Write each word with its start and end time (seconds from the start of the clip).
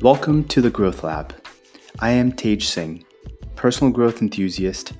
Welcome 0.00 0.44
to 0.44 0.60
the 0.60 0.70
Growth 0.70 1.02
Lab. 1.02 1.34
I 1.98 2.10
am 2.10 2.30
Tej 2.30 2.60
Singh, 2.60 3.04
personal 3.56 3.92
growth 3.92 4.22
enthusiast, 4.22 4.92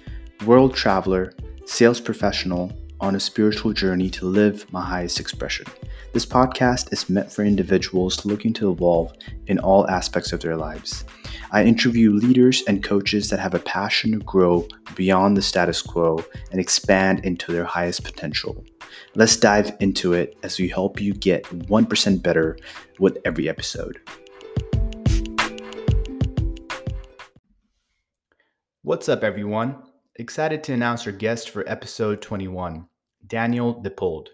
world 0.44 0.74
traveler, 0.74 1.34
sales 1.66 2.00
professional 2.00 2.72
on 2.98 3.14
a 3.14 3.20
spiritual 3.20 3.72
journey 3.72 4.10
to 4.10 4.26
live 4.26 4.66
my 4.72 4.84
highest 4.84 5.20
expression. 5.20 5.66
This 6.12 6.26
podcast 6.26 6.92
is 6.92 7.08
meant 7.08 7.30
for 7.30 7.44
individuals 7.44 8.26
looking 8.26 8.52
to 8.54 8.72
evolve 8.72 9.12
in 9.46 9.60
all 9.60 9.88
aspects 9.88 10.32
of 10.32 10.40
their 10.40 10.56
lives. 10.56 11.04
I 11.52 11.62
interview 11.62 12.10
leaders 12.10 12.64
and 12.66 12.82
coaches 12.82 13.30
that 13.30 13.38
have 13.38 13.54
a 13.54 13.60
passion 13.60 14.10
to 14.10 14.18
grow 14.18 14.66
beyond 14.96 15.36
the 15.36 15.42
status 15.42 15.80
quo 15.80 16.24
and 16.50 16.60
expand 16.60 17.24
into 17.24 17.52
their 17.52 17.64
highest 17.64 18.02
potential. 18.02 18.64
Let's 19.14 19.36
dive 19.36 19.76
into 19.78 20.14
it 20.14 20.36
as 20.42 20.58
we 20.58 20.66
help 20.66 21.00
you 21.00 21.14
get 21.14 21.44
1% 21.44 22.20
better 22.20 22.58
with 22.98 23.18
every 23.24 23.48
episode. 23.48 24.00
What's 28.88 29.10
up, 29.10 29.22
everyone? 29.22 29.82
Excited 30.14 30.64
to 30.64 30.72
announce 30.72 31.06
our 31.06 31.12
guest 31.12 31.50
for 31.50 31.62
episode 31.68 32.22
21, 32.22 32.88
Daniel 33.26 33.82
Dippold. 33.82 34.28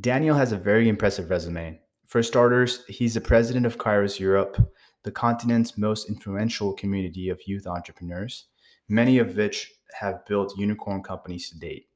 Daniel 0.00 0.36
has 0.36 0.50
a 0.50 0.56
very 0.56 0.88
impressive 0.88 1.30
resume. 1.30 1.78
For 2.04 2.20
starters, 2.20 2.84
he's 2.88 3.14
the 3.14 3.20
president 3.20 3.66
of 3.66 3.78
Kairos 3.78 4.18
Europe, 4.18 4.60
the 5.04 5.12
continent's 5.12 5.78
most 5.78 6.08
influential 6.08 6.72
community 6.72 7.28
of 7.28 7.46
youth 7.46 7.68
entrepreneurs, 7.68 8.46
many 8.88 9.18
of 9.18 9.36
which 9.36 9.72
have 10.00 10.26
built 10.26 10.58
unicorn 10.58 11.04
companies 11.04 11.48
to 11.50 11.58
date. 11.60 11.86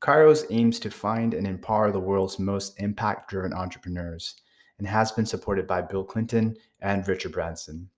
Kairos 0.00 0.44
aims 0.50 0.80
to 0.80 0.90
find 0.90 1.32
and 1.32 1.46
empower 1.46 1.92
the 1.92 2.00
world's 2.00 2.40
most 2.40 2.74
impact 2.80 3.30
driven 3.30 3.52
entrepreneurs 3.52 4.34
and 4.78 4.88
has 4.88 5.12
been 5.12 5.26
supported 5.26 5.68
by 5.68 5.80
Bill 5.80 6.02
Clinton 6.02 6.56
and 6.80 7.06
Richard 7.06 7.30
Branson. 7.30 7.88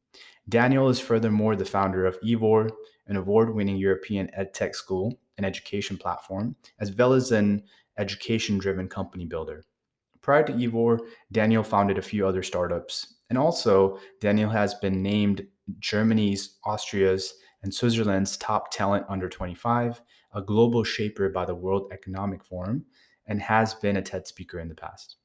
Daniel 0.50 0.90
is 0.90 1.00
furthermore 1.00 1.56
the 1.56 1.64
founder 1.64 2.04
of 2.04 2.18
Evor, 2.22 2.68
an 3.06 3.16
award 3.16 3.54
winning 3.54 3.76
European 3.76 4.30
edtech 4.38 4.74
school 4.74 5.18
and 5.36 5.46
education 5.46 5.96
platform, 5.96 6.56
as 6.80 6.92
well 6.92 7.12
as 7.12 7.32
an 7.32 7.62
education 7.98 8.58
driven 8.58 8.88
company 8.88 9.24
builder. 9.24 9.64
Prior 10.22 10.42
to 10.44 10.52
Evor, 10.52 10.98
Daniel 11.32 11.62
founded 11.62 11.98
a 11.98 12.02
few 12.02 12.26
other 12.26 12.42
startups. 12.42 13.14
And 13.30 13.38
also, 13.38 13.98
Daniel 14.20 14.50
has 14.50 14.74
been 14.74 15.02
named 15.02 15.46
Germany's, 15.78 16.58
Austria's, 16.64 17.34
and 17.62 17.72
Switzerland's 17.72 18.36
top 18.36 18.70
talent 18.70 19.06
under 19.08 19.28
25 19.28 20.00
a 20.36 20.42
global 20.42 20.84
shaper 20.84 21.30
by 21.30 21.46
the 21.46 21.54
World 21.54 21.90
Economic 21.92 22.44
Forum, 22.44 22.84
and 23.26 23.40
has 23.40 23.74
been 23.74 23.96
a 23.96 24.02
TED 24.02 24.26
speaker 24.26 24.60
in 24.60 24.68
the 24.68 24.74
past. 24.74 25.16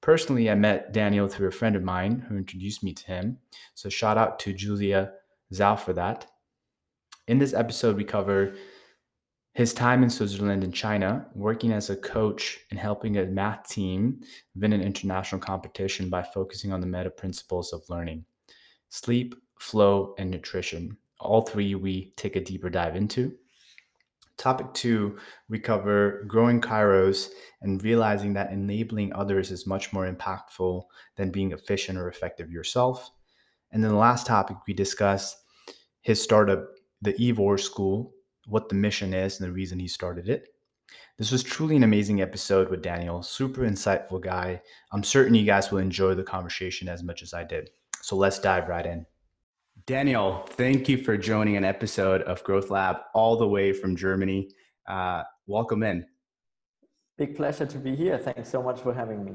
Personally, 0.00 0.50
I 0.50 0.54
met 0.54 0.92
Daniel 0.92 1.28
through 1.28 1.48
a 1.48 1.52
friend 1.52 1.76
of 1.76 1.82
mine 1.82 2.24
who 2.26 2.36
introduced 2.36 2.82
me 2.82 2.94
to 2.94 3.06
him. 3.06 3.38
So, 3.74 3.88
shout 3.88 4.16
out 4.16 4.38
to 4.40 4.54
Julia 4.54 5.12
Zhao 5.52 5.78
for 5.78 5.92
that. 5.92 6.26
In 7.30 7.38
this 7.38 7.54
episode, 7.54 7.96
we 7.96 8.02
cover 8.02 8.56
his 9.54 9.72
time 9.72 10.02
in 10.02 10.10
Switzerland 10.10 10.64
and 10.64 10.74
China, 10.74 11.28
working 11.32 11.70
as 11.70 11.88
a 11.88 11.94
coach 11.94 12.58
and 12.72 12.80
helping 12.80 13.18
a 13.18 13.26
math 13.26 13.68
team 13.68 14.18
win 14.56 14.72
an 14.72 14.80
international 14.80 15.40
competition 15.40 16.10
by 16.10 16.24
focusing 16.24 16.72
on 16.72 16.80
the 16.80 16.88
meta 16.88 17.08
principles 17.08 17.72
of 17.72 17.88
learning 17.88 18.24
sleep, 18.88 19.36
flow, 19.60 20.12
and 20.18 20.28
nutrition. 20.28 20.96
All 21.20 21.42
three 21.42 21.76
we 21.76 22.12
take 22.16 22.34
a 22.34 22.42
deeper 22.42 22.68
dive 22.68 22.96
into. 22.96 23.32
Topic 24.36 24.66
two, 24.74 25.16
we 25.48 25.60
cover 25.60 26.24
growing 26.26 26.60
Kairos 26.60 27.28
and 27.62 27.80
realizing 27.84 28.32
that 28.32 28.50
enabling 28.50 29.12
others 29.12 29.52
is 29.52 29.68
much 29.68 29.92
more 29.92 30.12
impactful 30.12 30.82
than 31.14 31.30
being 31.30 31.52
efficient 31.52 31.96
or 31.96 32.08
effective 32.08 32.50
yourself. 32.50 33.08
And 33.70 33.84
then 33.84 33.92
the 33.92 33.96
last 33.98 34.26
topic, 34.26 34.56
we 34.66 34.74
discuss 34.74 35.36
his 36.00 36.20
startup, 36.20 36.66
the 37.02 37.14
Evor 37.14 37.58
School, 37.58 38.12
what 38.46 38.68
the 38.68 38.74
mission 38.74 39.14
is 39.14 39.40
and 39.40 39.48
the 39.48 39.52
reason 39.52 39.78
he 39.78 39.88
started 39.88 40.28
it. 40.28 40.48
This 41.18 41.30
was 41.30 41.42
truly 41.42 41.76
an 41.76 41.82
amazing 41.82 42.20
episode 42.20 42.70
with 42.70 42.82
Daniel, 42.82 43.22
super 43.22 43.62
insightful 43.62 44.20
guy. 44.20 44.60
I'm 44.92 45.02
certain 45.02 45.34
you 45.34 45.44
guys 45.44 45.70
will 45.70 45.78
enjoy 45.78 46.14
the 46.14 46.24
conversation 46.24 46.88
as 46.88 47.02
much 47.02 47.22
as 47.22 47.34
I 47.34 47.44
did. 47.44 47.70
So 48.02 48.16
let's 48.16 48.38
dive 48.38 48.68
right 48.68 48.86
in. 48.86 49.06
Daniel, 49.86 50.44
thank 50.50 50.88
you 50.88 50.98
for 50.98 51.16
joining 51.16 51.56
an 51.56 51.64
episode 51.64 52.22
of 52.22 52.42
Growth 52.44 52.70
Lab 52.70 52.96
all 53.14 53.36
the 53.36 53.46
way 53.46 53.72
from 53.72 53.96
Germany. 53.96 54.50
Uh, 54.86 55.22
welcome 55.46 55.82
in. 55.82 56.06
Big 57.16 57.36
pleasure 57.36 57.66
to 57.66 57.78
be 57.78 57.94
here. 57.94 58.18
Thanks 58.18 58.48
so 58.48 58.62
much 58.62 58.80
for 58.80 58.94
having 58.94 59.24
me. 59.24 59.32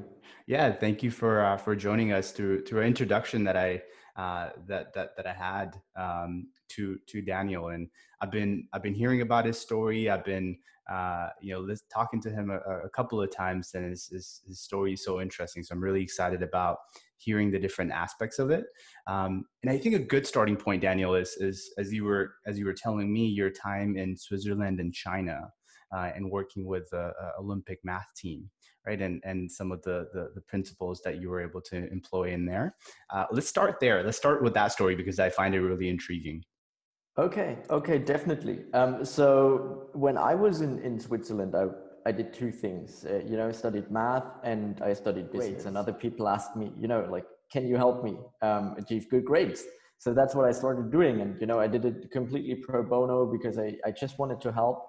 Yeah, 0.48 0.72
thank 0.72 1.04
you 1.04 1.12
for 1.12 1.44
uh, 1.44 1.58
for 1.58 1.76
joining 1.76 2.14
us 2.14 2.32
through 2.32 2.66
through 2.66 2.82
an 2.82 2.88
introduction 2.88 3.44
that 3.44 3.56
I 3.56 3.82
uh, 4.16 4.50
that 4.68 4.94
that 4.94 5.16
that 5.18 5.28
I 5.28 5.34
had 5.34 5.82
um, 5.96 6.48
to 6.70 6.98
to 7.08 7.22
Daniel, 7.22 7.70
and 7.70 7.88
I've 8.22 8.32
been 8.32 8.68
I've 8.74 8.84
been 8.84 8.94
hearing 8.94 9.22
about 9.22 9.46
his 9.46 9.60
story. 9.60 10.10
I've 10.10 10.26
been 10.26 10.58
uh, 10.92 11.30
you 11.42 11.54
know 11.54 11.76
talking 11.92 12.22
to 12.22 12.30
him 12.30 12.50
a, 12.50 12.58
a 12.86 12.90
couple 12.90 13.22
of 13.22 13.32
times, 13.32 13.72
and 13.74 13.90
his, 13.90 14.08
his, 14.08 14.42
his 14.48 14.60
story 14.60 14.94
is 14.94 15.04
so 15.04 15.22
interesting. 15.22 15.64
So 15.64 15.74
I'm 15.74 15.84
really 15.84 16.02
excited 16.02 16.44
about 16.44 16.78
hearing 17.18 17.52
the 17.52 17.60
different 17.60 17.92
aspects 17.92 18.40
of 18.40 18.52
it. 18.52 18.66
Um, 19.08 19.46
and 19.64 19.72
I 19.72 19.78
think 19.78 19.96
a 19.96 20.00
good 20.00 20.28
starting 20.28 20.58
point, 20.58 20.82
Daniel, 20.82 21.16
is 21.16 21.38
is 21.40 21.72
as 21.78 21.92
you 21.94 22.04
were 22.04 22.36
as 22.46 22.60
you 22.60 22.66
were 22.66 22.74
telling 22.74 23.12
me 23.12 23.26
your 23.26 23.50
time 23.50 23.98
in 23.98 24.16
Switzerland 24.16 24.80
and 24.80 24.94
China. 24.94 25.50
Uh, 25.96 26.12
and 26.16 26.30
working 26.30 26.66
with 26.66 26.90
the 26.90 27.14
Olympic 27.40 27.80
math 27.84 28.08
team, 28.18 28.50
right? 28.86 29.02
And 29.02 29.22
and 29.24 29.50
some 29.50 29.72
of 29.72 29.82
the, 29.84 30.10
the, 30.14 30.32
the 30.34 30.42
principles 30.42 31.00
that 31.06 31.22
you 31.22 31.30
were 31.30 31.40
able 31.40 31.62
to 31.62 31.90
employ 31.90 32.34
in 32.34 32.46
there. 32.46 32.76
Uh, 33.14 33.26
let's 33.32 33.48
start 33.48 33.80
there. 33.80 34.04
Let's 34.04 34.18
start 34.18 34.44
with 34.44 34.54
that 34.56 34.72
story 34.72 34.96
because 34.96 35.20
I 35.20 35.30
find 35.30 35.54
it 35.54 35.62
really 35.62 35.88
intriguing. 35.88 36.44
Okay, 37.18 37.58
okay, 37.70 37.98
definitely. 37.98 38.66
Um, 38.74 39.06
so 39.06 39.88
when 39.94 40.18
I 40.18 40.36
was 40.36 40.60
in, 40.60 40.80
in 40.80 41.00
Switzerland, 41.00 41.56
I, 41.56 41.68
I 42.06 42.12
did 42.12 42.34
two 42.34 42.52
things. 42.52 43.06
Uh, 43.06 43.22
you 43.26 43.38
know, 43.38 43.48
I 43.48 43.52
studied 43.54 43.90
math 43.90 44.26
and 44.44 44.82
I 44.82 44.92
studied 44.94 45.32
business. 45.32 45.66
And 45.66 45.78
other 45.78 45.94
people 45.94 46.28
asked 46.28 46.58
me, 46.58 46.74
you 46.78 46.90
know, 46.90 47.08
like, 47.10 47.26
can 47.50 47.68
you 47.68 47.78
help 47.78 48.04
me 48.04 48.18
um, 48.42 48.76
achieve 48.78 49.10
good 49.10 49.24
grades? 49.24 49.64
So 49.98 50.14
that's 50.14 50.36
what 50.36 50.46
I 50.46 50.52
started 50.52 50.92
doing. 50.92 51.22
And, 51.22 51.40
you 51.40 51.48
know, 51.48 51.58
I 51.58 51.68
did 51.68 51.86
it 51.86 52.12
completely 52.12 52.56
pro 52.56 52.84
bono 52.84 53.26
because 53.26 53.58
I, 53.58 53.78
I 53.86 53.92
just 53.92 54.20
wanted 54.20 54.42
to 54.42 54.52
help. 54.52 54.86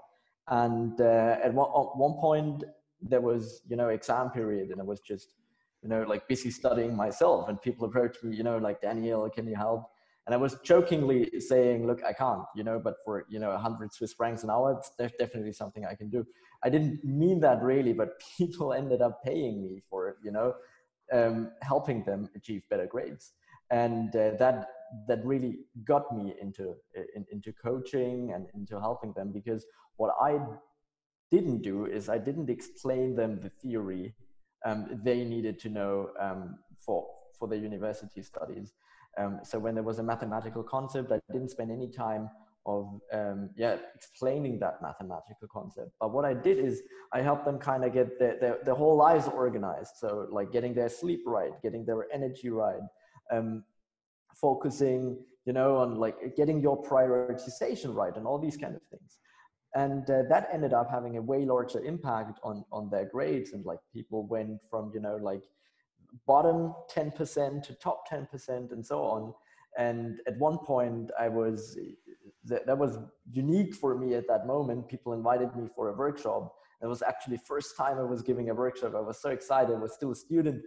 And 0.49 1.01
uh, 1.01 1.39
at 1.45 1.55
one, 1.55 1.69
at 1.69 1.97
one 1.97 2.15
point, 2.21 2.65
there 3.01 3.21
was, 3.21 3.63
you 3.69 3.77
know, 3.77 3.89
exam 3.91 4.31
period 4.31 4.71
and 4.71 4.81
I 4.81 4.85
was 4.85 4.99
just, 4.99 5.35
you 5.81 5.89
know, 5.89 6.03
like 6.03 6.27
busy 6.27 6.51
studying 6.51 6.97
myself. 6.97 7.49
And 7.49 7.63
people 7.63 7.87
approached 7.87 8.25
me, 8.25 8.37
you 8.37 8.43
know, 8.43 8.59
like, 8.59 8.81
Daniel, 8.81 9.31
can 9.31 9.47
you 9.47 9.55
help? 9.55 9.89
And 10.27 10.35
I 10.35 10.39
was 10.39 10.57
jokingly 10.65 11.41
saying, 11.41 11.87
look, 11.87 12.03
I 12.05 12.13
can't, 12.13 12.43
you 12.57 12.65
know, 12.65 12.81
but 12.83 12.97
for, 13.05 13.27
you 13.29 13.39
know, 13.39 13.51
100 13.51 13.93
Swiss 13.93 14.13
francs 14.13 14.43
an 14.43 14.51
hour, 14.51 14.77
it's 14.77 14.91
definitely 15.19 15.53
something 15.53 15.87
I 15.87 15.95
can 15.95 16.11
do. 16.11 16.27
I 16.65 16.69
didn't 16.69 17.05
mean 17.05 17.39
that 17.41 17.63
really, 17.63 17.93
but 17.93 18.21
people 18.37 18.73
ended 18.73 19.03
up 19.03 19.23
paying 19.23 19.63
me 19.63 19.83
for 19.89 20.09
it, 20.09 20.17
you 20.25 20.33
know, 20.33 20.55
um, 21.13 21.53
helping 21.63 22.03
them 22.03 22.29
achieve 22.35 22.63
better 22.69 22.87
grades. 22.87 23.35
And 23.71 24.15
uh, 24.17 24.33
that, 24.39 24.69
that 25.07 25.25
really 25.25 25.59
got 25.85 26.17
me 26.17 26.35
into, 26.41 26.75
in, 27.15 27.25
into 27.31 27.53
coaching 27.53 28.33
and 28.35 28.47
into 28.55 28.81
helping 28.81 29.13
them 29.13 29.31
because 29.33 29.65
what 29.97 30.15
I 30.21 30.41
didn't 31.31 31.63
do 31.63 31.87
is 31.87 32.09
I 32.09 32.19
didn't 32.19 32.51
explain 32.51 33.15
them 33.15 33.41
the 33.41 33.51
theory 33.51 34.15
um, 34.65 35.01
they 35.05 35.25
needed 35.25 35.59
to 35.61 35.69
know 35.69 36.11
um, 36.19 36.59
for, 36.79 37.07
for 37.39 37.47
their 37.47 37.59
university 37.59 38.23
studies. 38.23 38.73
Um, 39.19 39.41
so 39.43 39.59
when 39.59 39.75
there 39.75 39.85
was 39.85 39.99
a 39.99 40.03
mathematical 40.03 40.63
concept, 40.63 41.11
I 41.11 41.21
didn't 41.33 41.51
spend 41.51 41.71
any 41.71 41.89
time 41.89 42.29
of 42.67 43.01
um, 43.13 43.51
yeah 43.57 43.77
explaining 43.95 44.59
that 44.59 44.83
mathematical 44.83 45.49
concept. 45.51 45.91
But 46.01 46.13
what 46.13 46.25
I 46.25 46.35
did 46.35 46.59
is 46.59 46.83
I 47.13 47.23
helped 47.23 47.45
them 47.45 47.59
kind 47.59 47.85
of 47.85 47.93
get 47.93 48.19
their, 48.19 48.39
their, 48.41 48.59
their, 48.65 48.75
whole 48.75 48.97
lives 48.97 49.29
organized. 49.29 49.93
So 49.99 50.27
like 50.31 50.53
getting 50.53 50.75
their 50.75 50.89
sleep 50.89 51.23
right, 51.27 51.53
getting 51.63 51.87
their 51.87 52.07
energy 52.13 52.51
right, 52.51 52.81
um, 53.33 53.65
focusing 54.35 55.17
you 55.47 55.53
know 55.53 55.77
on 55.77 55.95
like 55.95 56.37
getting 56.37 56.61
your 56.61 56.83
prioritization 56.83 57.95
right 57.95 58.17
and 58.17 58.27
all 58.27 58.39
these 58.39 58.57
kind 58.57 58.75
of 58.75 58.83
things. 58.91 59.19
And 59.75 60.09
uh, 60.11 60.23
that 60.31 60.49
ended 60.53 60.73
up 60.73 60.91
having 60.91 61.19
a 61.19 61.23
way 61.23 61.45
larger 61.45 61.83
impact 61.85 62.41
on 62.43 62.65
on 62.73 62.91
their 62.91 63.07
grades 63.07 63.53
and 63.53 63.65
like 63.65 63.79
people 63.93 64.27
went 64.27 64.61
from 64.69 64.91
you 64.93 65.01
know 65.01 65.17
like 65.23 65.43
bottom 66.27 66.75
10% 66.91 67.63
to 67.63 67.75
top 67.75 68.09
10% 68.09 68.73
and 68.73 68.85
so 68.85 69.03
on. 69.03 69.35
And 69.79 70.21
at 70.27 70.39
one 70.39 70.59
point 70.59 71.11
i 71.19 71.29
was 71.29 71.79
that, 72.45 72.79
was 72.79 72.99
unique 73.31 73.75
for 73.75 73.99
me 73.99 74.15
at 74.15 74.29
that 74.29 74.47
moment. 74.47 74.89
People 74.89 75.13
invited 75.13 75.55
me 75.57 75.69
for 75.75 75.91
a 75.91 75.93
workshop. 75.93 76.55
It 76.83 76.87
was 76.87 77.03
actually 77.03 77.39
first 77.39 77.77
time 77.77 77.99
i 77.99 78.03
was 78.03 78.23
giving 78.23 78.51
a 78.51 78.55
workshop. 78.55 78.95
I 78.95 79.01
was 79.01 79.21
so 79.21 79.31
excited. 79.31 79.75
I 79.75 79.79
was 79.79 79.95
still 79.95 80.13
a 80.13 80.17
student. 80.17 80.63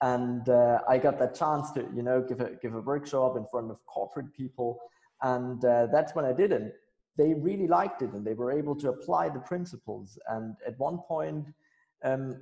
And 0.00 0.48
uh, 0.48 0.80
i 0.88 0.98
got 0.98 1.18
that 1.20 1.34
chance 1.34 1.70
to 1.72 1.86
you 1.94 2.02
know 2.02 2.20
give 2.20 2.40
a 2.40 2.50
give 2.60 2.74
a 2.74 2.80
workshop 2.80 3.36
in 3.36 3.46
front 3.46 3.70
of 3.70 3.84
corporate 3.86 4.32
people. 4.34 4.78
And 5.22 5.64
uh, 5.64 5.86
that's 5.86 6.14
when 6.14 6.24
i 6.24 6.32
did 6.32 6.52
it. 6.52 6.74
They 7.16 7.32
really 7.32 7.68
liked 7.68 8.02
it 8.02 8.12
and 8.12 8.26
they 8.26 8.34
were 8.34 8.52
able 8.52 8.74
to 8.76 8.88
apply 8.90 9.28
the 9.28 9.38
principles. 9.38 10.18
And 10.28 10.56
at 10.66 10.78
one 10.78 10.98
point 10.98 11.46
um, 12.04 12.36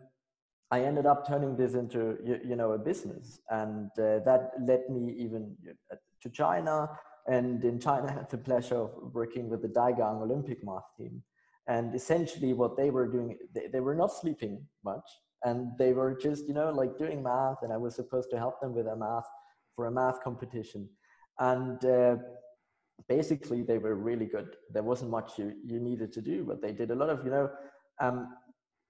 I 0.73 0.81
ended 0.81 1.05
up 1.05 1.29
turning 1.29 1.55
this 1.55 1.75
into 1.75 2.17
you, 2.25 2.41
you 2.43 2.57
know 2.57 2.73
a 2.73 2.79
business, 2.79 3.41
and 3.51 3.91
uh, 3.99 4.21
that 4.25 4.53
led 4.59 4.89
me 4.89 5.15
even 5.19 5.55
uh, 5.93 5.97
to 6.23 6.31
China. 6.31 6.89
And 7.29 7.63
in 7.63 7.79
China, 7.79 8.07
I 8.11 8.13
had 8.13 8.31
the 8.31 8.39
pleasure 8.39 8.77
of 8.77 8.91
working 9.13 9.51
with 9.51 9.61
the 9.61 9.69
Daigang 9.69 10.23
Olympic 10.23 10.65
math 10.65 10.89
team. 10.97 11.23
And 11.69 11.95
essentially, 11.95 12.55
what 12.55 12.79
they 12.79 12.89
were 12.91 13.07
doing, 13.07 13.37
they, 13.55 13.67
they 13.71 13.81
were 13.81 13.95
not 13.95 14.13
sleeping 14.13 14.67
much, 14.83 15.09
and 15.45 15.73
they 15.79 15.93
were 15.93 16.15
just 16.17 16.49
you 16.49 16.55
know 16.55 16.71
like 16.71 16.97
doing 16.97 17.23
math, 17.23 17.59
and 17.63 17.71
I 17.71 17.77
was 17.77 17.95
supposed 17.95 18.31
to 18.31 18.39
help 18.39 18.59
them 18.63 18.75
with 18.75 18.87
a 18.87 18.97
math 18.97 19.29
for 19.77 19.87
a 19.87 19.93
math 19.93 20.23
competition, 20.25 20.89
and. 21.39 21.85
Uh, 21.85 22.17
basically 23.09 23.63
they 23.63 23.79
were 23.79 23.97
really 23.97 24.27
good 24.27 24.55
there 24.71 24.83
wasn't 24.85 25.11
much 25.11 25.37
you, 25.37 25.55
you 25.65 25.81
needed 25.81 26.13
to 26.13 26.21
do 26.21 26.45
but 26.45 26.63
they 26.63 26.71
did 26.71 26.93
a 26.93 26.95
lot 26.95 27.11
of 27.11 27.25
you 27.25 27.33
know 27.33 27.51
um, 28.01 28.29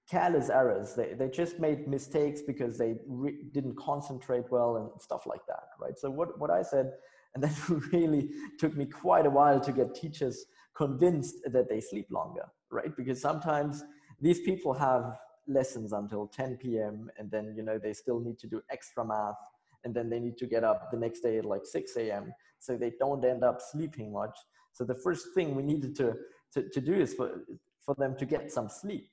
careless 0.09 0.49
errors. 0.49 0.95
They, 0.95 1.13
they 1.13 1.29
just 1.29 1.59
made 1.59 1.87
mistakes 1.87 2.41
because 2.41 2.77
they 2.77 2.95
re- 3.07 3.43
didn't 3.51 3.77
concentrate 3.77 4.51
well 4.51 4.77
and 4.77 5.01
stuff 5.01 5.25
like 5.25 5.45
that, 5.47 5.69
right? 5.79 5.97
So 5.97 6.09
what, 6.09 6.39
what 6.39 6.51
I 6.51 6.61
said, 6.61 6.93
and 7.33 7.43
that 7.43 7.69
really 7.91 8.29
took 8.59 8.75
me 8.75 8.85
quite 8.85 9.25
a 9.25 9.29
while 9.29 9.59
to 9.61 9.71
get 9.71 9.95
teachers 9.95 10.45
convinced 10.75 11.35
that 11.45 11.69
they 11.69 11.79
sleep 11.79 12.07
longer, 12.09 12.45
right? 12.69 12.95
Because 12.95 13.21
sometimes 13.21 13.83
these 14.21 14.39
people 14.41 14.73
have 14.73 15.17
lessons 15.47 15.93
until 15.93 16.27
10 16.27 16.57
p.m. 16.57 17.09
and 17.17 17.29
then, 17.29 17.53
you 17.55 17.63
know, 17.63 17.77
they 17.77 17.93
still 17.93 18.19
need 18.19 18.39
to 18.39 18.47
do 18.47 18.61
extra 18.69 19.05
math 19.05 19.35
and 19.83 19.93
then 19.93 20.09
they 20.09 20.19
need 20.19 20.37
to 20.37 20.47
get 20.47 20.63
up 20.63 20.89
the 20.91 20.97
next 20.97 21.19
day 21.21 21.37
at 21.37 21.45
like 21.45 21.65
6 21.65 21.95
a.m. 21.97 22.33
So 22.59 22.77
they 22.77 22.93
don't 22.99 23.23
end 23.25 23.43
up 23.43 23.59
sleeping 23.61 24.13
much. 24.13 24.37
So 24.71 24.83
the 24.85 24.95
first 24.95 25.33
thing 25.33 25.55
we 25.55 25.63
needed 25.63 25.95
to, 25.97 26.15
to, 26.53 26.69
to 26.69 26.81
do 26.81 26.93
is 26.93 27.13
for, 27.13 27.43
for 27.85 27.95
them 27.95 28.15
to 28.17 28.25
get 28.25 28.51
some 28.51 28.69
sleep 28.69 29.09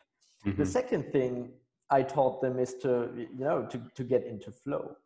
Mm-hmm. 0.47 0.61
The 0.61 0.67
second 0.67 1.13
thing 1.13 1.51
I 1.91 2.03
taught 2.03 2.41
them 2.41 2.59
is 2.59 2.75
to, 2.83 3.11
you 3.17 3.45
know, 3.45 3.67
to, 3.67 3.81
to 3.95 4.05
get 4.05 4.25
into 4.25 4.51
flow. 4.51 4.97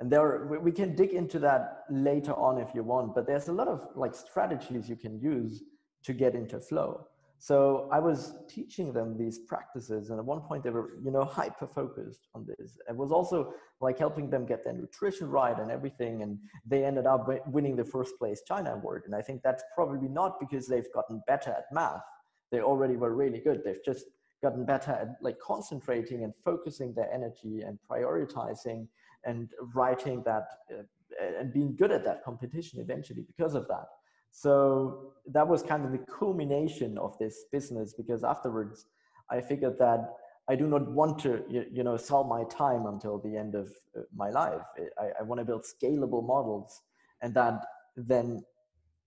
And 0.00 0.10
there, 0.10 0.46
we 0.62 0.72
can 0.72 0.96
dig 0.96 1.10
into 1.10 1.38
that 1.40 1.84
later 1.90 2.32
on 2.32 2.58
if 2.58 2.74
you 2.74 2.82
want, 2.82 3.14
but 3.14 3.26
there's 3.26 3.48
a 3.48 3.52
lot 3.52 3.68
of 3.68 3.86
like 3.94 4.14
strategies 4.14 4.88
you 4.88 4.96
can 4.96 5.20
use 5.20 5.62
to 6.04 6.14
get 6.14 6.34
into 6.34 6.58
flow. 6.58 7.06
So 7.42 7.88
I 7.90 8.00
was 8.00 8.34
teaching 8.48 8.92
them 8.92 9.16
these 9.16 9.38
practices, 9.38 10.10
and 10.10 10.18
at 10.18 10.24
one 10.24 10.40
point 10.40 10.62
they 10.62 10.68
were, 10.68 10.98
you 11.02 11.10
know, 11.10 11.24
hyper 11.24 11.66
focused 11.66 12.28
on 12.34 12.46
this. 12.46 12.78
It 12.86 12.94
was 12.94 13.12
also 13.12 13.54
like 13.80 13.98
helping 13.98 14.28
them 14.28 14.44
get 14.44 14.62
their 14.62 14.74
nutrition 14.74 15.28
right 15.30 15.58
and 15.58 15.70
everything, 15.70 16.22
and 16.22 16.38
they 16.66 16.84
ended 16.84 17.06
up 17.06 17.28
winning 17.46 17.76
the 17.76 17.84
first 17.84 18.18
place 18.18 18.42
China 18.46 18.74
award. 18.74 19.04
And 19.06 19.14
I 19.14 19.22
think 19.22 19.40
that's 19.42 19.64
probably 19.74 20.08
not 20.08 20.38
because 20.38 20.66
they've 20.66 20.92
gotten 20.92 21.22
better 21.26 21.50
at 21.50 21.64
math; 21.72 22.02
they 22.52 22.60
already 22.60 22.96
were 22.96 23.14
really 23.14 23.40
good. 23.40 23.62
They've 23.64 23.84
just 23.84 24.04
gotten 24.42 24.64
better 24.64 24.92
at 24.92 25.08
like 25.20 25.38
concentrating 25.38 26.24
and 26.24 26.32
focusing 26.44 26.94
their 26.94 27.12
energy 27.12 27.62
and 27.62 27.78
prioritizing 27.90 28.86
and 29.24 29.50
writing 29.74 30.22
that 30.24 30.46
uh, 30.70 30.82
and 31.38 31.52
being 31.52 31.76
good 31.76 31.90
at 31.90 32.04
that 32.04 32.24
competition 32.24 32.80
eventually 32.80 33.22
because 33.22 33.54
of 33.54 33.66
that. 33.68 33.86
So 34.32 35.12
that 35.26 35.46
was 35.46 35.62
kind 35.62 35.84
of 35.84 35.92
the 35.92 35.98
culmination 35.98 36.96
of 36.98 37.18
this 37.18 37.44
business 37.50 37.94
because 37.94 38.22
afterwards 38.22 38.86
i 39.28 39.40
figured 39.40 39.76
that 39.78 40.14
i 40.48 40.54
do 40.54 40.68
not 40.68 40.88
want 40.90 41.18
to 41.18 41.44
you 41.48 41.82
know 41.82 41.96
sell 41.96 42.22
my 42.24 42.44
time 42.44 42.86
until 42.86 43.18
the 43.18 43.36
end 43.36 43.54
of 43.54 43.70
uh, 43.96 44.02
my 44.14 44.30
life. 44.30 44.62
I, 44.98 45.06
I 45.20 45.22
want 45.22 45.40
to 45.40 45.44
build 45.44 45.64
scalable 45.64 46.24
models 46.24 46.82
and 47.22 47.34
that 47.34 47.64
then 47.96 48.42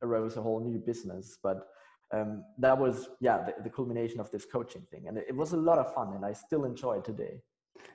arose 0.02 0.38
a 0.38 0.42
whole 0.42 0.60
new 0.60 0.78
business. 0.78 1.38
But 1.42 1.68
um, 2.14 2.44
that 2.60 2.78
was 2.78 3.10
yeah 3.20 3.40
the, 3.40 3.64
the, 3.64 3.70
culmination 3.70 4.20
of 4.20 4.30
this 4.32 4.46
coaching 4.46 4.84
thing. 4.92 5.08
And 5.08 5.18
it, 5.18 5.26
it, 5.30 5.36
was 5.36 5.54
a 5.54 5.58
lot 5.58 5.80
of 5.80 5.94
fun 5.94 6.14
and 6.16 6.24
i 6.24 6.32
still 6.32 6.64
enjoy 6.66 6.98
it 6.98 7.06
today. 7.06 7.42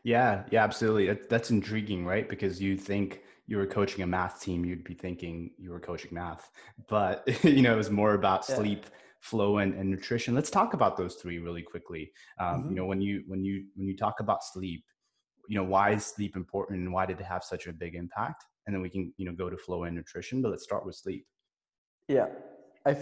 Yeah 0.02 0.42
yeah 0.50 0.64
absolutely. 0.64 1.06
That, 1.06 1.28
that's 1.28 1.50
intriguing 1.50 2.04
right? 2.04 2.28
Because 2.28 2.60
you 2.60 2.76
think 2.76 3.22
you 3.46 3.56
were 3.56 3.66
coaching 3.66 4.02
a 4.02 4.06
math 4.06 4.42
team 4.42 4.64
you'd 4.64 4.84
be 4.84 4.94
thinking 4.94 5.52
you 5.56 5.70
were 5.70 5.80
coaching 5.80 6.10
math. 6.12 6.50
But 6.88 7.28
you 7.44 7.62
know 7.62 7.72
it 7.72 7.76
was 7.76 7.90
more 7.90 8.14
about 8.14 8.44
sleep 8.44 8.86
flow 9.20 9.58
and, 9.58 9.74
and 9.74 9.90
nutrition. 9.90 10.34
Let's 10.34 10.50
talk 10.50 10.74
about 10.74 10.96
those 10.96 11.14
three 11.16 11.38
really 11.38 11.62
quickly. 11.62 12.12
Um, 12.40 12.46
mm-hmm. 12.46 12.70
you 12.70 12.76
know 12.76 12.86
when 12.86 13.00
you 13.00 13.22
when 13.28 13.44
you 13.44 13.64
when 13.76 13.86
you 13.86 13.96
talk 13.96 14.20
about 14.20 14.44
sleep 14.44 14.84
you 15.48 15.56
know 15.56 15.64
why 15.64 15.92
is 15.92 16.04
sleep 16.04 16.36
important 16.36 16.78
and 16.78 16.92
why 16.92 17.06
did 17.06 17.18
it 17.20 17.24
have 17.24 17.42
such 17.44 17.66
a 17.68 17.72
big 17.72 17.94
impact? 17.94 18.44
And 18.66 18.74
then 18.74 18.82
we 18.82 18.90
can 18.90 19.14
you 19.16 19.26
know 19.26 19.32
go 19.32 19.48
to 19.48 19.56
flow 19.56 19.84
and 19.84 19.94
nutrition 19.94 20.42
but 20.42 20.50
let's 20.50 20.64
start 20.64 20.84
with 20.84 20.96
sleep. 20.96 21.24
Yeah 22.08 22.26
I 22.88 22.94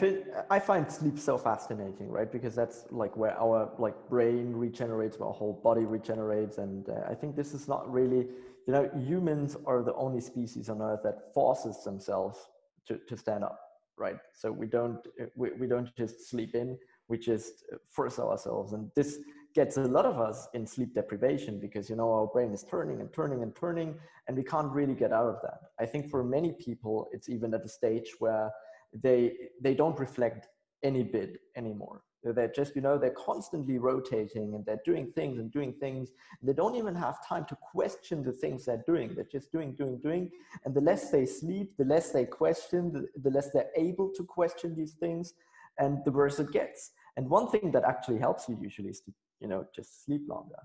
I 0.50 0.58
find 0.58 0.90
sleep 0.90 1.16
so 1.16 1.38
fascinating, 1.38 2.08
right? 2.10 2.30
Because 2.30 2.56
that's 2.56 2.86
like 2.90 3.16
where 3.16 3.38
our 3.38 3.70
like 3.78 3.96
brain 4.08 4.52
regenerates, 4.52 5.18
where 5.18 5.28
our 5.28 5.34
whole 5.34 5.60
body 5.62 5.84
regenerates, 5.84 6.58
and 6.58 6.88
uh, 6.88 7.08
I 7.08 7.14
think 7.14 7.36
this 7.36 7.54
is 7.54 7.68
not 7.68 7.90
really, 7.90 8.26
you 8.66 8.72
know, 8.74 8.90
humans 8.96 9.56
are 9.64 9.84
the 9.84 9.94
only 9.94 10.20
species 10.20 10.68
on 10.68 10.82
Earth 10.82 11.02
that 11.04 11.32
forces 11.32 11.84
themselves 11.84 12.48
to, 12.88 12.98
to 13.08 13.16
stand 13.16 13.44
up, 13.44 13.60
right? 13.96 14.18
So 14.34 14.50
we 14.50 14.66
don't 14.66 14.98
we, 15.36 15.52
we 15.52 15.68
don't 15.68 15.94
just 15.94 16.28
sleep 16.30 16.56
in, 16.56 16.76
we 17.06 17.16
just 17.18 17.62
force 17.88 18.18
ourselves, 18.18 18.72
and 18.72 18.90
this 18.96 19.18
gets 19.54 19.76
a 19.76 19.82
lot 19.82 20.04
of 20.04 20.20
us 20.20 20.48
in 20.52 20.66
sleep 20.66 20.94
deprivation 20.94 21.60
because 21.60 21.88
you 21.88 21.96
know 21.96 22.12
our 22.12 22.26
brain 22.26 22.52
is 22.52 22.64
turning 22.64 23.00
and 23.00 23.12
turning 23.12 23.44
and 23.44 23.54
turning, 23.54 23.94
and 24.26 24.36
we 24.36 24.42
can't 24.42 24.72
really 24.72 24.94
get 24.94 25.12
out 25.12 25.28
of 25.28 25.38
that. 25.42 25.60
I 25.78 25.86
think 25.86 26.10
for 26.10 26.24
many 26.24 26.52
people, 26.52 27.06
it's 27.12 27.28
even 27.28 27.54
at 27.54 27.64
a 27.64 27.68
stage 27.68 28.10
where 28.18 28.50
they 28.92 29.32
they 29.60 29.74
don't 29.74 29.98
reflect 29.98 30.48
any 30.82 31.02
bit 31.02 31.38
anymore. 31.56 32.02
They're 32.22 32.52
just 32.52 32.74
you 32.74 32.82
know 32.82 32.98
they're 32.98 33.10
constantly 33.10 33.78
rotating 33.78 34.54
and 34.54 34.64
they're 34.66 34.80
doing 34.84 35.12
things 35.14 35.38
and 35.38 35.50
doing 35.52 35.72
things. 35.74 36.10
They 36.42 36.52
don't 36.52 36.74
even 36.74 36.94
have 36.94 37.26
time 37.26 37.44
to 37.48 37.56
question 37.72 38.24
the 38.24 38.32
things 38.32 38.64
they're 38.64 38.82
doing. 38.86 39.14
They're 39.14 39.24
just 39.30 39.52
doing 39.52 39.74
doing 39.74 39.98
doing. 40.02 40.30
And 40.64 40.74
the 40.74 40.80
less 40.80 41.10
they 41.10 41.26
sleep 41.26 41.76
the 41.78 41.84
less 41.84 42.10
they 42.10 42.24
question 42.24 42.92
the, 42.92 43.06
the 43.22 43.30
less 43.30 43.50
they're 43.52 43.70
able 43.76 44.10
to 44.16 44.24
question 44.24 44.74
these 44.74 44.94
things 44.94 45.34
and 45.78 46.04
the 46.04 46.10
worse 46.10 46.40
it 46.40 46.50
gets. 46.50 46.92
And 47.16 47.28
one 47.28 47.48
thing 47.48 47.70
that 47.72 47.84
actually 47.84 48.18
helps 48.18 48.48
you 48.48 48.58
usually 48.60 48.90
is 48.90 49.00
to 49.02 49.12
you 49.40 49.48
know 49.48 49.64
just 49.74 50.04
sleep 50.04 50.22
longer. 50.28 50.58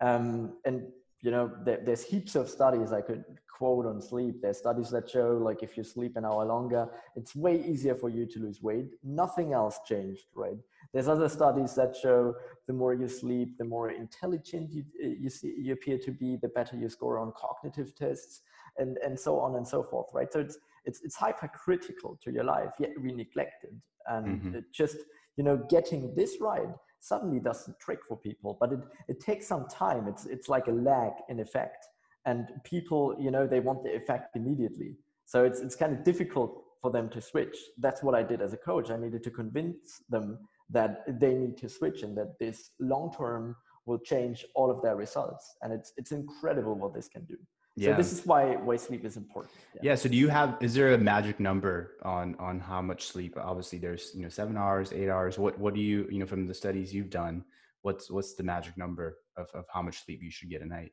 Um, 0.00 0.56
and 0.64 0.82
you 1.22 1.30
know, 1.30 1.50
there, 1.64 1.80
there's 1.84 2.02
heaps 2.02 2.34
of 2.34 2.48
studies 2.48 2.92
I 2.92 3.00
could 3.00 3.24
quote 3.48 3.86
on 3.86 4.00
sleep. 4.02 4.42
There's 4.42 4.58
studies 4.58 4.90
that 4.90 5.08
show 5.08 5.38
like 5.40 5.62
if 5.62 5.76
you 5.76 5.84
sleep 5.84 6.16
an 6.16 6.24
hour 6.24 6.44
longer, 6.44 6.88
it's 7.14 7.36
way 7.36 7.64
easier 7.64 7.94
for 7.94 8.08
you 8.08 8.26
to 8.26 8.40
lose 8.40 8.60
weight. 8.60 8.90
Nothing 9.04 9.52
else 9.52 9.78
changed, 9.86 10.26
right? 10.34 10.58
There's 10.92 11.08
other 11.08 11.28
studies 11.28 11.74
that 11.76 11.94
show 11.96 12.34
the 12.66 12.72
more 12.72 12.92
you 12.92 13.08
sleep, 13.08 13.56
the 13.56 13.64
more 13.64 13.90
intelligent 13.90 14.72
you, 14.72 14.84
you, 15.00 15.30
see, 15.30 15.54
you 15.56 15.72
appear 15.74 15.96
to 15.98 16.10
be, 16.10 16.36
the 16.36 16.48
better 16.48 16.76
you 16.76 16.88
score 16.88 17.18
on 17.18 17.32
cognitive 17.36 17.94
tests, 17.94 18.42
and, 18.78 18.98
and 18.98 19.18
so 19.18 19.38
on 19.38 19.56
and 19.56 19.66
so 19.66 19.82
forth, 19.82 20.08
right? 20.12 20.32
So 20.32 20.40
it's, 20.40 20.58
it's, 20.84 21.00
it's 21.02 21.14
hypercritical 21.14 22.18
to 22.24 22.32
your 22.32 22.44
life, 22.44 22.70
yet 22.80 22.90
we 23.00 23.12
neglect 23.12 23.64
it. 23.64 23.74
And 24.08 24.26
mm-hmm. 24.26 24.54
it 24.56 24.64
just, 24.72 24.96
you 25.36 25.44
know, 25.44 25.56
getting 25.70 26.14
this 26.14 26.38
right 26.40 26.68
suddenly 27.02 27.40
does 27.40 27.66
the 27.66 27.74
trick 27.80 27.98
for 28.08 28.16
people 28.16 28.56
but 28.60 28.72
it, 28.72 28.80
it 29.08 29.20
takes 29.20 29.46
some 29.46 29.66
time. 29.68 30.06
It's 30.08 30.26
it's 30.26 30.48
like 30.48 30.66
a 30.68 30.72
lag 30.72 31.12
in 31.28 31.40
effect. 31.40 31.86
And 32.24 32.48
people 32.64 33.16
you 33.18 33.30
know 33.30 33.46
they 33.46 33.60
want 33.60 33.82
the 33.82 33.94
effect 33.94 34.36
immediately. 34.36 34.96
So 35.26 35.44
it's 35.44 35.60
it's 35.60 35.76
kind 35.76 35.92
of 35.92 36.04
difficult 36.04 36.62
for 36.80 36.90
them 36.90 37.08
to 37.10 37.20
switch. 37.20 37.56
That's 37.78 38.02
what 38.02 38.14
i 38.14 38.22
did 38.22 38.40
as 38.40 38.52
a 38.52 38.56
coach. 38.56 38.90
I 38.90 38.96
needed 38.96 39.22
to 39.24 39.30
convince 39.30 40.02
them 40.08 40.38
that 40.70 41.04
they 41.20 41.34
need 41.34 41.56
to 41.58 41.68
switch 41.68 42.02
and 42.02 42.16
that 42.16 42.38
this 42.40 42.70
long 42.80 43.12
term 43.16 43.56
will 43.86 43.98
change 43.98 44.44
all 44.54 44.70
of 44.70 44.82
their 44.82 44.96
results. 44.96 45.56
And 45.62 45.72
it's 45.72 45.92
it's 45.96 46.12
incredible 46.12 46.74
what 46.74 46.94
this 46.94 47.08
can 47.08 47.24
do 47.24 47.36
yeah. 47.76 47.92
So 47.92 47.96
this 47.96 48.12
is 48.12 48.26
why 48.26 48.56
why 48.56 48.76
sleep 48.76 49.04
is 49.04 49.16
important. 49.16 49.54
Yeah. 49.74 49.80
yeah. 49.82 49.94
So 49.94 50.08
do 50.08 50.16
you 50.16 50.28
have 50.28 50.56
is 50.60 50.74
there 50.74 50.92
a 50.92 50.98
magic 50.98 51.40
number 51.40 51.92
on 52.02 52.36
on 52.38 52.60
how 52.60 52.82
much 52.82 53.06
sleep? 53.06 53.36
Obviously, 53.36 53.78
there's 53.78 54.12
you 54.14 54.22
know 54.22 54.28
seven 54.28 54.56
hours, 54.56 54.92
eight 54.92 55.08
hours. 55.08 55.38
What 55.38 55.58
what 55.58 55.74
do 55.74 55.80
you 55.80 56.06
you 56.10 56.18
know 56.18 56.26
from 56.26 56.46
the 56.46 56.54
studies 56.54 56.94
you've 56.94 57.10
done? 57.10 57.44
What's 57.82 58.10
what's 58.10 58.34
the 58.34 58.42
magic 58.42 58.76
number 58.76 59.18
of 59.36 59.48
of 59.54 59.64
how 59.72 59.82
much 59.82 60.04
sleep 60.04 60.20
you 60.22 60.30
should 60.30 60.50
get 60.50 60.62
a 60.62 60.66
night? 60.66 60.92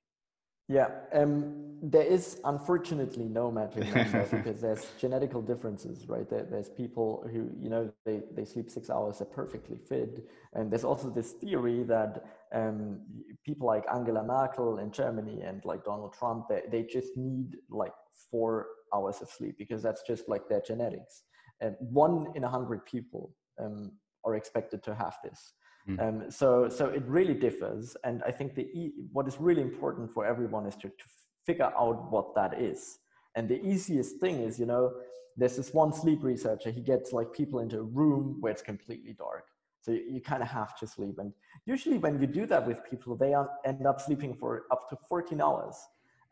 Yeah, 0.69 0.89
um, 1.13 1.65
there 1.81 2.03
is 2.03 2.39
unfortunately 2.45 3.25
no 3.25 3.49
magic 3.49 3.93
number 3.95 4.23
because 4.31 4.61
there's 4.61 4.85
genetical 5.01 5.45
differences, 5.45 6.07
right? 6.07 6.29
There, 6.29 6.43
there's 6.43 6.69
people 6.69 7.27
who, 7.31 7.49
you 7.59 7.69
know, 7.69 7.91
they, 8.05 8.21
they 8.35 8.45
sleep 8.45 8.69
six 8.69 8.91
hours, 8.91 9.17
they're 9.17 9.25
perfectly 9.25 9.77
fit. 9.77 10.29
And 10.53 10.71
there's 10.71 10.83
also 10.83 11.09
this 11.09 11.31
theory 11.31 11.81
that 11.83 12.23
um, 12.53 12.99
people 13.43 13.65
like 13.65 13.83
Angela 13.91 14.23
Merkel 14.23 14.77
in 14.77 14.91
Germany 14.91 15.41
and 15.41 15.65
like 15.65 15.83
Donald 15.83 16.13
Trump, 16.13 16.45
they, 16.49 16.61
they 16.71 16.83
just 16.83 17.17
need 17.17 17.55
like 17.71 17.93
four 18.29 18.67
hours 18.93 19.23
of 19.23 19.29
sleep 19.29 19.57
because 19.57 19.81
that's 19.81 20.03
just 20.03 20.29
like 20.29 20.47
their 20.49 20.61
genetics. 20.61 21.23
And 21.61 21.75
one 21.79 22.27
in 22.35 22.43
a 22.43 22.49
hundred 22.49 22.85
people 22.85 23.33
um, 23.59 23.93
are 24.23 24.35
expected 24.35 24.83
to 24.83 24.93
have 24.93 25.17
this. 25.23 25.53
Mm. 25.89 26.08
Um, 26.08 26.31
so, 26.31 26.69
so 26.69 26.88
it 26.88 27.03
really 27.05 27.34
differs. 27.34 27.98
And 28.03 28.22
I 28.25 28.31
think 28.31 28.55
the 28.55 28.63
e- 28.63 28.93
what 29.12 29.27
is 29.27 29.39
really 29.39 29.62
important 29.62 30.13
for 30.13 30.25
everyone 30.25 30.65
is 30.67 30.75
to, 30.77 30.89
to 30.89 31.05
figure 31.46 31.72
out 31.77 32.12
what 32.12 32.36
that 32.36 32.62
is. 32.62 33.00
And 33.36 33.48
the 33.50 33.62
easiest 33.65 34.17
thing 34.17 34.39
is, 34.39 34.60
you 34.60 34.65
know, 34.65 34.93
there's 35.38 35.55
this 35.55 35.74
one 35.74 35.93
sleep 35.93 36.24
researcher, 36.24 36.69
he 36.69 36.81
gets 36.81 37.13
like 37.13 37.31
people 37.31 37.60
into 37.60 37.79
a 37.79 37.84
room 37.84 38.38
where 38.39 38.51
it's 38.51 38.62
completely 38.62 39.13
dark. 39.13 39.46
So 39.81 39.91
you, 39.91 40.03
you 40.10 40.22
kind 40.22 40.43
of 40.43 40.50
have 40.50 40.77
to 40.79 40.88
sleep. 40.88 41.15
And 41.17 41.34
usually 41.65 41.98
when 41.98 42.19
you 42.19 42.27
do 42.27 42.46
that 42.48 42.67
with 42.67 42.84
people, 42.89 43.15
they 43.15 43.34
end 43.65 43.88
up 43.88 44.01
sleeping 44.01 44.36
for 44.36 44.63
up 44.72 44.89
to 44.89 44.98
14 45.08 45.39
hours. 45.41 45.75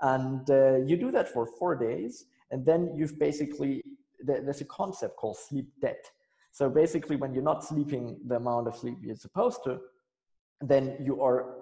And 0.01 0.49
uh, 0.49 0.77
you 0.77 0.97
do 0.97 1.11
that 1.11 1.29
for 1.29 1.45
four 1.45 1.75
days. 1.75 2.25
And 2.51 2.65
then 2.65 2.93
you've 2.95 3.17
basically, 3.17 3.83
there's 4.19 4.61
a 4.61 4.65
concept 4.65 5.15
called 5.15 5.37
sleep 5.37 5.69
debt. 5.81 6.03
So 6.57 6.71
basically 6.71 7.17
when 7.17 7.35
you're 7.35 7.49
not 7.53 7.63
sleeping 7.63 8.17
the 8.25 8.37
amount 8.37 8.67
of 8.67 8.75
sleep 8.75 8.97
you're 9.03 9.23
supposed 9.27 9.63
to, 9.65 9.77
then 10.59 10.97
you 10.99 11.21
are 11.21 11.53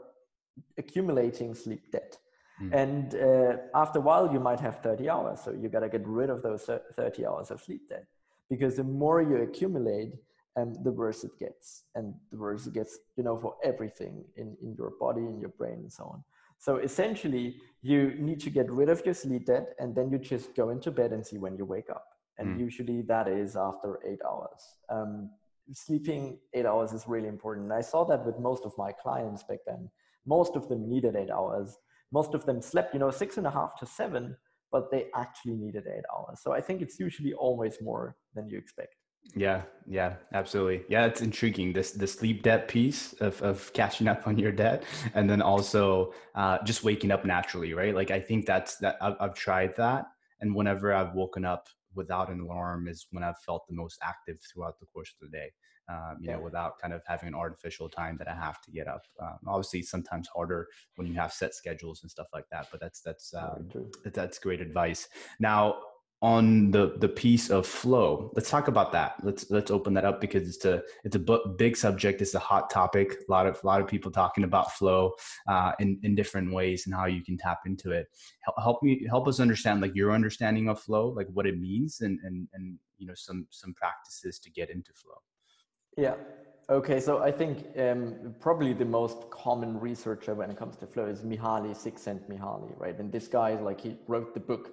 accumulating 0.77 1.53
sleep 1.53 1.91
debt. 1.91 2.17
Mm. 2.61 2.73
And 2.73 3.15
uh, 3.15 3.57
after 3.77 3.99
a 3.99 4.01
while, 4.01 4.31
you 4.31 4.39
might 4.39 4.61
have 4.61 4.79
30 4.79 5.09
hours. 5.09 5.41
So 5.43 5.51
you 5.51 5.67
got 5.67 5.81
to 5.81 5.89
get 5.89 6.07
rid 6.07 6.29
of 6.29 6.41
those 6.41 6.69
30 6.95 7.25
hours 7.25 7.51
of 7.51 7.59
sleep 7.59 7.89
debt 7.89 8.05
because 8.49 8.77
the 8.77 8.85
more 8.85 9.21
you 9.21 9.35
accumulate, 9.41 10.13
um, 10.55 10.73
the 10.85 10.93
worse 10.93 11.25
it 11.25 11.37
gets. 11.37 11.83
And 11.95 12.13
the 12.31 12.37
worse 12.37 12.65
it 12.65 12.73
gets, 12.73 12.97
you 13.17 13.25
know, 13.25 13.37
for 13.37 13.55
everything 13.65 14.23
in, 14.37 14.55
in 14.63 14.75
your 14.77 14.93
body, 14.97 15.23
in 15.23 15.41
your 15.41 15.53
brain, 15.57 15.79
and 15.79 15.91
so 15.91 16.05
on. 16.05 16.23
So 16.57 16.77
essentially, 16.77 17.57
you 17.81 18.13
need 18.17 18.39
to 18.39 18.49
get 18.49 18.71
rid 18.71 18.87
of 18.87 19.03
your 19.03 19.13
sleep 19.13 19.47
debt 19.47 19.75
and 19.77 19.93
then 19.93 20.09
you 20.09 20.19
just 20.19 20.55
go 20.55 20.69
into 20.69 20.89
bed 20.89 21.11
and 21.11 21.27
see 21.27 21.37
when 21.37 21.57
you 21.57 21.65
wake 21.65 21.89
up. 21.89 22.14
And 22.37 22.55
mm. 22.55 22.59
usually 22.59 23.01
that 23.03 23.27
is 23.27 23.55
after 23.55 23.99
eight 24.05 24.19
hours. 24.27 24.61
Um, 24.89 25.29
sleeping 25.73 26.37
eight 26.53 26.65
hours 26.65 26.91
is 26.93 27.07
really 27.07 27.27
important. 27.27 27.65
And 27.65 27.73
I 27.73 27.81
saw 27.81 28.03
that 28.05 28.25
with 28.25 28.39
most 28.39 28.65
of 28.65 28.73
my 28.77 28.91
clients 28.91 29.43
back 29.43 29.59
then. 29.65 29.89
Most 30.25 30.55
of 30.55 30.67
them 30.69 30.89
needed 30.89 31.15
eight 31.15 31.29
hours. 31.29 31.77
Most 32.11 32.33
of 32.33 32.45
them 32.45 32.61
slept, 32.61 32.93
you 32.93 32.99
know, 32.99 33.11
six 33.11 33.37
and 33.37 33.47
a 33.47 33.51
half 33.51 33.77
to 33.79 33.85
seven, 33.85 34.35
but 34.71 34.91
they 34.91 35.07
actually 35.15 35.55
needed 35.55 35.83
eight 35.87 36.03
hours. 36.15 36.39
So 36.41 36.51
I 36.51 36.61
think 36.61 36.81
it's 36.81 36.99
usually 36.99 37.33
always 37.33 37.81
more 37.81 38.15
than 38.33 38.49
you 38.49 38.57
expect. 38.57 38.95
Yeah, 39.33 39.63
yeah, 39.87 40.15
absolutely. 40.33 40.83
Yeah, 40.87 41.05
it's 41.05 41.21
intriguing. 41.21 41.73
This 41.73 41.91
the 41.91 42.05
sleep 42.05 42.43
debt 42.43 42.67
piece 42.67 43.13
of 43.13 43.41
of 43.41 43.73
catching 43.73 44.07
up 44.07 44.27
on 44.27 44.37
your 44.37 44.51
debt, 44.51 44.83
and 45.15 45.27
then 45.27 45.41
also 45.41 46.13
uh, 46.35 46.59
just 46.63 46.83
waking 46.83 47.11
up 47.11 47.25
naturally, 47.25 47.73
right? 47.73 47.95
Like 47.95 48.11
I 48.11 48.19
think 48.19 48.45
that's 48.45 48.77
that 48.77 48.97
I've, 49.01 49.15
I've 49.19 49.33
tried 49.33 49.75
that, 49.77 50.05
and 50.41 50.53
whenever 50.53 50.93
I've 50.93 51.15
woken 51.15 51.43
up 51.43 51.69
without 51.95 52.29
an 52.29 52.39
alarm 52.39 52.87
is 52.87 53.07
when 53.11 53.23
I've 53.23 53.39
felt 53.39 53.67
the 53.67 53.75
most 53.75 53.99
active 54.03 54.37
throughout 54.41 54.79
the 54.79 54.85
course 54.87 55.13
of 55.13 55.29
the 55.29 55.37
day. 55.37 55.51
Um, 55.87 56.17
you 56.19 56.31
know, 56.31 56.39
without 56.39 56.79
kind 56.81 56.95
of 56.95 57.03
having 57.05 57.27
an 57.27 57.35
artificial 57.35 57.89
time 57.89 58.17
that 58.17 58.27
I 58.27 58.33
have 58.33 58.59
to 58.63 58.71
get 58.71 58.87
up. 58.87 59.03
Um, 59.21 59.37
obviously, 59.45 59.83
sometimes 59.83 60.27
harder 60.35 60.67
when 60.95 61.05
you 61.07 61.13
have 61.13 61.31
set 61.31 61.53
schedules 61.53 62.01
and 62.01 62.09
stuff 62.09 62.25
like 62.33 62.45
that. 62.51 62.69
But 62.71 62.79
that's 62.79 63.01
that's 63.01 63.35
um, 63.35 63.69
that's 64.03 64.39
great 64.39 64.61
advice. 64.61 65.07
Now, 65.39 65.77
on 66.25 66.71
the 66.71 66.95
the 66.97 67.07
piece 67.07 67.51
of 67.51 67.67
flow. 67.67 68.31
Let's 68.35 68.49
talk 68.49 68.67
about 68.67 68.91
that. 68.93 69.13
Let's 69.21 69.51
let's 69.51 69.69
open 69.69 69.93
that 69.93 70.05
up 70.05 70.19
because 70.19 70.47
it's 70.49 70.65
a 70.65 70.81
it's 71.03 71.15
a 71.15 71.23
big 71.55 71.77
subject. 71.77 72.19
It's 72.19 72.33
a 72.33 72.39
hot 72.39 72.71
topic. 72.71 73.07
A 73.29 73.31
lot 73.31 73.45
of 73.45 73.59
a 73.63 73.67
lot 73.67 73.79
of 73.79 73.87
people 73.87 74.09
talking 74.09 74.43
about 74.43 74.71
flow 74.71 75.13
uh, 75.47 75.73
in 75.79 75.99
in 76.01 76.15
different 76.15 76.51
ways 76.51 76.87
and 76.87 76.95
how 76.95 77.05
you 77.05 77.21
can 77.23 77.37
tap 77.37 77.59
into 77.67 77.91
it. 77.91 78.07
Help, 78.57 78.81
me 78.81 79.05
help 79.07 79.27
us 79.27 79.39
understand 79.39 79.81
like 79.81 79.93
your 79.93 80.11
understanding 80.11 80.67
of 80.67 80.79
flow 80.79 81.09
like 81.09 81.27
what 81.31 81.45
it 81.45 81.59
means 81.59 82.01
and 82.01 82.19
and 82.23 82.47
and 82.53 82.79
you 82.97 83.05
know 83.05 83.13
some 83.15 83.45
some 83.51 83.75
practices 83.75 84.39
to 84.39 84.49
get 84.49 84.71
into 84.71 84.91
flow. 84.93 85.19
Yeah. 85.95 86.15
Okay 86.67 86.99
so 87.07 87.11
i 87.29 87.31
think 87.39 87.55
um, 87.85 87.99
probably 88.45 88.73
the 88.73 88.89
most 88.99 89.19
common 89.29 89.71
researcher 89.89 90.33
when 90.39 90.49
it 90.53 90.57
comes 90.61 90.75
to 90.77 90.87
flow 90.93 91.05
is 91.15 91.19
mihaly 91.31 91.73
csikszentmihalyi 91.81 92.73
right? 92.83 92.97
And 93.01 93.11
this 93.17 93.27
guy 93.27 93.49
is 93.55 93.61
like 93.69 93.79
he 93.87 93.91
wrote 94.07 94.33
the 94.33 94.43
book 94.51 94.65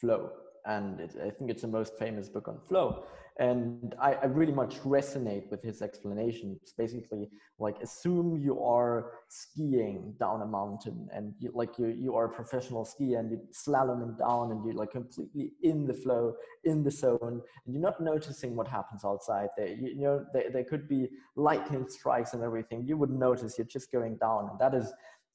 flow 0.00 0.22
and 0.68 1.00
it, 1.00 1.16
I 1.16 1.30
think 1.30 1.50
it's 1.50 1.62
the 1.62 1.68
most 1.68 1.98
famous 1.98 2.28
book 2.28 2.46
on 2.46 2.60
flow. 2.68 3.04
And 3.40 3.94
I, 4.00 4.14
I, 4.14 4.26
really 4.26 4.52
much 4.52 4.80
resonate 4.80 5.48
with 5.48 5.62
his 5.62 5.80
explanation. 5.80 6.58
It's 6.60 6.72
basically 6.72 7.28
like 7.60 7.80
assume 7.80 8.36
you 8.36 8.60
are 8.60 9.12
skiing 9.28 10.16
down 10.18 10.42
a 10.42 10.46
mountain 10.46 11.08
and 11.14 11.34
you, 11.38 11.52
like 11.54 11.78
you, 11.78 11.86
you 11.86 12.16
are 12.16 12.24
a 12.24 12.28
professional 12.28 12.84
skier 12.84 13.20
and 13.20 13.30
you 13.30 13.40
slaloming 13.52 14.18
down 14.18 14.50
and 14.50 14.64
you're 14.64 14.74
like 14.74 14.90
completely 14.90 15.52
in 15.62 15.86
the 15.86 15.94
flow, 15.94 16.34
in 16.64 16.82
the 16.82 16.90
zone, 16.90 17.40
and 17.64 17.72
you're 17.72 17.80
not 17.80 18.00
noticing 18.00 18.56
what 18.56 18.66
happens 18.66 19.04
outside 19.04 19.50
there. 19.56 19.68
You, 19.68 19.88
you 19.88 20.02
know, 20.02 20.26
there, 20.32 20.50
there 20.52 20.64
could 20.64 20.88
be 20.88 21.08
lightning 21.36 21.86
strikes 21.88 22.34
and 22.34 22.42
everything. 22.42 22.88
You 22.88 22.96
wouldn't 22.96 23.20
notice, 23.20 23.56
you're 23.56 23.68
just 23.68 23.92
going 23.92 24.16
down. 24.16 24.48
And 24.50 24.58
that 24.58 24.74
is 24.74 24.92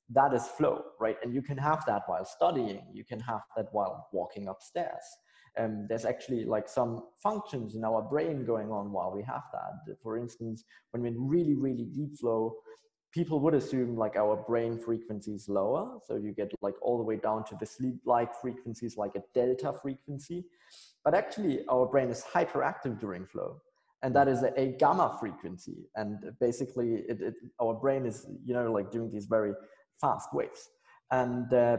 that 0.09 0.33
is 0.33 0.45
flow, 0.45 0.83
right? 0.99 1.15
And 1.23 1.33
you 1.33 1.41
can 1.41 1.57
have 1.57 1.85
that 1.85 2.03
while 2.07 2.25
studying. 2.25 2.81
You 2.93 3.03
can 3.03 3.19
have 3.21 3.41
that 3.55 3.67
while 3.71 4.09
walking 4.11 4.47
upstairs. 4.47 5.03
Um, 5.57 5.86
there's 5.88 6.05
actually 6.05 6.45
like 6.45 6.67
some 6.67 7.03
functions 7.22 7.75
in 7.75 7.83
our 7.83 8.01
brain 8.01 8.43
going 8.45 8.72
on 8.72 8.91
while 8.91 9.12
we 9.15 9.24
have 9.24 9.43
that. 9.53 9.95
For 10.01 10.17
instance, 10.17 10.63
when 10.91 11.03
we're 11.03 11.10
in 11.10 11.27
really, 11.27 11.55
really 11.55 11.86
deep 11.86 12.17
flow, 12.17 12.55
people 13.13 13.39
would 13.39 13.53
assume 13.53 13.95
like 13.95 14.15
our 14.15 14.36
brain 14.36 14.79
frequency 14.79 15.33
is 15.33 15.48
lower. 15.48 16.00
So 16.07 16.15
you 16.15 16.33
get 16.33 16.51
like 16.62 16.74
all 16.81 16.98
the 16.98 17.03
way 17.03 17.17
down 17.17 17.45
to 17.45 17.55
the 17.60 17.65
sleep-like 17.65 18.33
frequencies, 18.41 18.98
like 18.98 19.15
a 19.15 19.22
delta 19.36 19.74
frequency. 19.79 20.45
But 21.05 21.13
actually 21.13 21.65
our 21.69 21.86
brain 21.86 22.10
is 22.10 22.24
hyperactive 22.24 23.00
during 23.00 23.27
flow 23.27 23.62
and 24.03 24.13
that 24.15 24.27
is 24.27 24.43
a, 24.43 24.75
gamma 24.79 25.15
frequency. 25.19 25.89
And 25.95 26.17
basically 26.39 27.05
it, 27.07 27.22
it, 27.22 27.33
our 27.62 27.74
brain 27.74 28.05
is, 28.05 28.27
you 28.43 28.53
know, 28.53 28.72
like 28.72 28.91
doing 28.91 29.10
these 29.12 29.25
very 29.25 29.53
fast 30.01 30.29
waves. 30.33 30.69
And 31.12 31.51
uh, 31.53 31.77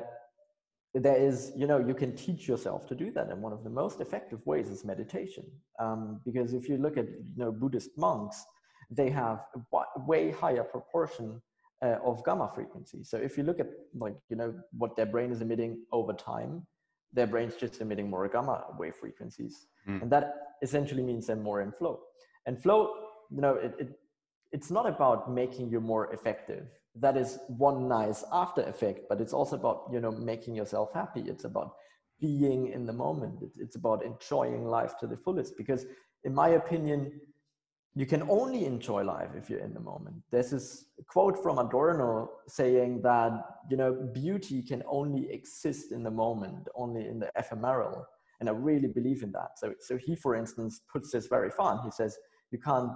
there 0.94 1.16
is, 1.16 1.52
you 1.56 1.66
know, 1.66 1.78
you 1.78 1.94
can 1.94 2.14
teach 2.14 2.46
yourself 2.46 2.86
to 2.86 2.94
do 2.94 3.10
that. 3.12 3.28
And 3.28 3.42
one 3.42 3.52
of 3.52 3.64
the 3.64 3.70
most 3.70 4.00
effective 4.00 4.44
ways 4.46 4.68
is 4.68 4.84
meditation. 4.84 5.44
Um, 5.80 6.20
because 6.24 6.54
if 6.54 6.68
you 6.68 6.76
look 6.76 6.96
at, 6.96 7.06
you 7.08 7.44
know, 7.44 7.50
Buddhist 7.50 7.90
monks, 7.98 8.44
they 8.90 9.10
have 9.10 9.40
a 9.72 10.00
way 10.06 10.30
higher 10.30 10.62
proportion 10.62 11.42
uh, 11.82 11.96
of 12.04 12.24
gamma 12.24 12.48
frequency. 12.54 13.02
So 13.02 13.16
if 13.16 13.36
you 13.36 13.42
look 13.42 13.58
at 13.58 13.66
like, 13.94 14.14
you 14.28 14.36
know, 14.36 14.54
what 14.78 14.94
their 14.96 15.06
brain 15.06 15.32
is 15.32 15.40
emitting 15.40 15.84
over 15.90 16.12
time, 16.12 16.64
their 17.12 17.26
brain's 17.26 17.56
just 17.56 17.80
emitting 17.80 18.08
more 18.08 18.28
gamma 18.28 18.64
wave 18.78 18.94
frequencies. 18.94 19.66
Mm. 19.88 20.02
And 20.02 20.12
that 20.12 20.34
essentially 20.62 21.02
means 21.02 21.26
they're 21.26 21.36
more 21.36 21.60
in 21.62 21.72
flow. 21.72 22.00
And 22.46 22.60
flow, 22.60 22.94
you 23.30 23.40
know, 23.40 23.54
it, 23.54 23.74
it, 23.78 23.88
it's 24.54 24.70
not 24.70 24.86
about 24.86 25.30
making 25.30 25.68
you 25.68 25.80
more 25.80 26.12
effective. 26.14 26.64
That 26.94 27.16
is 27.16 27.40
one 27.48 27.88
nice 27.88 28.22
after 28.32 28.62
effect 28.62 29.00
but 29.08 29.20
it's 29.20 29.32
also 29.32 29.56
about 29.56 29.78
you 29.92 30.00
know 30.00 30.12
making 30.12 30.54
yourself 30.54 30.88
happy. 30.94 31.22
It's 31.32 31.44
about 31.44 31.70
being 32.20 32.68
in 32.68 32.86
the 32.86 32.92
moment. 32.92 33.36
It's 33.58 33.74
about 33.74 34.04
enjoying 34.04 34.64
life 34.64 34.92
to 35.00 35.08
the 35.08 35.16
fullest 35.16 35.58
because 35.58 35.84
in 36.22 36.32
my 36.32 36.50
opinion 36.50 37.20
you 37.96 38.06
can 38.06 38.22
only 38.28 38.64
enjoy 38.64 39.02
life 39.02 39.32
if 39.36 39.50
you're 39.50 39.66
in 39.68 39.74
the 39.74 39.86
moment. 39.92 40.16
There's 40.30 40.50
this 40.50 40.86
quote 41.08 41.36
from 41.42 41.58
adorno 41.58 42.30
saying 42.46 43.02
that 43.02 43.32
you 43.70 43.76
know 43.76 43.92
beauty 44.22 44.62
can 44.62 44.84
only 44.98 45.24
exist 45.38 45.90
in 45.90 46.04
the 46.04 46.16
moment 46.24 46.68
only 46.76 47.08
in 47.10 47.18
the 47.18 47.30
ephemeral 47.42 48.06
and 48.38 48.48
i 48.48 48.52
really 48.52 48.90
believe 48.98 49.20
in 49.24 49.32
that. 49.32 49.50
So 49.60 49.66
so 49.88 49.98
he 50.06 50.14
for 50.14 50.32
instance 50.36 50.72
puts 50.92 51.10
this 51.10 51.26
very 51.26 51.50
fun 51.50 51.80
he 51.88 51.90
says 51.90 52.12
you 52.52 52.60
can't 52.68 52.92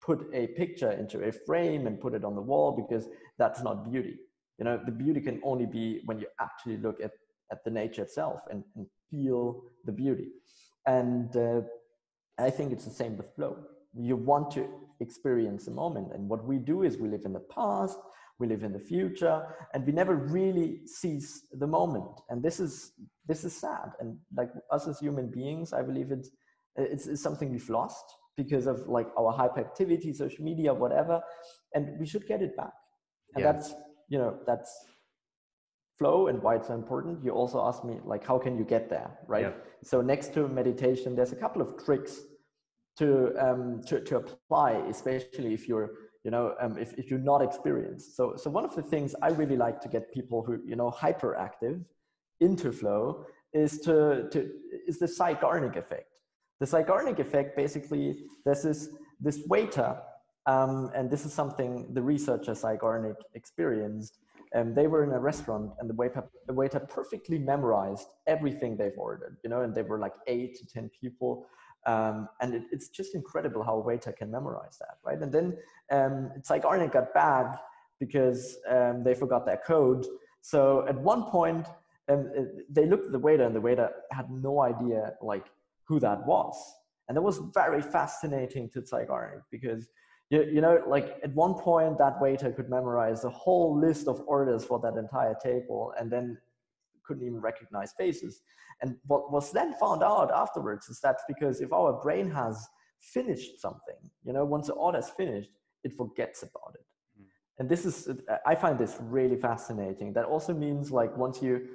put 0.00 0.28
a 0.32 0.48
picture 0.48 0.92
into 0.92 1.22
a 1.24 1.32
frame 1.32 1.86
and 1.86 2.00
put 2.00 2.14
it 2.14 2.24
on 2.24 2.34
the 2.34 2.40
wall 2.40 2.72
because 2.72 3.08
that's 3.38 3.62
not 3.62 3.90
beauty. 3.90 4.16
You 4.58 4.64
know, 4.64 4.80
the 4.84 4.92
beauty 4.92 5.20
can 5.20 5.40
only 5.42 5.66
be 5.66 6.02
when 6.04 6.18
you 6.18 6.26
actually 6.40 6.78
look 6.78 7.00
at, 7.02 7.12
at 7.50 7.64
the 7.64 7.70
nature 7.70 8.02
itself 8.02 8.40
and, 8.50 8.64
and 8.76 8.86
feel 9.10 9.62
the 9.84 9.92
beauty. 9.92 10.28
And 10.86 11.34
uh, 11.36 11.62
I 12.38 12.50
think 12.50 12.72
it's 12.72 12.84
the 12.84 12.90
same 12.90 13.16
with 13.16 13.34
flow. 13.34 13.56
You 13.94 14.16
want 14.16 14.50
to 14.52 14.68
experience 15.00 15.64
the 15.64 15.70
moment. 15.70 16.12
And 16.14 16.28
what 16.28 16.44
we 16.44 16.58
do 16.58 16.82
is 16.82 16.96
we 16.96 17.08
live 17.08 17.24
in 17.24 17.32
the 17.32 17.40
past, 17.40 17.98
we 18.38 18.46
live 18.46 18.62
in 18.62 18.72
the 18.72 18.78
future, 18.78 19.42
and 19.74 19.84
we 19.86 19.92
never 19.92 20.14
really 20.14 20.80
seize 20.86 21.42
the 21.52 21.66
moment. 21.66 22.20
And 22.28 22.42
this 22.42 22.60
is 22.60 22.92
this 23.26 23.44
is 23.44 23.54
sad. 23.54 23.92
And 24.00 24.16
like 24.36 24.50
us 24.70 24.88
as 24.88 24.98
human 24.98 25.30
beings, 25.30 25.72
I 25.72 25.82
believe 25.82 26.10
it's 26.10 26.30
it's, 26.76 27.06
it's 27.06 27.22
something 27.22 27.50
we've 27.50 27.68
lost 27.68 28.04
because 28.42 28.66
of 28.72 28.76
like 28.96 29.08
our 29.20 29.32
hyperactivity, 29.40 30.10
social 30.24 30.44
media, 30.50 30.70
whatever, 30.84 31.16
and 31.74 31.82
we 32.00 32.06
should 32.10 32.26
get 32.32 32.40
it 32.46 32.56
back. 32.56 32.74
And 33.34 33.40
yeah. 33.42 33.52
that's 33.52 33.66
you 34.12 34.18
know 34.18 34.32
that's 34.48 34.72
flow 35.98 36.28
and 36.28 36.42
why 36.42 36.52
it's 36.56 36.68
so 36.68 36.74
important. 36.82 37.24
You 37.24 37.32
also 37.42 37.58
asked 37.68 37.84
me 37.90 37.94
like 38.12 38.24
how 38.30 38.38
can 38.38 38.56
you 38.60 38.64
get 38.64 38.88
there, 38.94 39.10
right? 39.34 39.46
Yeah. 39.48 39.52
So 39.90 40.00
next 40.12 40.28
to 40.34 40.48
meditation, 40.48 41.08
there's 41.16 41.32
a 41.38 41.40
couple 41.44 41.62
of 41.62 41.68
tricks 41.84 42.14
to 43.00 43.08
um, 43.46 43.82
to, 43.88 44.00
to 44.08 44.16
apply, 44.22 44.72
especially 44.94 45.52
if 45.58 45.68
you're 45.68 45.90
you 46.24 46.30
know 46.34 46.54
um, 46.62 46.72
if, 46.84 46.90
if 47.00 47.10
you're 47.10 47.26
not 47.32 47.40
experienced. 47.48 48.16
So 48.16 48.34
so 48.36 48.50
one 48.58 48.64
of 48.64 48.74
the 48.74 48.86
things 48.92 49.14
I 49.26 49.28
really 49.40 49.58
like 49.66 49.78
to 49.84 49.88
get 49.88 50.12
people 50.18 50.42
who 50.46 50.52
you 50.70 50.76
know 50.76 50.90
hyperactive 50.90 51.84
into 52.40 52.72
flow 52.72 53.24
is 53.52 53.80
to 53.86 54.28
to 54.32 54.38
is 54.88 54.98
the 54.98 55.06
Zeigarnik 55.06 55.76
effect. 55.76 56.09
The 56.60 56.66
Zeigarnik 56.66 57.18
effect, 57.18 57.56
basically, 57.56 58.24
this 58.44 58.64
is 58.64 58.90
this 59.18 59.40
waiter, 59.48 59.96
um, 60.46 60.90
and 60.94 61.10
this 61.10 61.24
is 61.24 61.32
something 61.32 61.92
the 61.94 62.02
researcher 62.02 62.52
Zeigarnik 62.52 63.16
experienced. 63.34 64.18
And 64.52 64.74
they 64.74 64.88
were 64.88 65.04
in 65.04 65.12
a 65.12 65.18
restaurant, 65.18 65.70
and 65.78 65.88
the 65.88 65.94
waiter, 65.94 66.24
the 66.46 66.52
waiter 66.52 66.80
perfectly 66.80 67.38
memorized 67.38 68.08
everything 68.26 68.76
they've 68.76 68.98
ordered, 68.98 69.36
you 69.44 69.50
know, 69.50 69.62
and 69.62 69.74
they 69.74 69.82
were 69.82 69.98
like 69.98 70.14
eight 70.26 70.56
to 70.56 70.66
10 70.66 70.90
people. 71.00 71.46
Um, 71.86 72.28
and 72.40 72.54
it, 72.54 72.62
it's 72.72 72.88
just 72.88 73.14
incredible 73.14 73.62
how 73.62 73.76
a 73.76 73.80
waiter 73.80 74.12
can 74.12 74.30
memorize 74.30 74.76
that, 74.80 74.98
right? 75.04 75.18
And 75.18 75.32
then 75.32 75.56
um, 75.90 76.30
Arne 76.64 76.88
got 76.88 77.14
bad 77.14 77.56
because 78.00 78.58
um, 78.68 79.04
they 79.04 79.14
forgot 79.14 79.46
their 79.46 79.60
code. 79.64 80.04
So 80.42 80.86
at 80.88 80.98
one 80.98 81.24
point, 81.24 81.66
um, 82.08 82.32
they 82.68 82.86
looked 82.86 83.06
at 83.06 83.12
the 83.12 83.18
waiter, 83.18 83.44
and 83.44 83.54
the 83.54 83.60
waiter 83.60 83.90
had 84.10 84.30
no 84.30 84.62
idea 84.62 85.12
like 85.22 85.46
who 85.90 85.98
that 85.98 86.24
was. 86.24 86.54
And 87.08 87.16
that 87.16 87.22
was 87.22 87.40
very 87.52 87.82
fascinating 87.82 88.70
to 88.70 88.80
Zeigarnik 88.80 89.42
because 89.50 89.88
you, 90.30 90.44
you 90.44 90.60
know, 90.60 90.80
like 90.86 91.18
at 91.24 91.34
one 91.34 91.54
point 91.54 91.98
that 91.98 92.20
waiter 92.20 92.52
could 92.52 92.70
memorize 92.70 93.24
a 93.24 93.30
whole 93.30 93.76
list 93.76 94.06
of 94.06 94.22
orders 94.28 94.64
for 94.64 94.78
that 94.78 94.94
entire 94.96 95.36
table 95.42 95.92
and 95.98 96.08
then 96.08 96.38
couldn't 97.04 97.26
even 97.26 97.40
recognize 97.40 97.92
faces. 97.98 98.42
And 98.82 98.96
what 99.08 99.32
was 99.32 99.50
then 99.50 99.74
found 99.80 100.04
out 100.04 100.30
afterwards 100.30 100.88
is 100.88 101.00
that 101.00 101.16
because 101.26 101.60
if 101.60 101.72
our 101.72 101.92
brain 102.00 102.30
has 102.30 102.68
finished 103.00 103.60
something, 103.60 104.00
you 104.24 104.32
know, 104.32 104.44
once 104.44 104.68
the 104.68 104.74
order 104.74 104.98
is 104.98 105.10
finished, 105.10 105.50
it 105.82 105.92
forgets 105.92 106.44
about 106.44 106.74
it. 106.74 106.86
Mm. 107.20 107.24
And 107.58 107.68
this 107.68 107.84
is, 107.84 108.08
I 108.46 108.54
find 108.54 108.78
this 108.78 108.96
really 109.00 109.36
fascinating. 109.36 110.12
That 110.12 110.26
also 110.26 110.54
means 110.54 110.92
like 110.92 111.16
once 111.16 111.42
you, 111.42 111.66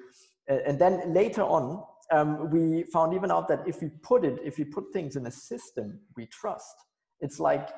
and 0.48 0.79
then 0.79 1.13
later 1.13 1.41
on, 1.41 1.84
um, 2.12 2.50
we 2.51 2.83
found 2.83 3.13
even 3.13 3.31
out 3.31 3.47
that 3.47 3.67
if 3.67 3.81
we 3.81 3.89
put 4.01 4.24
it, 4.24 4.39
if 4.43 4.57
we 4.57 4.63
put 4.63 4.91
things 4.93 5.15
in 5.15 5.25
a 5.25 5.31
system 5.31 6.00
we 6.15 6.25
trust, 6.27 6.75
it's 7.21 7.39
like 7.39 7.69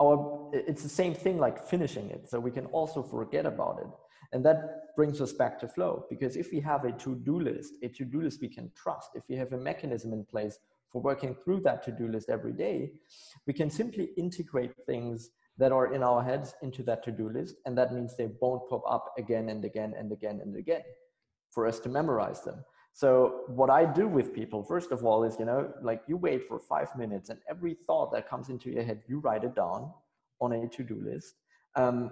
our, 0.00 0.50
it's 0.52 0.82
the 0.82 0.88
same 0.88 1.14
thing 1.14 1.38
like 1.38 1.66
finishing 1.66 2.10
it. 2.10 2.28
So 2.28 2.38
we 2.38 2.50
can 2.50 2.66
also 2.66 3.02
forget 3.02 3.46
about 3.46 3.80
it. 3.80 3.88
And 4.32 4.44
that 4.44 4.94
brings 4.94 5.20
us 5.20 5.32
back 5.32 5.58
to 5.60 5.68
flow 5.68 6.04
because 6.10 6.36
if 6.36 6.52
we 6.52 6.60
have 6.60 6.84
a 6.84 6.92
to-do 6.92 7.40
list, 7.40 7.74
a 7.82 7.88
to-do 7.88 8.20
list 8.20 8.40
we 8.40 8.48
can 8.48 8.70
trust, 8.76 9.10
if 9.14 9.22
we 9.28 9.36
have 9.36 9.52
a 9.52 9.56
mechanism 9.56 10.12
in 10.12 10.24
place 10.24 10.58
for 10.92 11.00
working 11.02 11.34
through 11.34 11.60
that 11.60 11.82
to-do 11.84 12.08
list 12.08 12.28
every 12.28 12.52
day, 12.52 12.92
we 13.46 13.52
can 13.52 13.70
simply 13.70 14.10
integrate 14.16 14.72
things 14.86 15.30
that 15.56 15.72
are 15.72 15.92
in 15.92 16.02
our 16.02 16.22
heads 16.22 16.54
into 16.62 16.82
that 16.84 17.02
to-do 17.02 17.30
list. 17.30 17.56
And 17.66 17.76
that 17.76 17.92
means 17.92 18.16
they 18.16 18.28
won't 18.40 18.68
pop 18.68 18.82
up 18.88 19.14
again 19.18 19.48
and 19.48 19.64
again 19.64 19.94
and 19.98 20.12
again 20.12 20.40
and 20.42 20.56
again 20.56 20.82
for 21.50 21.66
us 21.66 21.80
to 21.80 21.88
memorize 21.88 22.42
them. 22.42 22.64
So 22.92 23.42
what 23.48 23.70
I 23.70 23.84
do 23.84 24.08
with 24.08 24.34
people, 24.34 24.62
first 24.62 24.90
of 24.90 25.04
all, 25.04 25.24
is, 25.24 25.36
you 25.38 25.44
know, 25.44 25.72
like 25.82 26.02
you 26.08 26.16
wait 26.16 26.48
for 26.48 26.58
five 26.58 26.88
minutes 26.96 27.28
and 27.30 27.38
every 27.48 27.76
thought 27.86 28.12
that 28.12 28.28
comes 28.28 28.48
into 28.48 28.70
your 28.70 28.82
head, 28.82 29.02
you 29.06 29.20
write 29.20 29.44
it 29.44 29.54
down 29.54 29.92
on 30.40 30.52
a 30.52 30.68
to-do 30.68 31.00
list. 31.04 31.34
Um, 31.76 32.10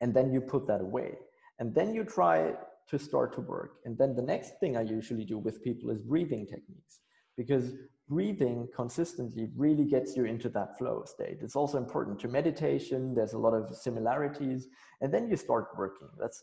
and 0.00 0.12
then 0.12 0.32
you 0.32 0.40
put 0.40 0.66
that 0.66 0.80
away. 0.80 1.18
And 1.58 1.74
then 1.74 1.94
you 1.94 2.04
try 2.04 2.54
to 2.88 2.98
start 2.98 3.32
to 3.34 3.40
work. 3.40 3.76
And 3.84 3.96
then 3.96 4.14
the 4.14 4.22
next 4.22 4.58
thing 4.60 4.76
I 4.76 4.82
usually 4.82 5.24
do 5.24 5.38
with 5.38 5.62
people 5.62 5.90
is 5.90 6.00
breathing 6.00 6.46
techniques 6.46 7.00
because 7.36 7.72
breathing 8.08 8.68
consistently 8.74 9.48
really 9.56 9.84
gets 9.84 10.16
you 10.16 10.24
into 10.24 10.48
that 10.48 10.76
flow 10.76 11.04
state. 11.06 11.38
It's 11.42 11.54
also 11.54 11.78
important 11.78 12.18
to 12.20 12.28
meditation. 12.28 13.14
There's 13.14 13.34
a 13.34 13.38
lot 13.38 13.54
of 13.54 13.74
similarities. 13.74 14.66
And 15.00 15.14
then 15.14 15.28
you 15.28 15.36
start 15.36 15.68
working. 15.78 16.08
That's 16.18 16.42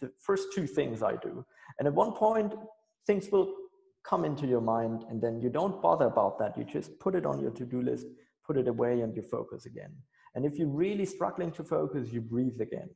the 0.00 0.10
first 0.20 0.48
two 0.54 0.66
things 0.66 1.02
I 1.02 1.16
do. 1.16 1.44
And 1.78 1.88
at 1.88 1.94
one 1.94 2.12
point, 2.12 2.52
things 3.06 3.30
will 3.30 3.54
come 4.04 4.24
into 4.24 4.46
your 4.46 4.60
mind 4.60 5.04
and 5.08 5.20
then 5.20 5.40
you 5.40 5.48
don't 5.48 5.82
bother 5.82 6.06
about 6.06 6.38
that. 6.38 6.56
You 6.56 6.64
just 6.64 6.98
put 6.98 7.14
it 7.14 7.26
on 7.26 7.40
your 7.40 7.50
to-do 7.50 7.82
list, 7.82 8.06
put 8.46 8.56
it 8.56 8.68
away 8.68 9.00
and 9.00 9.14
you 9.16 9.22
focus 9.22 9.66
again. 9.66 9.92
And 10.34 10.44
if 10.44 10.58
you're 10.58 10.68
really 10.68 11.06
struggling 11.06 11.50
to 11.52 11.64
focus, 11.64 12.08
you 12.12 12.20
breathe 12.20 12.60
again. 12.60 12.90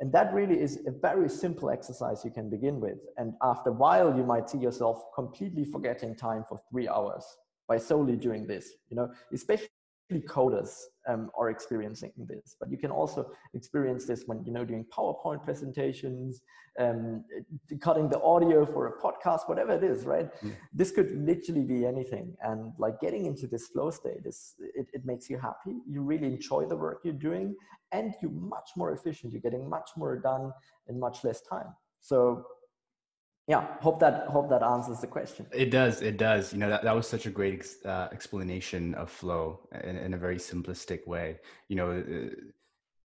And 0.00 0.12
that 0.12 0.32
really 0.34 0.60
is 0.60 0.80
a 0.86 0.90
very 0.90 1.28
simple 1.28 1.70
exercise 1.70 2.22
you 2.24 2.30
can 2.30 2.50
begin 2.50 2.80
with. 2.80 2.98
And 3.16 3.32
after 3.42 3.70
a 3.70 3.72
while, 3.72 4.14
you 4.14 4.24
might 4.24 4.50
see 4.50 4.58
yourself 4.58 5.02
completely 5.14 5.64
forgetting 5.64 6.14
time 6.14 6.44
for 6.46 6.60
three 6.70 6.86
hours 6.86 7.24
by 7.66 7.78
solely 7.78 8.16
doing 8.16 8.46
this, 8.46 8.72
you 8.90 8.96
know, 8.96 9.10
especially 9.32 9.68
coders 10.12 10.82
um, 11.08 11.30
are 11.38 11.50
experiencing 11.50 12.12
this, 12.16 12.56
but 12.58 12.70
you 12.70 12.78
can 12.78 12.90
also 12.90 13.30
experience 13.54 14.06
this 14.06 14.24
when 14.26 14.44
you 14.44 14.52
know 14.52 14.64
doing 14.64 14.84
PowerPoint 14.96 15.44
presentations, 15.44 16.42
um, 16.78 17.24
cutting 17.80 18.08
the 18.08 18.20
audio 18.20 18.64
for 18.64 18.86
a 18.86 19.00
podcast, 19.00 19.48
whatever 19.48 19.72
it 19.72 19.82
is, 19.82 20.04
right? 20.04 20.28
Mm. 20.42 20.54
This 20.72 20.90
could 20.90 21.10
literally 21.26 21.64
be 21.64 21.84
anything, 21.84 22.36
and 22.42 22.72
like 22.78 23.00
getting 23.00 23.26
into 23.26 23.46
this 23.46 23.68
flow 23.68 23.90
state 23.90 24.24
is 24.24 24.54
it, 24.58 24.86
it 24.92 25.04
makes 25.04 25.28
you 25.28 25.38
happy. 25.38 25.76
You 25.88 26.02
really 26.02 26.26
enjoy 26.26 26.66
the 26.66 26.76
work 26.76 27.00
you're 27.04 27.14
doing, 27.14 27.56
and 27.92 28.14
you're 28.22 28.30
much 28.30 28.70
more 28.76 28.92
efficient. 28.92 29.32
You're 29.32 29.42
getting 29.42 29.68
much 29.68 29.90
more 29.96 30.16
done 30.18 30.52
in 30.88 31.00
much 31.00 31.24
less 31.24 31.40
time. 31.40 31.74
So 32.00 32.46
yeah 33.46 33.66
hope 33.80 34.00
that 34.00 34.26
hope 34.26 34.48
that 34.48 34.62
answers 34.62 35.00
the 35.00 35.06
question. 35.06 35.46
It 35.52 35.70
does 35.70 36.02
it 36.02 36.16
does. 36.16 36.52
You 36.52 36.58
know 36.58 36.70
that, 36.70 36.82
that 36.84 36.94
was 36.94 37.08
such 37.08 37.26
a 37.26 37.30
great 37.30 37.54
ex, 37.54 37.76
uh, 37.84 38.08
explanation 38.12 38.94
of 38.94 39.10
flow 39.10 39.68
in, 39.84 39.96
in, 39.96 40.14
a 40.14 40.18
very 40.18 40.38
simplistic 40.38 41.06
way. 41.06 41.38
You 41.68 41.76
know 41.76 42.30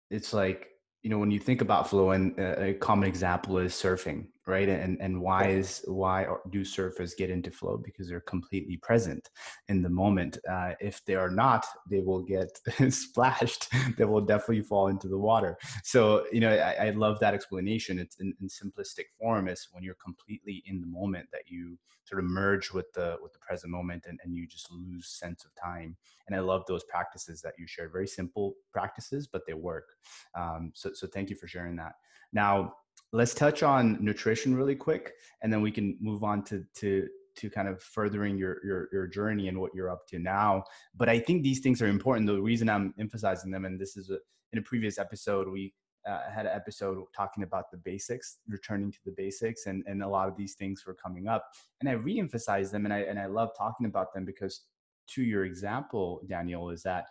it's 0.09 0.33
like 0.33 0.69
you 1.01 1.09
know 1.09 1.17
when 1.17 1.31
you 1.31 1.39
think 1.39 1.61
about 1.61 1.89
flow 1.89 2.11
and 2.11 2.39
uh, 2.39 2.55
a 2.57 2.73
common 2.73 3.07
example 3.07 3.57
is 3.57 3.73
surfing 3.73 4.27
right? 4.45 4.67
And 4.67 4.97
and 4.99 5.21
why 5.21 5.47
is 5.47 5.83
why 5.87 6.27
do 6.49 6.61
surfers 6.61 7.15
get 7.15 7.29
into 7.29 7.51
flow? 7.51 7.77
Because 7.77 8.09
they're 8.09 8.21
completely 8.21 8.77
present 8.77 9.29
in 9.69 9.81
the 9.81 9.89
moment. 9.89 10.37
Uh, 10.49 10.73
if 10.79 11.03
they 11.05 11.15
are 11.15 11.29
not 11.29 11.65
they 11.89 12.01
will 12.01 12.21
get 12.21 12.49
splashed. 12.91 13.67
They 13.97 14.05
will 14.05 14.21
definitely 14.21 14.63
fall 14.63 14.87
into 14.87 15.07
the 15.07 15.17
water. 15.17 15.57
So 15.83 16.25
you 16.31 16.39
know 16.39 16.51
i, 16.51 16.87
I 16.87 16.89
love 16.91 17.19
that 17.19 17.33
explanation. 17.33 17.99
It's 17.99 18.17
in, 18.19 18.33
in, 18.41 18.47
simplistic 18.47 19.05
form 19.19 19.47
is 19.47 19.67
when 19.71 19.83
you're 19.83 20.03
completely 20.03 20.63
in 20.65 20.81
the 20.81 20.87
moment 20.87 21.27
that 21.31 21.43
you 21.47 21.77
sort 22.05 22.23
of 22.23 22.29
merge 22.29 22.71
with 22.71 22.91
the 22.93 23.17
with 23.21 23.33
the 23.33 23.39
present 23.39 23.71
moment 23.71 24.05
and, 24.07 24.19
and 24.23 24.35
you 24.35 24.47
just 24.47 24.71
lose 24.71 25.07
sense 25.07 25.45
of 25.45 25.51
time. 25.55 25.95
And 26.27 26.35
i 26.35 26.39
love 26.39 26.63
those 26.67 26.83
practices 26.85 27.41
that 27.41 27.53
you 27.57 27.67
shared. 27.67 27.91
Very 27.91 28.07
simple 28.07 28.55
practices 28.71 29.27
but 29.27 29.45
they 29.45 29.53
work. 29.53 29.95
Um, 30.35 30.71
so 30.73 30.91
so 30.93 31.07
thank 31.07 31.29
you 31.29 31.35
for 31.35 31.47
sharing 31.47 31.75
that. 31.77 31.93
Now 32.33 32.73
let's 33.13 33.35
touch 33.35 33.63
on 33.63 33.97
nutrition 34.03 34.55
really 34.55 34.75
quick 34.75 35.13
and 35.41 35.53
then 35.53 35.61
we 35.61 35.71
can 35.71 35.95
move 36.01 36.23
on 36.23 36.43
to 36.43 36.65
to 36.75 37.07
to 37.35 37.49
kind 37.49 37.67
of 37.67 37.81
furthering 37.81 38.37
your, 38.37 38.57
your 38.65 38.89
your 38.91 39.07
journey 39.07 39.47
and 39.47 39.59
what 39.59 39.73
you're 39.73 39.89
up 39.89 40.05
to 40.07 40.19
now. 40.19 40.63
But 40.95 41.07
i 41.07 41.19
think 41.19 41.43
these 41.43 41.59
things 41.59 41.81
are 41.81 41.87
important. 41.87 42.27
The 42.27 42.41
reason 42.41 42.69
i'm 42.69 42.93
emphasizing 42.99 43.51
them 43.51 43.65
and 43.65 43.79
this 43.79 43.95
is 43.95 44.09
a, 44.09 44.17
in 44.51 44.59
a 44.59 44.61
previous 44.61 44.97
episode 44.97 45.47
we 45.47 45.73
uh, 46.07 46.29
had 46.29 46.45
an 46.45 46.51
episode 46.53 46.97
talking 47.15 47.43
about 47.43 47.71
the 47.71 47.77
basics 47.77 48.39
returning 48.49 48.91
to 48.91 48.99
the 49.05 49.13
basics 49.15 49.67
and 49.67 49.83
and 49.87 50.03
a 50.03 50.07
lot 50.07 50.27
of 50.27 50.35
these 50.35 50.55
things 50.55 50.83
were 50.85 50.95
coming 50.95 51.27
up. 51.27 51.45
And 51.79 51.87
i 51.89 51.93
re-emphasize 51.93 52.71
them 52.71 52.85
and 52.85 52.93
i 52.93 52.99
and 52.99 53.19
i 53.19 53.27
love 53.27 53.51
talking 53.57 53.85
about 53.85 54.13
them 54.13 54.25
because 54.25 54.65
to 55.05 55.21
your 55.21 55.43
example 55.43 56.21
daniel 56.29 56.69
is 56.69 56.81
that 56.83 57.07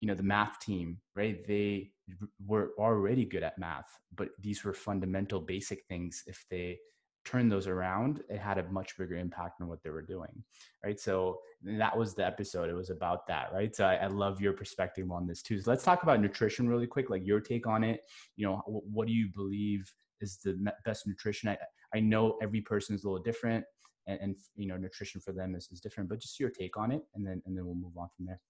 you 0.00 0.06
know 0.06 0.14
the 0.14 0.22
math 0.22 0.58
team 0.60 0.98
right? 1.20 1.46
They 1.46 1.90
were 2.46 2.70
already 2.78 3.24
good 3.24 3.42
at 3.42 3.58
math 3.58 3.98
but 4.14 4.28
these 4.40 4.64
were 4.64 4.74
fundamental 4.74 5.40
basic 5.40 5.84
things 5.88 6.22
if 6.26 6.44
they 6.50 6.78
turned 7.24 7.52
those 7.52 7.66
around 7.66 8.22
it 8.28 8.38
had 8.38 8.58
a 8.58 8.64
much 8.70 8.96
bigger 8.96 9.16
impact 9.16 9.60
on 9.60 9.68
what 9.68 9.82
they 9.82 9.90
were 9.90 10.02
doing 10.02 10.42
right? 10.84 10.98
So 10.98 11.40
that 11.62 11.96
was 11.96 12.14
the 12.14 12.24
episode 12.24 12.70
it 12.70 12.74
was 12.74 12.90
about 12.90 13.26
that 13.28 13.52
right? 13.52 13.74
So 13.74 13.84
I, 13.84 13.96
I, 13.96 14.06
love 14.06 14.40
your 14.40 14.54
perspective 14.54 15.10
on 15.10 15.26
this 15.26 15.42
too. 15.42 15.60
So 15.60 15.70
let's 15.70 15.84
talk 15.84 16.02
about 16.02 16.20
nutrition 16.20 16.68
really 16.68 16.86
quick 16.86 17.10
like 17.10 17.26
your 17.26 17.40
take 17.40 17.66
on 17.66 17.84
it. 17.84 18.00
You 18.36 18.46
know 18.46 18.62
what 18.66 19.06
do 19.06 19.12
you 19.12 19.28
believe 19.34 19.92
is 20.20 20.38
the 20.42 20.58
best 20.84 21.06
nutrition? 21.06 21.50
I, 21.50 21.58
I 21.94 22.00
know 22.00 22.38
every 22.42 22.62
person 22.62 22.94
is 22.94 23.04
a 23.04 23.08
little 23.08 23.22
different 23.22 23.64
and, 24.06 24.18
and 24.20 24.36
you 24.56 24.66
know 24.66 24.76
nutrition 24.76 25.20
for 25.20 25.32
them 25.32 25.54
is, 25.54 25.68
is 25.70 25.80
different 25.80 26.08
but 26.08 26.20
just 26.20 26.40
your 26.40 26.50
take 26.50 26.76
on 26.76 26.90
it 26.90 27.02
and 27.14 27.26
then 27.26 27.42
and 27.46 27.56
then 27.56 27.66
we'll 27.66 27.74
move 27.74 27.96
on 27.98 28.08
from 28.16 28.26
there 28.26 28.40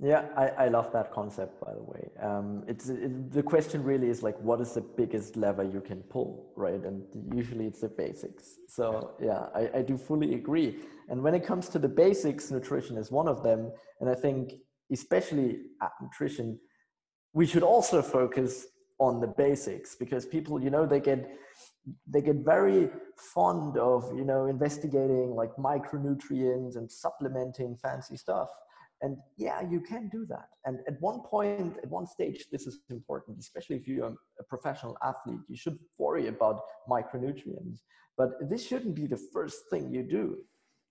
yeah, 0.00 0.26
I, 0.36 0.48
I 0.64 0.68
love 0.68 0.92
that 0.92 1.12
concept, 1.12 1.60
by 1.60 1.74
the 1.74 1.82
way. 1.82 2.08
Um, 2.22 2.62
it's 2.68 2.88
it, 2.88 3.32
the 3.32 3.42
question 3.42 3.82
really 3.82 4.08
is 4.08 4.22
like, 4.22 4.38
what 4.40 4.60
is 4.60 4.72
the 4.72 4.80
biggest 4.80 5.36
lever 5.36 5.64
you 5.64 5.80
can 5.80 6.02
pull, 6.02 6.52
right? 6.54 6.80
And 6.84 7.02
usually 7.34 7.66
it's 7.66 7.80
the 7.80 7.88
basics. 7.88 8.58
So 8.68 9.14
yeah, 9.20 9.46
I, 9.54 9.78
I 9.78 9.82
do 9.82 9.96
fully 9.96 10.34
agree. 10.34 10.76
And 11.08 11.20
when 11.22 11.34
it 11.34 11.44
comes 11.44 11.68
to 11.70 11.80
the 11.80 11.88
basics, 11.88 12.50
nutrition 12.50 12.96
is 12.96 13.10
one 13.10 13.26
of 13.26 13.42
them. 13.42 13.72
And 14.00 14.08
I 14.08 14.14
think, 14.14 14.54
especially 14.92 15.62
at 15.82 15.90
nutrition, 16.00 16.60
we 17.32 17.44
should 17.44 17.64
also 17.64 18.00
focus 18.00 18.66
on 19.00 19.20
the 19.20 19.26
basics 19.26 19.96
because 19.96 20.26
people, 20.26 20.62
you 20.62 20.70
know, 20.70 20.86
they 20.86 21.00
get 21.00 21.28
they 22.06 22.20
get 22.20 22.36
very 22.36 22.90
fond 23.16 23.78
of 23.78 24.12
you 24.14 24.24
know 24.24 24.46
investigating 24.46 25.34
like 25.34 25.50
micronutrients 25.56 26.76
and 26.76 26.90
supplementing 26.90 27.76
fancy 27.76 28.16
stuff 28.16 28.50
and 29.00 29.16
yeah, 29.36 29.60
you 29.60 29.80
can 29.80 30.08
do 30.08 30.26
that. 30.26 30.48
And 30.64 30.80
at 30.88 31.00
one 31.00 31.20
point, 31.20 31.76
at 31.82 31.88
one 31.88 32.06
stage, 32.06 32.46
this 32.50 32.66
is 32.66 32.80
important, 32.90 33.38
especially 33.38 33.76
if 33.76 33.86
you're 33.86 34.14
a 34.40 34.44
professional 34.44 34.96
athlete, 35.04 35.40
you 35.48 35.56
should 35.56 35.78
worry 35.98 36.26
about 36.26 36.62
micronutrients. 36.90 37.78
But 38.16 38.30
this 38.50 38.66
shouldn't 38.66 38.96
be 38.96 39.06
the 39.06 39.20
first 39.32 39.70
thing 39.70 39.92
you 39.92 40.02
do. 40.02 40.38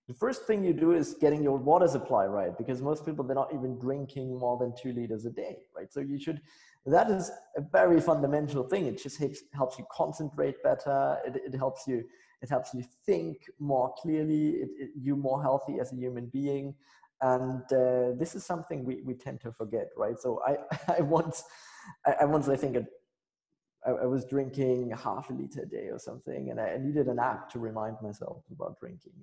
The 0.08 0.13
first 0.13 0.43
thing 0.48 0.63
you 0.63 0.72
do 0.72 0.93
is 0.93 1.15
getting 1.20 1.43
your 1.43 1.58
water 1.58 1.88
supply 1.89 2.26
right, 2.28 2.58
because 2.58 2.82
most 2.82 3.06
people, 3.06 3.26
they're 3.26 3.36
not 3.36 3.54
even 3.54 3.78
drinking 3.78 4.39
more 4.39 4.58
than 4.58 4.74
two 4.82 4.93
liters 4.93 5.26
a 5.26 5.30
day, 5.30 5.58
right? 5.76 5.91
So 5.91 6.00
you 6.00 6.17
should, 6.17 6.39
that 6.86 7.12
is 7.12 7.30
a 7.58 7.62
very 7.62 8.00
fundamental 8.00 8.63
thing. 8.63 8.86
It 8.86 9.04
just 9.04 9.20
helps, 9.20 9.43
helps 9.54 9.78
you 9.78 9.86
concentrate 9.91 10.63
better. 10.63 11.17
It, 11.26 11.41
it 11.48 11.58
helps 11.58 11.86
you, 11.88 12.06
it 12.41 12.50
helps 12.50 12.74
you 12.74 12.86
think 13.06 13.36
more 13.60 13.93
clearly. 13.98 14.52
It, 14.52 14.70
it, 14.80 14.89
you're 14.98 15.17
more 15.17 15.41
healthy 15.41 15.82
as 15.82 15.91
a 15.91 15.96
human 15.98 16.28
being 16.28 16.74
and 17.22 17.64
uh, 17.74 18.12
this 18.18 18.36
is 18.36 18.46
something 18.46 18.86
we, 18.86 19.02
we 19.04 19.14
tend 19.14 19.42
to 19.42 19.52
forget 19.52 19.88
right? 19.98 20.20
So 20.20 20.42
i 20.46 20.58
i 20.98 21.02
once 21.02 21.44
i, 22.06 22.16
I 22.22 22.26
once 22.26 22.48
i 22.48 22.56
think 22.56 22.78
I, 23.86 23.92
I, 23.92 24.06
was 24.06 24.26
drinking 24.26 24.92
half 24.92 25.30
a 25.30 25.34
liter 25.34 25.62
a 25.62 25.66
day 25.66 25.88
or 25.92 26.00
something 26.00 26.50
and 26.52 26.60
i 26.60 26.78
needed 26.78 27.08
an 27.08 27.20
app 27.20 27.50
to 27.52 27.60
remind 27.60 27.98
myself 28.02 28.44
about 28.52 28.80
drinking. 28.80 29.14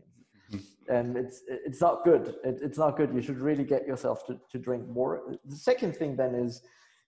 Mm-hmm. 0.52 0.94
and 0.94 1.16
it's 1.16 1.42
it's 1.48 1.80
not 1.80 2.04
good. 2.04 2.34
It, 2.44 2.58
it's 2.62 2.76
not 2.76 2.98
good. 2.98 3.14
You 3.14 3.22
should 3.22 3.38
really 3.38 3.64
get 3.64 3.86
yourself 3.86 4.26
to, 4.26 4.38
to 4.52 4.58
drink 4.58 4.86
more. 4.88 5.22
The 5.46 5.56
second 5.56 5.96
thing 5.96 6.16
then 6.16 6.34
is 6.34 6.62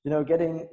you 0.04 0.10
know 0.10 0.24
getting 0.24 0.66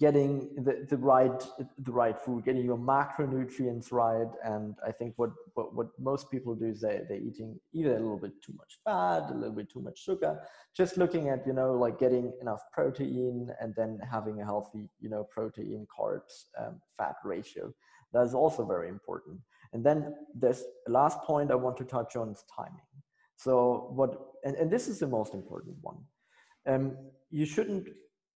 getting 0.00 0.50
the, 0.64 0.84
the 0.90 0.96
right 0.96 1.44
the 1.78 1.92
right 1.92 2.20
food 2.20 2.44
getting 2.44 2.64
your 2.64 2.76
macronutrients 2.76 3.92
right. 3.92 4.26
And 4.42 4.74
i 4.84 4.90
think 4.90 5.14
what, 5.16 5.30
what 5.54 5.74
what 5.74 5.86
most 6.00 6.28
people 6.28 6.56
do 6.56 6.66
is 6.66 6.80
they, 6.80 7.02
they're 7.08 7.18
eating 7.18 7.58
either 7.72 7.90
a 7.96 8.00
little 8.00 8.18
bit 8.18 8.32
too 8.44 8.52
much 8.56 8.78
fat 8.84 9.30
a 9.30 9.34
little 9.34 9.54
bit 9.54 9.70
too 9.70 9.80
much 9.80 10.02
sugar 10.02 10.40
just 10.76 10.96
looking 10.96 11.28
at 11.28 11.46
you 11.46 11.52
know 11.52 11.72
like 11.72 12.00
getting 12.00 12.32
enough 12.40 12.62
protein 12.72 13.48
and 13.60 13.74
then 13.76 14.00
having 14.10 14.40
a 14.40 14.44
healthy 14.44 14.90
you 14.98 15.08
know 15.08 15.22
protein 15.30 15.86
carbs 15.96 16.46
um, 16.58 16.80
fat 16.96 17.16
ratio. 17.24 17.72
That 18.12 18.22
is 18.22 18.34
also 18.34 18.64
very 18.64 18.88
important. 18.88 19.38
And 19.72 19.84
then 19.84 20.14
the 20.38 20.58
last 20.88 21.18
point 21.20 21.50
i 21.50 21.54
want 21.54 21.76
to 21.78 21.84
touch 21.84 22.16
on 22.16 22.30
is 22.30 22.44
timing. 22.54 22.80
So 23.36 23.90
what 23.94 24.18
and, 24.44 24.56
and 24.56 24.70
this 24.70 24.88
is 24.88 24.98
the 24.98 25.06
most 25.06 25.34
important 25.34 25.76
one. 25.82 25.98
Um, 26.66 26.96
you 27.30 27.44
shouldn't 27.44 27.88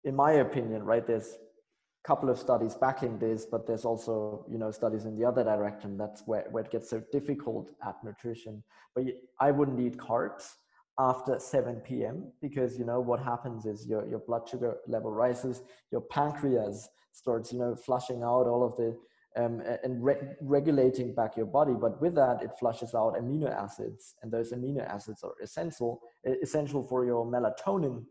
in 0.04 0.16
my 0.16 0.34
opinion, 0.34 0.84
right, 0.84 1.06
there's 1.06 1.28
a 1.34 2.08
couple 2.08 2.30
of 2.30 2.38
studies 2.38 2.76
backing 2.76 3.20
this, 3.20 3.46
but 3.46 3.68
there's 3.68 3.86
also, 3.86 4.46
you 4.50 4.58
know, 4.58 4.72
studies 4.72 5.06
in 5.06 5.18
the 5.18 5.26
other 5.26 5.44
direction. 5.44 5.98
That's 5.98 6.24
where, 6.26 6.46
where 6.52 6.64
it 6.64 6.72
gets 6.72 6.90
so 6.90 7.02
difficult 7.12 7.72
at 7.86 7.96
nutrition. 8.04 8.64
But 8.96 9.06
I 9.40 9.52
wouldn't 9.52 9.80
eat 9.80 9.98
carbs 9.98 10.54
after 10.98 11.40
7 11.40 11.78
p.m. 11.78 12.32
because, 12.42 12.78
you 12.78 12.86
know, 12.86 13.00
what 13.00 13.22
happens 13.22 13.66
is 13.66 13.88
your, 13.88 14.08
your 14.08 14.20
blood 14.20 14.48
sugar 14.48 14.78
level 14.88 15.12
rises, 15.12 15.64
your 15.92 16.02
pancreas 16.02 16.90
starts, 17.12 17.52
you 17.52 17.60
know, 17.60 17.76
flushing 17.76 18.24
out 18.24 18.48
all 18.48 18.64
of 18.64 18.76
the, 18.78 18.98
um, 19.42 19.62
and 19.84 20.04
re- 20.04 20.36
regulating 20.42 21.14
back 21.14 21.38
your 21.38 21.46
body. 21.46 21.74
But 21.80 22.02
with 22.02 22.16
that, 22.16 22.42
it 22.42 22.52
flushes 22.60 22.96
out 22.96 23.16
amino 23.16 23.52
acids, 23.52 24.16
and 24.22 24.32
those 24.32 24.52
amino 24.52 24.88
acids 24.88 25.24
are 25.24 25.34
essential 25.42 26.02
essential 26.42 26.84
for 26.84 27.06
your 27.06 27.26
melatonin 27.26 28.04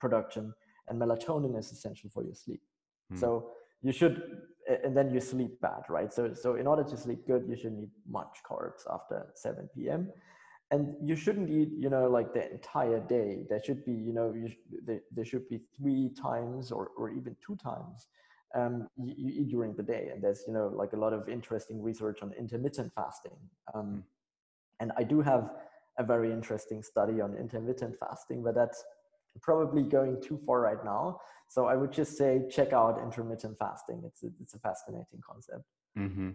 production 0.00 0.52
and 0.88 1.00
melatonin 1.00 1.58
is 1.58 1.72
essential 1.72 2.10
for 2.10 2.24
your 2.24 2.34
sleep. 2.34 2.62
Mm. 3.12 3.20
so 3.20 3.50
you 3.82 3.92
should 3.92 4.22
and 4.82 4.96
then 4.96 5.10
you 5.12 5.20
sleep 5.20 5.60
bad 5.60 5.82
right? 5.90 6.12
So 6.12 6.32
so 6.32 6.54
in 6.54 6.66
order 6.66 6.84
to 6.84 6.96
sleep 6.96 7.26
good 7.26 7.44
you 7.48 7.56
shouldn't 7.56 7.82
eat 7.82 7.94
much 8.08 8.38
carbs 8.48 8.82
after 8.90 9.26
7 9.34 9.68
p.m 9.74 10.10
and 10.70 10.94
you 11.02 11.14
shouldn't 11.14 11.50
eat 11.50 11.70
you 11.78 11.90
know 11.90 12.08
like 12.08 12.32
the 12.32 12.50
entire 12.50 13.00
day. 13.00 13.44
There 13.48 13.62
should 13.62 13.84
be 13.84 13.92
you 13.92 14.12
know 14.12 14.32
you 14.34 14.50
there, 14.86 15.00
there 15.14 15.24
should 15.24 15.48
be 15.48 15.60
three 15.76 16.10
times 16.20 16.72
or, 16.72 16.90
or 16.96 17.10
even 17.10 17.36
two 17.46 17.56
times 17.56 18.06
um, 18.54 18.88
you, 18.96 19.14
you, 19.16 19.42
eat 19.42 19.48
during 19.48 19.74
the 19.74 19.82
day. 19.82 20.08
And 20.12 20.22
there's 20.22 20.44
you 20.46 20.54
know 20.54 20.72
like 20.74 20.92
a 20.92 20.96
lot 20.96 21.12
of 21.12 21.28
interesting 21.28 21.82
research 21.82 22.22
on 22.22 22.32
intermittent 22.38 22.92
fasting 22.94 23.38
um, 23.74 23.84
hmm. 23.84 24.00
and 24.80 24.92
i 24.96 25.02
do 25.02 25.20
have 25.20 25.50
a 25.98 26.04
very 26.04 26.32
interesting 26.32 26.82
study 26.82 27.20
on 27.20 27.36
intermittent 27.36 27.94
fasting 28.00 28.42
but 28.42 28.54
that's 28.54 28.84
probably 29.42 29.82
going 29.82 30.20
too 30.22 30.40
far 30.46 30.60
right 30.60 30.84
now. 30.84 31.20
So 31.48 31.66
I 31.66 31.76
would 31.76 31.92
just 31.92 32.16
say 32.16 32.42
check 32.50 32.72
out 32.72 33.00
intermittent 33.02 33.56
fasting. 33.58 34.02
It's 34.04 34.22
a, 34.22 34.28
it's 34.40 34.54
a 34.54 34.58
fascinating 34.58 35.20
concept. 35.24 35.64
Mm-hmm. 35.98 36.30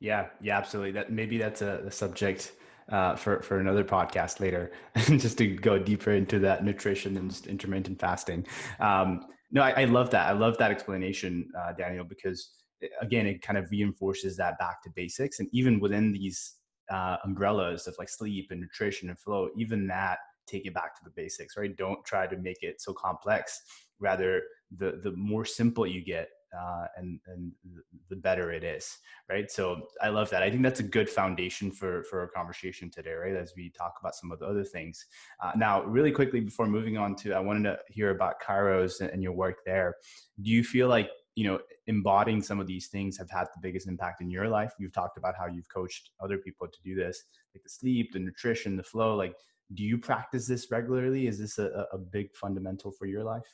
Yeah, 0.00 0.28
yeah, 0.40 0.56
absolutely. 0.56 0.92
That 0.92 1.12
maybe 1.12 1.38
that's 1.38 1.62
a, 1.62 1.82
a 1.86 1.90
subject 1.90 2.52
uh, 2.90 3.16
for 3.16 3.42
for 3.42 3.58
another 3.58 3.84
podcast 3.84 4.40
later, 4.40 4.72
just 4.96 5.38
to 5.38 5.46
go 5.46 5.78
deeper 5.78 6.12
into 6.12 6.38
that 6.40 6.64
nutrition 6.64 7.16
and 7.16 7.30
just 7.30 7.46
intermittent 7.46 8.00
fasting. 8.00 8.46
Um, 8.80 9.26
no, 9.50 9.62
I, 9.62 9.82
I, 9.82 9.84
love 9.84 10.10
that. 10.10 10.28
I 10.28 10.32
love 10.32 10.56
that 10.58 10.70
explanation, 10.70 11.46
uh, 11.58 11.72
Daniel, 11.74 12.04
because 12.04 12.52
eh, 12.82 12.86
again, 13.02 13.26
it 13.26 13.42
kind 13.42 13.58
of 13.58 13.70
reinforces 13.70 14.36
that 14.38 14.58
back 14.58 14.82
to 14.82 14.90
basics, 14.96 15.40
and 15.40 15.48
even 15.52 15.78
within 15.78 16.12
these 16.12 16.54
uh, 16.90 17.16
umbrellas 17.24 17.86
of 17.86 17.94
like 17.98 18.08
sleep 18.08 18.48
and 18.50 18.60
nutrition 18.60 19.10
and 19.10 19.18
flow, 19.18 19.48
even 19.56 19.86
that 19.86 20.18
take 20.46 20.66
it 20.66 20.74
back 20.74 20.94
to 20.96 21.04
the 21.04 21.10
basics, 21.10 21.56
right? 21.56 21.76
Don't 21.76 22.04
try 22.04 22.26
to 22.26 22.36
make 22.36 22.62
it 22.62 22.80
so 22.80 22.92
complex. 22.92 23.62
Rather, 24.00 24.42
the 24.76 25.00
the 25.02 25.12
more 25.12 25.44
simple 25.44 25.86
you 25.86 26.04
get, 26.04 26.28
uh, 26.58 26.86
and 26.96 27.20
and 27.26 27.52
the 28.10 28.16
better 28.16 28.52
it 28.52 28.64
is, 28.64 28.98
right? 29.28 29.50
So 29.50 29.82
I 30.00 30.08
love 30.08 30.28
that. 30.30 30.42
I 30.42 30.50
think 30.50 30.62
that's 30.62 30.80
a 30.80 30.84
good 30.84 31.08
foundation 31.08 31.70
for 31.70 32.02
for 32.04 32.20
our 32.20 32.28
conversation 32.28 32.90
today, 32.90 33.12
right? 33.12 33.36
As 33.36 33.52
we 33.56 33.70
talk 33.70 33.94
about 34.00 34.14
some 34.14 34.32
of 34.32 34.38
the 34.38 34.46
other 34.46 34.64
things. 34.64 35.06
Uh, 35.42 35.52
now, 35.56 35.84
really 35.84 36.10
quickly 36.10 36.40
before 36.40 36.66
moving 36.66 36.96
on 36.96 37.14
to, 37.16 37.32
I 37.32 37.40
wanted 37.40 37.64
to 37.64 37.78
hear 37.88 38.10
about 38.10 38.42
Kairos 38.42 39.00
and 39.00 39.22
your 39.22 39.32
work 39.32 39.58
there. 39.64 39.94
Do 40.40 40.50
you 40.50 40.64
feel 40.64 40.88
like 40.88 41.10
you 41.34 41.44
know 41.44 41.58
embodying 41.86 42.42
some 42.42 42.60
of 42.60 42.66
these 42.66 42.88
things 42.88 43.16
have 43.16 43.30
had 43.30 43.44
the 43.54 43.60
biggest 43.60 43.88
impact 43.88 44.20
in 44.20 44.30
your 44.30 44.48
life 44.48 44.72
you've 44.78 44.92
talked 44.92 45.16
about 45.16 45.34
how 45.38 45.46
you've 45.46 45.68
coached 45.68 46.10
other 46.20 46.38
people 46.38 46.66
to 46.66 46.78
do 46.84 46.94
this 46.94 47.24
like 47.54 47.62
the 47.62 47.68
sleep 47.68 48.12
the 48.12 48.18
nutrition 48.18 48.76
the 48.76 48.82
flow 48.82 49.16
like 49.16 49.34
do 49.74 49.82
you 49.82 49.98
practice 49.98 50.46
this 50.46 50.70
regularly? 50.70 51.26
Is 51.26 51.38
this 51.38 51.58
a, 51.58 51.86
a 51.92 51.98
big 51.98 52.34
fundamental 52.34 52.90
for 52.90 53.06
your 53.06 53.24
life? 53.24 53.46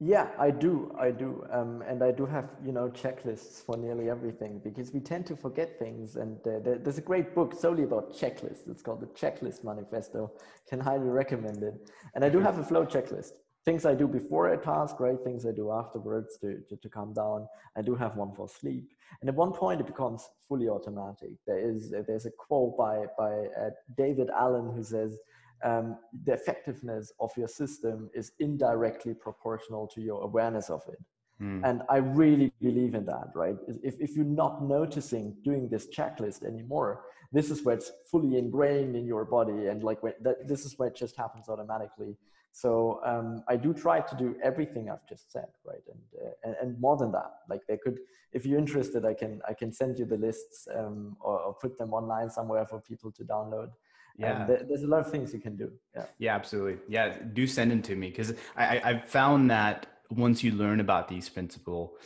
Yeah 0.00 0.28
i 0.38 0.48
do 0.48 0.94
i 0.96 1.10
do 1.10 1.44
um, 1.50 1.82
and 1.82 2.04
i 2.04 2.12
do 2.12 2.24
have 2.24 2.54
you 2.64 2.70
know 2.70 2.88
checklists 2.88 3.64
for 3.64 3.76
nearly 3.76 4.08
everything 4.08 4.60
because 4.62 4.92
we 4.92 5.00
tend 5.00 5.26
to 5.26 5.34
forget 5.34 5.76
things 5.76 6.14
and 6.14 6.38
uh, 6.46 6.60
there, 6.60 6.78
there's 6.78 6.98
a 6.98 7.08
great 7.10 7.34
book 7.34 7.52
solely 7.52 7.82
about 7.82 8.12
checklists. 8.12 8.68
It's 8.68 8.80
called 8.80 9.00
the 9.00 9.06
checklist 9.06 9.64
manifesto. 9.64 10.30
Can 10.68 10.78
highly 10.78 11.08
recommend 11.08 11.64
it. 11.64 11.90
And 12.14 12.24
i 12.24 12.28
do 12.28 12.38
have 12.38 12.60
a 12.60 12.64
flow 12.64 12.86
checklist. 12.86 13.32
Things 13.64 13.84
i 13.84 13.92
do 13.92 14.06
before 14.06 14.52
a 14.52 14.56
task 14.56 15.00
right? 15.00 15.18
Things 15.24 15.44
i 15.44 15.50
do 15.50 15.72
afterwards 15.72 16.38
to, 16.42 16.60
to, 16.68 16.76
to 16.76 16.88
calm 16.88 17.12
down. 17.12 17.48
I 17.76 17.82
do 17.82 17.96
have 17.96 18.14
one 18.14 18.32
for 18.36 18.48
sleep. 18.48 18.92
And 19.20 19.28
at 19.28 19.34
one 19.34 19.52
point 19.52 19.80
it 19.80 19.88
becomes 19.88 20.28
fully 20.46 20.68
automatic. 20.68 21.32
There 21.44 21.58
is 21.58 21.92
there's 22.06 22.26
a 22.26 22.30
quote 22.30 22.78
by 22.78 23.06
by 23.18 23.32
uh, 23.60 23.70
david 23.96 24.30
allen 24.30 24.70
who 24.72 24.84
says 24.84 25.18
um, 25.62 25.98
the 26.24 26.32
effectiveness 26.32 27.12
of 27.20 27.30
your 27.36 27.48
system 27.48 28.10
is 28.14 28.32
indirectly 28.38 29.14
proportional 29.14 29.86
to 29.88 30.00
your 30.00 30.22
awareness 30.22 30.70
of 30.70 30.82
it. 30.88 30.98
Mm. 31.42 31.62
And 31.64 31.82
I 31.88 31.98
really 31.98 32.52
believe 32.60 32.94
in 32.94 33.04
that, 33.06 33.28
right? 33.34 33.56
If, 33.82 34.00
if 34.00 34.16
you're 34.16 34.24
not 34.24 34.62
noticing 34.62 35.36
doing 35.44 35.68
this 35.68 35.86
checklist 35.88 36.44
anymore, 36.44 37.02
this 37.32 37.50
is 37.50 37.62
where 37.62 37.76
it's 37.76 37.92
fully 38.10 38.38
ingrained 38.38 38.96
in 38.96 39.06
your 39.06 39.24
body. 39.24 39.66
And 39.66 39.82
like 39.82 40.02
when 40.02 40.14
that, 40.22 40.48
this 40.48 40.64
is 40.64 40.78
where 40.78 40.88
it 40.88 40.96
just 40.96 41.16
happens 41.16 41.48
automatically. 41.48 42.16
So 42.52 43.00
um, 43.04 43.44
I 43.46 43.56
do 43.56 43.72
try 43.72 44.00
to 44.00 44.16
do 44.16 44.34
everything 44.42 44.90
I've 44.90 45.06
just 45.08 45.30
said, 45.30 45.46
right? 45.64 45.82
And, 45.86 46.00
uh, 46.26 46.30
and, 46.42 46.56
and 46.60 46.80
more 46.80 46.96
than 46.96 47.12
that, 47.12 47.32
like 47.48 47.60
they 47.68 47.76
could, 47.76 48.00
if 48.32 48.44
you're 48.44 48.58
interested, 48.58 49.04
I 49.04 49.14
can 49.14 49.40
I 49.48 49.54
can 49.54 49.72
send 49.72 49.98
you 49.98 50.06
the 50.06 50.16
lists 50.16 50.66
um, 50.76 51.16
or, 51.20 51.38
or, 51.38 51.54
put 51.54 51.78
them 51.78 51.92
online 51.92 52.30
somewhere 52.30 52.66
for 52.66 52.80
people 52.80 53.12
to 53.12 53.22
download 53.22 53.70
yeah. 54.18 54.46
there's 54.46 54.82
a 54.82 54.86
lot 54.86 55.00
of 55.00 55.10
things 55.10 55.32
you 55.32 55.40
can 55.40 55.56
do. 55.56 55.70
Yeah. 55.94 56.06
Yeah 56.18 56.34
absolutely. 56.34 56.78
Yeah 56.88 57.16
do 57.32 57.46
send 57.46 57.70
them 57.70 57.82
to 57.82 57.94
me 57.96 58.10
because 58.10 58.34
I, 58.56 58.80
i've 58.84 59.04
found 59.08 59.50
that 59.50 59.86
once 60.10 60.42
you 60.42 60.52
learn 60.52 60.80
about 60.80 61.08
these 61.08 61.28
principle 61.28 61.96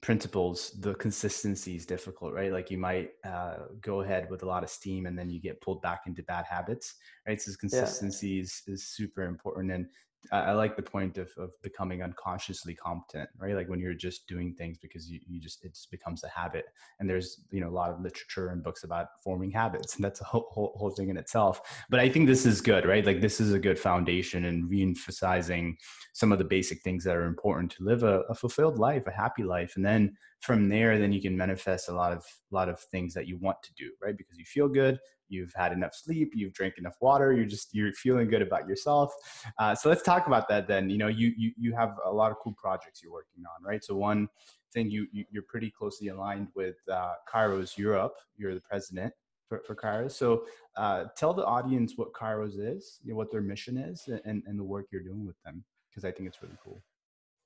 principles 0.00 0.72
the 0.80 0.94
consistency 0.94 1.76
is 1.76 1.86
difficult 1.86 2.34
right? 2.34 2.52
Like 2.52 2.70
you 2.70 2.78
might 2.78 3.10
uh, 3.24 3.58
go 3.80 4.00
ahead 4.00 4.28
with 4.30 4.42
a 4.42 4.46
lot 4.46 4.64
of 4.64 4.70
steam 4.70 5.06
and 5.06 5.16
then 5.16 5.30
you 5.30 5.40
get 5.40 5.60
pulled 5.60 5.80
back 5.80 6.02
into 6.06 6.22
bad 6.24 6.44
habits 6.48 6.94
right? 7.26 7.40
So 7.40 7.52
consistency 7.60 8.30
yeah. 8.30 8.42
is, 8.42 8.62
is 8.66 8.88
super 8.88 9.22
important 9.22 9.70
and 9.70 9.86
I 10.30 10.52
like 10.52 10.76
the 10.76 10.82
point 10.82 11.18
of, 11.18 11.30
of 11.36 11.50
becoming 11.62 12.02
unconsciously 12.02 12.74
competent, 12.74 13.28
right? 13.38 13.54
Like 13.54 13.68
when 13.68 13.80
you're 13.80 13.92
just 13.94 14.28
doing 14.28 14.54
things 14.54 14.78
because 14.78 15.10
you, 15.10 15.18
you 15.26 15.40
just, 15.40 15.64
it 15.64 15.74
just 15.74 15.90
becomes 15.90 16.22
a 16.22 16.28
habit. 16.28 16.66
And 17.00 17.10
there's, 17.10 17.44
you 17.50 17.60
know, 17.60 17.68
a 17.68 17.70
lot 17.70 17.90
of 17.90 18.00
literature 18.00 18.48
and 18.48 18.62
books 18.62 18.84
about 18.84 19.08
forming 19.22 19.50
habits 19.50 19.94
and 19.96 20.04
that's 20.04 20.20
a 20.20 20.24
whole, 20.24 20.46
whole, 20.50 20.72
whole 20.76 20.90
thing 20.90 21.08
in 21.08 21.16
itself. 21.16 21.84
But 21.90 22.00
I 22.00 22.08
think 22.08 22.26
this 22.26 22.46
is 22.46 22.60
good, 22.60 22.86
right? 22.86 23.04
Like 23.04 23.20
this 23.20 23.40
is 23.40 23.52
a 23.52 23.58
good 23.58 23.78
foundation 23.78 24.44
and 24.44 24.70
re-emphasizing 24.70 25.76
some 26.12 26.30
of 26.30 26.38
the 26.38 26.44
basic 26.44 26.82
things 26.82 27.04
that 27.04 27.16
are 27.16 27.26
important 27.26 27.72
to 27.72 27.84
live 27.84 28.02
a, 28.02 28.20
a 28.28 28.34
fulfilled 28.34 28.78
life, 28.78 29.06
a 29.06 29.12
happy 29.12 29.42
life. 29.42 29.72
And 29.76 29.84
then 29.84 30.16
from 30.40 30.68
there, 30.68 30.98
then 30.98 31.12
you 31.12 31.20
can 31.20 31.36
manifest 31.36 31.88
a 31.88 31.94
lot 31.94 32.12
of, 32.12 32.24
lot 32.50 32.68
of 32.68 32.78
things 32.78 33.14
that 33.14 33.26
you 33.26 33.38
want 33.38 33.58
to 33.62 33.72
do, 33.74 33.90
right? 34.00 34.16
Because 34.16 34.38
you 34.38 34.44
feel 34.44 34.68
good, 34.68 34.98
you've 35.32 35.52
had 35.56 35.72
enough 35.72 35.94
sleep, 35.94 36.32
you've 36.34 36.52
drank 36.52 36.74
enough 36.78 36.96
water, 37.00 37.32
you're 37.32 37.52
just 37.56 37.68
you're 37.72 37.92
feeling 37.94 38.28
good 38.28 38.42
about 38.42 38.68
yourself. 38.68 39.12
Uh, 39.58 39.74
so 39.74 39.88
let's 39.88 40.02
talk 40.02 40.26
about 40.26 40.48
that 40.48 40.68
then. 40.68 40.90
You 40.90 40.98
know, 40.98 41.08
you 41.08 41.32
you 41.36 41.52
you 41.56 41.74
have 41.74 41.92
a 42.04 42.12
lot 42.20 42.30
of 42.30 42.36
cool 42.42 42.54
projects 42.64 43.00
you're 43.02 43.12
working 43.20 43.42
on, 43.52 43.64
right? 43.70 43.82
So 43.82 43.96
one 43.96 44.28
thing 44.72 44.90
you, 44.90 45.06
you 45.12 45.40
are 45.40 45.48
pretty 45.48 45.70
closely 45.70 46.08
aligned 46.08 46.48
with 46.54 46.76
uh, 46.90 47.14
Kairos 47.32 47.76
Europe. 47.76 48.14
You're 48.36 48.54
the 48.54 48.66
president 48.72 49.12
for, 49.48 49.60
for 49.66 49.74
Kairos. 49.74 50.12
So 50.12 50.44
uh, 50.76 51.04
tell 51.16 51.34
the 51.34 51.44
audience 51.44 51.94
what 51.96 52.12
Kairos 52.14 52.54
is, 52.58 52.98
you 53.02 53.10
know, 53.10 53.16
what 53.16 53.30
their 53.30 53.42
mission 53.42 53.76
is, 53.76 54.08
and 54.24 54.42
and 54.46 54.58
the 54.58 54.64
work 54.64 54.86
you're 54.90 55.02
doing 55.02 55.26
with 55.26 55.40
them, 55.44 55.64
because 55.88 56.04
I 56.04 56.10
think 56.10 56.28
it's 56.28 56.42
really 56.42 56.58
cool. 56.64 56.82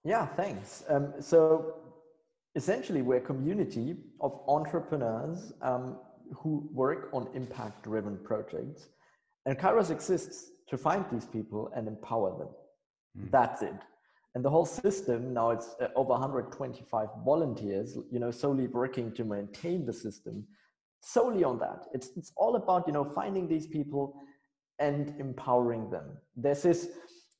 Yeah, 0.04 0.24
thanks. 0.24 0.84
Um, 0.88 1.14
so 1.20 1.74
essentially, 2.54 3.02
we're 3.02 3.16
a 3.16 3.20
community 3.20 3.96
of 4.20 4.40
entrepreneurs 4.46 5.52
um, 5.62 5.98
who 6.34 6.68
work 6.72 7.10
on 7.12 7.28
impact 7.34 7.82
driven 7.84 8.18
projects. 8.24 8.88
And 9.44 9.58
Kairos 9.58 9.90
exists 9.90 10.50
to 10.68 10.76
find 10.76 11.04
these 11.10 11.26
people 11.26 11.70
and 11.74 11.86
empower 11.86 12.36
them. 12.38 12.48
Mm. 13.18 13.30
That's 13.30 13.62
it. 13.62 13.74
And 14.34 14.44
the 14.44 14.50
whole 14.50 14.66
system 14.66 15.32
now 15.32 15.50
it's 15.50 15.74
uh, 15.80 15.88
over 15.96 16.10
125 16.10 17.08
volunteers, 17.24 17.96
you 18.10 18.18
know, 18.18 18.30
solely 18.30 18.66
working 18.66 19.12
to 19.12 19.24
maintain 19.24 19.86
the 19.86 19.92
system, 19.92 20.44
solely 21.00 21.42
on 21.42 21.58
that. 21.60 21.86
It's 21.94 22.10
it's 22.16 22.32
all 22.36 22.56
about 22.56 22.86
you 22.86 22.92
know 22.92 23.04
finding 23.04 23.48
these 23.48 23.66
people 23.66 24.14
and 24.78 25.14
empowering 25.18 25.88
them. 25.88 26.18
There's 26.36 26.62
this 26.62 26.88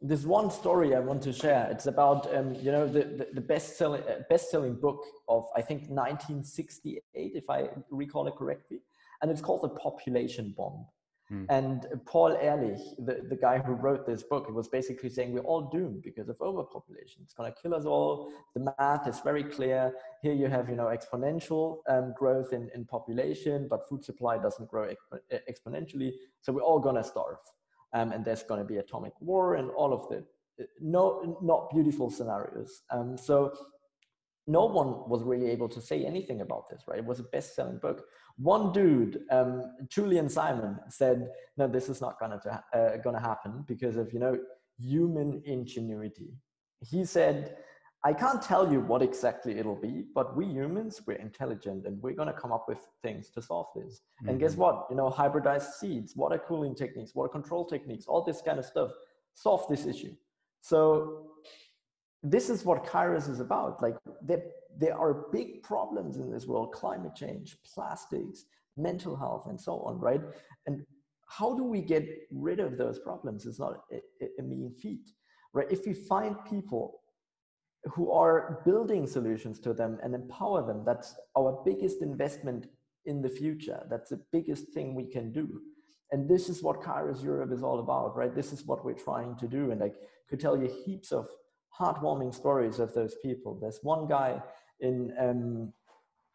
this 0.01 0.25
one 0.25 0.51
story 0.51 0.95
I 0.95 1.01
want 1.01 1.23
to 1.23 1.33
share. 1.33 1.69
It's 1.71 1.87
about 1.87 2.35
um, 2.35 2.55
you 2.55 2.71
know 2.71 2.87
the, 2.87 3.05
the, 3.05 3.29
the 3.35 3.41
best 3.41 3.79
selling 3.79 4.03
uh, 4.03 4.21
best 4.29 4.51
selling 4.51 4.75
book 4.75 5.03
of 5.29 5.47
I 5.57 5.63
think 5.63 5.83
1968, 5.89 7.03
if 7.15 7.49
I 7.49 7.69
recall 7.91 8.27
it 8.27 8.37
correctly, 8.37 8.81
and 9.23 9.31
it's 9.31 9.41
called 9.41 9.63
The 9.63 9.71
Population 9.71 10.55
Bomb. 10.57 10.87
Mm. 11.33 11.47
And 11.49 11.87
Paul 12.05 12.37
Ehrlich, 12.41 12.79
the, 12.99 13.27
the 13.29 13.35
guy 13.35 13.59
who 13.59 13.73
wrote 13.73 14.07
this 14.07 14.23
book, 14.23 14.47
it 14.49 14.55
was 14.55 14.69
basically 14.69 15.11
saying 15.11 15.33
we're 15.33 15.41
all 15.41 15.63
doomed 15.63 16.03
because 16.03 16.29
of 16.29 16.37
overpopulation. 16.41 17.23
It's 17.25 17.35
going 17.35 17.53
to 17.53 17.61
kill 17.61 17.75
us 17.75 17.85
all. 17.85 18.31
The 18.55 18.73
math 18.79 19.09
is 19.09 19.19
very 19.21 19.43
clear. 19.43 19.93
Here 20.23 20.35
you 20.35 20.47
have, 20.47 20.69
you 20.69 20.77
know, 20.77 20.87
exponential 20.87 21.79
um, 21.89 22.15
growth 22.17 22.53
in, 22.53 22.71
in 22.77 22.85
population, 22.85 23.67
but 23.69 23.89
food 23.89 24.05
supply 24.05 24.39
doesn't 24.39 24.69
grow 24.69 24.89
exp- 24.89 25.41
exponentially. 25.51 26.13
So 26.43 26.53
we're 26.53 26.63
all 26.63 26.79
going 26.79 26.95
to 26.95 27.03
starve. 27.03 27.39
Um, 27.97 28.13
and 28.13 28.25
there's 28.25 28.43
going 28.43 28.61
to 28.61 28.67
be 28.67 28.77
atomic 28.77 29.15
war 29.21 29.55
and 29.55 29.71
all 29.71 29.93
of 29.95 30.09
the 30.11 30.23
no, 30.81 31.39
not 31.43 31.71
beautiful 31.71 32.11
scenarios. 32.11 32.83
Um, 32.91 33.17
so 33.17 33.53
no 34.47 34.67
one 34.67 35.09
was 35.09 35.23
really 35.23 35.51
able 35.51 35.69
to 35.71 35.81
say 35.81 36.05
anything 36.05 36.41
about 36.43 36.69
this, 36.69 36.83
right? 36.87 36.99
It 36.99 37.05
was 37.05 37.21
a 37.21 37.25
best-selling 37.25 37.79
book. 37.79 38.05
One 38.37 38.73
dude, 38.73 39.23
um, 39.31 39.63
Julian 39.89 40.29
Simon, 40.29 40.79
said, 40.89 41.31
"No, 41.57 41.67
this 41.67 41.89
is 41.89 42.01
not 42.01 42.21
gonna 42.21 42.39
to, 42.41 42.79
uh, 42.79 42.97
gonna 42.99 43.21
happen 43.21 43.65
because 43.67 43.97
of 43.97 44.13
you 44.13 44.21
know 44.21 44.39
human 44.79 45.43
ingenuity." 45.47 46.31
He 46.81 47.05
said, 47.07 47.57
"I 48.09 48.13
can't 48.23 48.43
tell 48.51 48.65
you 48.73 48.81
what 48.91 49.03
exactly 49.11 49.53
it'll 49.61 49.83
be, 49.91 49.95
but 50.19 50.27
we 50.39 50.45
humans, 50.59 50.95
we're 51.07 51.23
intelligent 51.29 51.81
and 51.87 51.95
we're 52.03 52.19
gonna 52.21 52.39
come 52.43 52.53
up 52.57 52.65
with 52.71 52.83
things 53.05 53.25
to 53.35 53.41
solve 53.51 53.69
this." 53.79 53.93
Mm-hmm. 53.95 54.29
And 54.29 54.35
guess 54.43 54.53
mm-hmm. 54.53 54.65
what? 54.65 54.77
You 54.91 54.97
know, 55.01 55.09
hybridized 55.21 55.71
seeds, 55.81 56.11
water 56.23 56.41
cooling 56.49 56.75
techniques, 56.83 57.15
water 57.19 57.33
control 57.39 57.65
techniques, 57.75 58.05
all 58.11 58.23
this 58.31 58.41
kind 58.49 58.59
of 58.63 58.67
stuff 58.75 58.91
solve 59.47 59.63
this 59.73 59.85
issue. 59.93 60.15
So 60.71 60.79
this 62.35 62.47
is 62.55 62.59
what 62.69 62.79
Kairos 62.93 63.27
is 63.35 63.41
about. 63.49 63.73
Like 63.87 63.97
there, 64.29 64.45
there 64.83 64.97
are 65.05 65.13
big 65.39 65.49
problems 65.71 66.13
in 66.23 66.27
this 66.35 66.45
world: 66.51 66.69
climate 66.83 67.15
change, 67.23 67.49
plastics, 67.75 68.39
mental 68.89 69.15
health, 69.25 69.45
and 69.51 69.59
so 69.67 69.73
on. 69.89 69.95
Right? 70.09 70.23
And 70.67 70.77
how 71.39 71.49
do 71.61 71.65
we 71.75 71.81
get 71.95 72.05
rid 72.31 72.61
of 72.67 72.79
those 72.83 72.99
problems? 73.09 73.47
It's 73.47 73.61
not 73.65 73.73
a, 73.93 74.01
a 74.41 74.43
mean 74.43 74.69
feat, 74.83 75.07
right? 75.57 75.71
If 75.77 75.87
we 75.87 75.95
find 76.13 76.37
people 76.55 76.85
who 77.93 78.11
are 78.11 78.63
building 78.65 79.07
solutions 79.07 79.61
to 79.61 79.73
them 79.73 79.99
and 80.03 80.15
empower 80.15 80.67
them, 80.67 80.83
that's 80.85 81.15
our 81.37 81.63
biggest 81.65 82.03
investment 82.03 82.67
in 83.05 83.23
the 83.23 83.29
future. 83.29 83.87
That's 83.89 84.11
the 84.11 84.21
biggest 84.33 84.69
thing 84.73 84.95
we 84.95 85.07
can 85.07 85.33
do. 85.33 85.61
And 86.13 86.29
this 86.29 86.49
is 86.49 86.63
what 86.63 86.83
Kairos 86.83 87.23
Europe 87.23 87.53
is 87.53 87.63
all 87.63 87.81
about, 87.81 88.17
right? 88.17 88.35
This 88.35 88.53
is 88.53 88.65
what 88.65 88.85
we're 88.85 88.95
trying 88.95 89.37
to 89.37 89.49
do. 89.49 89.71
And 89.71 89.83
I 89.83 89.91
could 90.29 90.41
tell 90.41 90.57
you 90.57 90.69
heaps 90.85 91.13
of 91.13 91.29
heartwarming 91.79 92.35
stories 92.35 92.79
of 92.79 92.95
those 92.95 93.17
people. 93.23 93.59
There's 93.61 93.81
one 93.83 94.07
guy 94.07 94.41
in 94.81 95.13
um, 95.19 95.73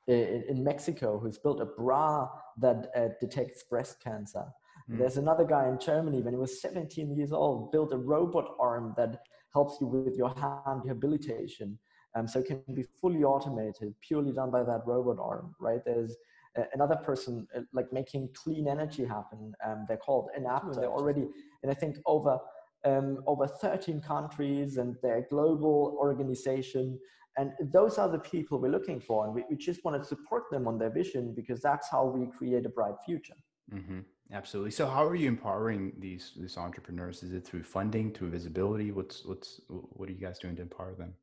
in, 0.08 0.44
in, 0.50 0.64
Mexico 0.64 1.20
who's 1.20 1.38
built 1.38 1.62
a 1.62 1.66
bra 1.66 2.28
that 2.58 2.90
uh, 2.96 3.10
detects 3.20 3.64
breast 3.64 4.02
cancer. 4.04 4.46
Mm. 4.90 4.98
There's 4.98 5.18
another 5.18 5.46
guy 5.46 5.70
in 5.70 5.80
Germany 5.80 6.22
when 6.22 6.34
he 6.34 6.40
was 6.40 6.62
17 6.62 7.16
years 7.16 7.32
old 7.32 7.72
built 7.72 7.94
a 7.94 7.98
robot 7.98 8.56
arm 8.60 8.94
that 8.98 9.22
helps 9.54 9.78
you 9.80 9.88
with 9.88 10.16
your 10.16 10.30
hand 10.30 10.82
rehabilitation. 10.84 11.78
Um, 12.16 12.28
so 12.28 12.40
it 12.40 12.48
can 12.48 12.62
be 12.74 12.86
fully 13.00 13.24
automated, 13.24 13.94
purely 14.02 14.34
done 14.34 14.52
by 14.52 14.64
that 14.64 14.82
robot 14.86 15.18
arm, 15.20 15.56
right? 15.60 15.80
There's 15.86 16.16
another 16.74 16.98
person 16.98 17.48
uh, 17.56 17.62
like 17.74 17.92
making 17.94 18.30
clean 18.34 18.68
energy 18.68 19.06
happen. 19.06 19.54
Um, 19.66 19.86
they're 19.88 19.98
called 19.98 20.30
Enapter. 20.36 20.74
They're 20.74 20.92
already, 20.92 21.28
and 21.64 21.72
I 21.72 21.74
think 21.74 21.98
over 22.06 22.40
um, 22.84 23.20
over 23.28 23.48
13 23.48 24.02
countries 24.02 24.78
and 24.78 24.96
they're 25.04 25.20
a 25.20 25.28
global 25.30 25.96
organization. 26.00 27.00
And 27.38 27.52
those 27.72 27.98
are 27.98 28.10
the 28.10 28.20
people 28.20 28.60
we're 28.60 28.72
looking 28.72 29.00
for. 29.00 29.26
And 29.26 29.36
we, 29.36 29.44
we 29.50 29.56
just 29.56 29.84
want 29.86 30.02
to 30.02 30.08
support 30.08 30.44
them 30.52 30.68
on 30.68 30.78
their 30.78 30.90
vision 30.90 31.34
because 31.36 31.62
that's 31.62 31.90
how 31.90 32.06
we 32.06 32.26
create 32.26 32.66
a 32.66 32.70
bright 32.70 32.96
future. 33.06 33.36
Mm-hmm. 33.74 34.00
Absolutely. 34.34 34.72
So, 34.72 34.88
how 34.88 35.06
are 35.06 35.16
you 35.16 35.28
empowering 35.28 35.94
these 36.00 36.32
these 36.38 36.58
entrepreneurs? 36.58 37.22
Is 37.24 37.34
it 37.34 37.46
through 37.46 37.64
funding, 37.64 38.12
through 38.14 38.30
visibility? 38.30 38.92
What's 38.92 39.26
what's 39.26 39.62
what 39.68 40.08
are 40.08 40.12
you 40.12 40.20
guys 40.20 40.40
doing 40.40 40.56
to 40.56 40.62
empower 40.62 40.96
them? 40.96 41.14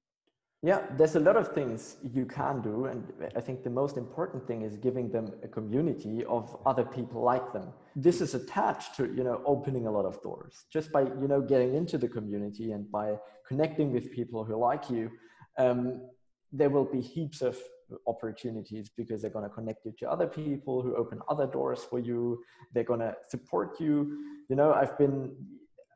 Yeah, 0.60 0.80
there's 0.96 1.14
a 1.14 1.20
lot 1.20 1.36
of 1.36 1.52
things 1.52 1.98
you 2.02 2.26
can 2.26 2.60
do, 2.60 2.86
and 2.86 3.04
I 3.36 3.40
think 3.40 3.62
the 3.62 3.70
most 3.70 3.96
important 3.96 4.44
thing 4.46 4.62
is 4.62 4.76
giving 4.76 5.08
them 5.08 5.32
a 5.44 5.48
community 5.48 6.24
of 6.24 6.54
other 6.66 6.84
people 6.84 7.22
like 7.22 7.52
them. 7.52 7.72
This 7.94 8.20
is 8.20 8.34
attached 8.34 8.96
to 8.96 9.06
you 9.06 9.24
know 9.24 9.40
opening 9.46 9.86
a 9.86 9.90
lot 9.90 10.04
of 10.04 10.20
doors 10.22 10.64
just 10.70 10.92
by 10.92 11.02
you 11.02 11.28
know 11.28 11.40
getting 11.40 11.74
into 11.74 11.96
the 11.96 12.08
community 12.08 12.72
and 12.72 12.90
by 12.90 13.16
connecting 13.46 13.92
with 13.92 14.12
people 14.12 14.44
who 14.44 14.56
like 14.56 14.90
you. 14.90 15.10
Um, 15.56 16.08
there 16.52 16.70
will 16.70 16.84
be 16.84 17.00
heaps 17.00 17.40
of 17.40 17.58
opportunities 18.06 18.90
because 18.96 19.22
they're 19.22 19.30
going 19.30 19.48
to 19.48 19.54
connect 19.54 19.84
you 19.84 19.92
to 19.98 20.10
other 20.10 20.26
people 20.26 20.82
who 20.82 20.96
open 20.96 21.20
other 21.28 21.46
doors 21.46 21.80
for 21.88 21.98
you. 21.98 22.42
They're 22.74 22.84
going 22.84 23.00
to 23.00 23.14
support 23.28 23.80
you. 23.80 24.18
You 24.48 24.56
know, 24.56 24.72
I've 24.72 24.96
been 24.98 25.34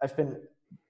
I've 0.02 0.16
been 0.16 0.36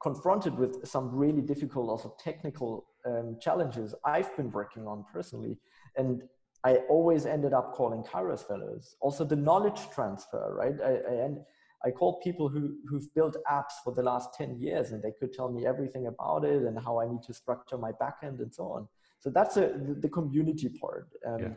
confronted 0.03 0.57
with 0.57 0.87
some 0.87 1.15
really 1.15 1.43
difficult, 1.43 1.91
also 1.91 2.15
technical 2.19 2.87
um, 3.07 3.37
challenges 3.41 3.95
I've 4.05 4.35
been 4.37 4.51
working 4.51 4.87
on 4.87 5.05
personally. 5.12 5.59
And 5.97 6.23
I 6.65 6.77
always 6.88 7.27
ended 7.27 7.53
up 7.53 7.73
calling 7.75 8.03
Kairos 8.05 8.47
fellows. 8.47 8.97
Also, 9.01 9.25
the 9.25 9.37
knowledge 9.37 9.81
transfer, 9.93 10.55
right? 10.55 10.75
I, 10.81 10.91
I, 10.91 11.25
and 11.25 11.38
I 11.85 11.91
called 11.91 12.21
people 12.23 12.49
who, 12.49 12.77
who've 12.88 13.12
built 13.15 13.37
apps 13.51 13.83
for 13.83 13.93
the 13.93 14.03
last 14.03 14.31
10 14.35 14.61
years 14.61 14.93
and 14.93 15.03
they 15.03 15.12
could 15.19 15.33
tell 15.33 15.51
me 15.51 15.67
everything 15.67 16.07
about 16.07 16.45
it 16.45 16.62
and 16.62 16.79
how 16.79 17.01
I 17.01 17.09
need 17.09 17.23
to 17.27 17.35
structure 17.35 17.77
my 17.77 17.91
backend 17.93 18.38
and 18.38 18.55
so 18.55 18.65
on. 18.65 18.88
So 19.23 19.31
that's 19.31 19.57
a, 19.57 19.73
the, 19.87 19.95
the 20.05 20.09
community 20.09 20.69
part. 20.69 21.09
Um, 21.27 21.41
yeah. 21.41 21.49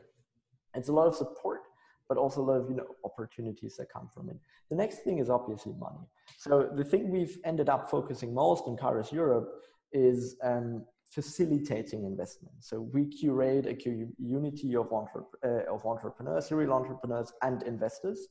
It's 0.76 0.90
a 0.90 0.94
lot 0.94 1.08
of 1.08 1.16
support 1.16 1.62
but 2.08 2.18
also 2.18 2.42
a 2.42 2.44
lot 2.44 2.62
of 2.62 2.70
you 2.70 2.76
know 2.76 2.88
opportunities 3.04 3.76
that 3.78 3.92
come 3.92 4.10
from 4.14 4.30
it. 4.30 4.38
The 4.70 4.76
next 4.76 5.00
thing 5.00 5.20
is 5.20 5.30
obviously 5.30 5.74
money. 5.74 6.06
So 6.38 6.70
the 6.76 6.84
thing 6.84 7.10
we've 7.10 7.38
ended 7.44 7.70
up 7.70 7.90
focusing 7.90 8.34
most 8.34 8.68
in 8.68 8.76
Kairos 8.76 9.12
Europe 9.12 9.50
is 9.92 10.36
um, 10.44 10.86
facilitating 11.06 12.06
investment. 12.06 12.56
So 12.60 12.82
we 12.82 13.06
curate 13.06 13.66
a 13.66 13.76
community 13.76 14.76
of, 14.76 14.92
uh, 14.92 15.48
of 15.74 15.86
entrepreneurs, 15.86 16.48
serial 16.48 16.74
entrepreneurs, 16.74 17.32
and 17.42 17.64
investors. 17.64 18.28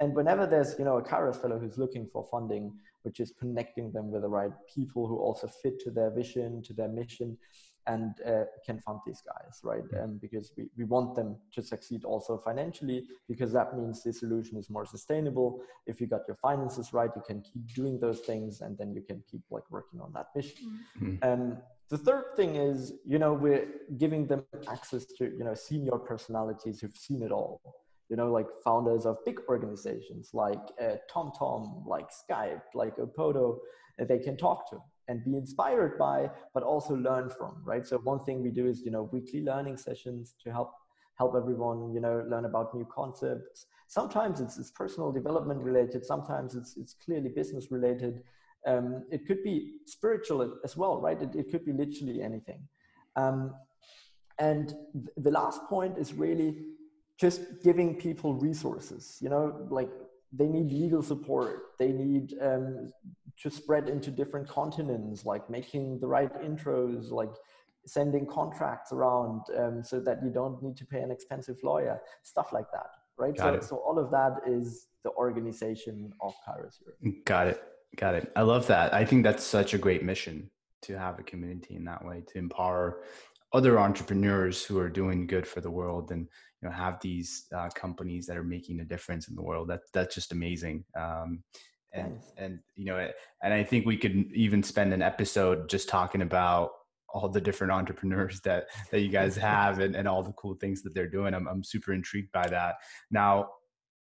And 0.00 0.14
whenever 0.14 0.46
there's 0.46 0.78
you 0.78 0.84
know 0.84 0.98
a 0.98 1.02
Kairos 1.02 1.40
fellow 1.40 1.58
who's 1.58 1.76
looking 1.76 2.06
for 2.12 2.26
funding, 2.30 2.72
which 3.02 3.20
is 3.20 3.32
connecting 3.38 3.92
them 3.92 4.10
with 4.10 4.22
the 4.22 4.28
right 4.28 4.52
people 4.72 5.06
who 5.06 5.18
also 5.18 5.48
fit 5.48 5.80
to 5.80 5.90
their 5.90 6.10
vision, 6.10 6.62
to 6.62 6.72
their 6.72 6.88
mission, 6.88 7.36
and 7.88 8.14
uh, 8.24 8.44
can 8.64 8.78
fund 8.86 9.00
these 9.06 9.22
guys, 9.32 9.54
right? 9.64 9.88
Um, 10.00 10.18
because 10.20 10.52
we, 10.56 10.68
we 10.76 10.84
want 10.84 11.16
them 11.18 11.36
to 11.54 11.60
succeed 11.62 12.04
also 12.04 12.32
financially, 12.48 12.98
because 13.28 13.50
that 13.52 13.76
means 13.78 14.02
the 14.02 14.12
solution 14.12 14.58
is 14.58 14.68
more 14.76 14.86
sustainable. 14.86 15.60
If 15.86 16.00
you 16.00 16.06
got 16.06 16.22
your 16.28 16.36
finances 16.36 16.92
right, 16.92 17.10
you 17.16 17.22
can 17.26 17.40
keep 17.40 17.64
doing 17.74 17.98
those 17.98 18.20
things, 18.20 18.60
and 18.60 18.76
then 18.78 18.92
you 18.96 19.02
can 19.02 19.22
keep 19.30 19.42
like 19.50 19.68
working 19.70 20.00
on 20.00 20.12
that 20.12 20.28
mission. 20.36 20.58
Mm-hmm. 21.00 21.28
Um, 21.28 21.58
the 21.88 21.98
third 21.98 22.26
thing 22.36 22.56
is, 22.56 22.92
you 23.06 23.18
know, 23.18 23.32
we're 23.32 23.66
giving 23.96 24.26
them 24.26 24.44
access 24.74 25.06
to, 25.16 25.24
you 25.24 25.44
know, 25.46 25.54
senior 25.54 25.98
personalities 26.10 26.80
who've 26.80 26.96
seen 26.96 27.22
it 27.22 27.32
all. 27.32 27.60
You 28.10 28.16
know, 28.16 28.30
like 28.38 28.46
founders 28.64 29.04
of 29.04 29.16
big 29.26 29.38
organizations 29.48 30.30
like 30.32 30.64
uh, 30.80 30.96
TomTom, 31.12 31.86
like 31.86 32.08
Skype, 32.10 32.62
like 32.74 32.96
Opodo, 32.96 33.58
they 34.10 34.18
can 34.18 34.36
talk 34.36 34.70
to 34.70 34.76
and 35.08 35.24
be 35.24 35.36
inspired 35.36 35.98
by, 35.98 36.30
but 36.54 36.62
also 36.62 36.94
learn 36.94 37.30
from, 37.30 37.56
right? 37.64 37.86
So 37.86 37.98
one 37.98 38.24
thing 38.24 38.42
we 38.42 38.50
do 38.50 38.66
is, 38.66 38.82
you 38.84 38.90
know, 38.90 39.08
weekly 39.12 39.42
learning 39.42 39.76
sessions 39.78 40.34
to 40.44 40.52
help 40.52 40.72
help 41.18 41.34
everyone, 41.36 41.92
you 41.92 42.00
know, 42.00 42.24
learn 42.28 42.44
about 42.44 42.74
new 42.74 42.86
concepts. 42.94 43.66
Sometimes 43.88 44.40
it's, 44.40 44.56
it's 44.56 44.70
personal 44.70 45.10
development 45.10 45.60
related. 45.60 46.06
Sometimes 46.06 46.54
it's, 46.54 46.76
it's 46.76 46.94
clearly 47.04 47.28
business 47.28 47.72
related. 47.72 48.22
Um, 48.66 49.04
it 49.10 49.26
could 49.26 49.42
be 49.42 49.72
spiritual 49.86 50.58
as 50.64 50.76
well, 50.76 51.00
right? 51.00 51.20
It, 51.20 51.34
it 51.34 51.50
could 51.50 51.64
be 51.64 51.72
literally 51.72 52.22
anything. 52.22 52.60
Um, 53.16 53.54
and 54.38 54.68
th- 54.68 55.08
the 55.16 55.30
last 55.32 55.60
point 55.68 55.98
is 55.98 56.12
really 56.12 56.56
just 57.18 57.40
giving 57.64 57.96
people 57.96 58.34
resources, 58.34 59.18
you 59.20 59.28
know, 59.28 59.66
like 59.70 59.90
they 60.32 60.46
need 60.46 60.70
legal 60.72 61.02
support. 61.02 61.72
They 61.78 61.88
need 61.88 62.34
um, 62.40 62.92
to 63.42 63.50
spread 63.50 63.88
into 63.88 64.10
different 64.10 64.48
continents, 64.48 65.24
like 65.24 65.48
making 65.48 66.00
the 66.00 66.06
right 66.06 66.32
intros, 66.42 67.10
like 67.10 67.30
sending 67.86 68.26
contracts 68.26 68.92
around 68.92 69.42
um, 69.56 69.82
so 69.82 70.00
that 70.00 70.22
you 70.22 70.30
don't 70.30 70.62
need 70.62 70.76
to 70.76 70.84
pay 70.84 71.00
an 71.00 71.10
expensive 71.10 71.56
lawyer, 71.62 72.00
stuff 72.22 72.52
like 72.52 72.70
that, 72.72 72.90
right? 73.16 73.36
So, 73.38 73.60
so 73.60 73.76
all 73.76 73.98
of 73.98 74.10
that 74.10 74.40
is 74.46 74.88
the 75.04 75.10
organization 75.12 76.12
of 76.20 76.34
Kairos 76.46 76.78
Europe. 76.80 77.24
Got 77.24 77.48
it. 77.48 77.62
Got 77.96 78.14
it. 78.16 78.32
I 78.36 78.42
love 78.42 78.66
that. 78.66 78.92
I 78.92 79.04
think 79.04 79.24
that's 79.24 79.42
such 79.42 79.72
a 79.72 79.78
great 79.78 80.02
mission 80.02 80.50
to 80.82 80.98
have 80.98 81.18
a 81.18 81.22
community 81.22 81.74
in 81.74 81.84
that 81.84 82.04
way 82.04 82.22
to 82.28 82.38
empower 82.38 83.00
other 83.52 83.78
entrepreneurs 83.78 84.64
who 84.64 84.78
are 84.78 84.90
doing 84.90 85.26
good 85.26 85.46
for 85.46 85.60
the 85.60 85.70
world 85.70 86.10
and 86.10 86.28
you 86.60 86.68
know 86.68 86.74
have 86.74 87.00
these 87.00 87.46
uh, 87.54 87.68
companies 87.74 88.26
that 88.26 88.36
are 88.36 88.44
making 88.44 88.80
a 88.80 88.84
difference 88.84 89.28
in 89.28 89.34
the 89.34 89.42
world 89.42 89.68
that 89.68 89.80
that's 89.94 90.14
just 90.14 90.32
amazing 90.32 90.84
um, 90.98 91.42
and 91.92 92.12
Thanks. 92.12 92.32
and 92.36 92.58
you 92.76 92.84
know 92.84 93.08
and 93.42 93.54
i 93.54 93.64
think 93.64 93.86
we 93.86 93.96
could 93.96 94.30
even 94.34 94.62
spend 94.62 94.92
an 94.92 95.02
episode 95.02 95.68
just 95.68 95.88
talking 95.88 96.22
about 96.22 96.70
all 97.08 97.28
the 97.28 97.40
different 97.40 97.72
entrepreneurs 97.72 98.40
that 98.44 98.66
that 98.90 99.00
you 99.00 99.08
guys 99.08 99.36
have 99.36 99.78
and, 99.78 99.96
and 99.96 100.06
all 100.06 100.22
the 100.22 100.32
cool 100.32 100.54
things 100.54 100.82
that 100.82 100.94
they're 100.94 101.08
doing 101.08 101.34
I'm, 101.34 101.48
I'm 101.48 101.64
super 101.64 101.92
intrigued 101.92 102.32
by 102.32 102.46
that 102.48 102.76
now 103.10 103.48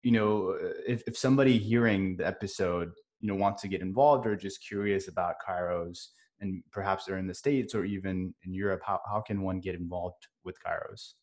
you 0.03 0.11
know 0.11 0.57
if, 0.87 1.03
if 1.07 1.17
somebody 1.17 1.57
hearing 1.57 2.17
the 2.17 2.27
episode 2.27 2.91
you 3.19 3.27
know 3.27 3.35
wants 3.35 3.61
to 3.63 3.67
get 3.67 3.81
involved 3.81 4.25
or 4.25 4.35
just 4.35 4.65
curious 4.65 5.07
about 5.07 5.35
kairos 5.45 6.07
and 6.43 6.61
perhaps 6.71 7.05
they're 7.05 7.17
in 7.17 7.25
the 7.25 7.33
states 7.33 7.73
or 7.73 7.83
even 7.85 8.33
in 8.45 8.53
europe 8.53 8.81
how, 8.85 8.99
how 9.11 9.19
can 9.21 9.41
one 9.41 9.59
get 9.59 9.73
involved 9.73 10.27
with 10.43 10.55
kairos? 10.63 11.13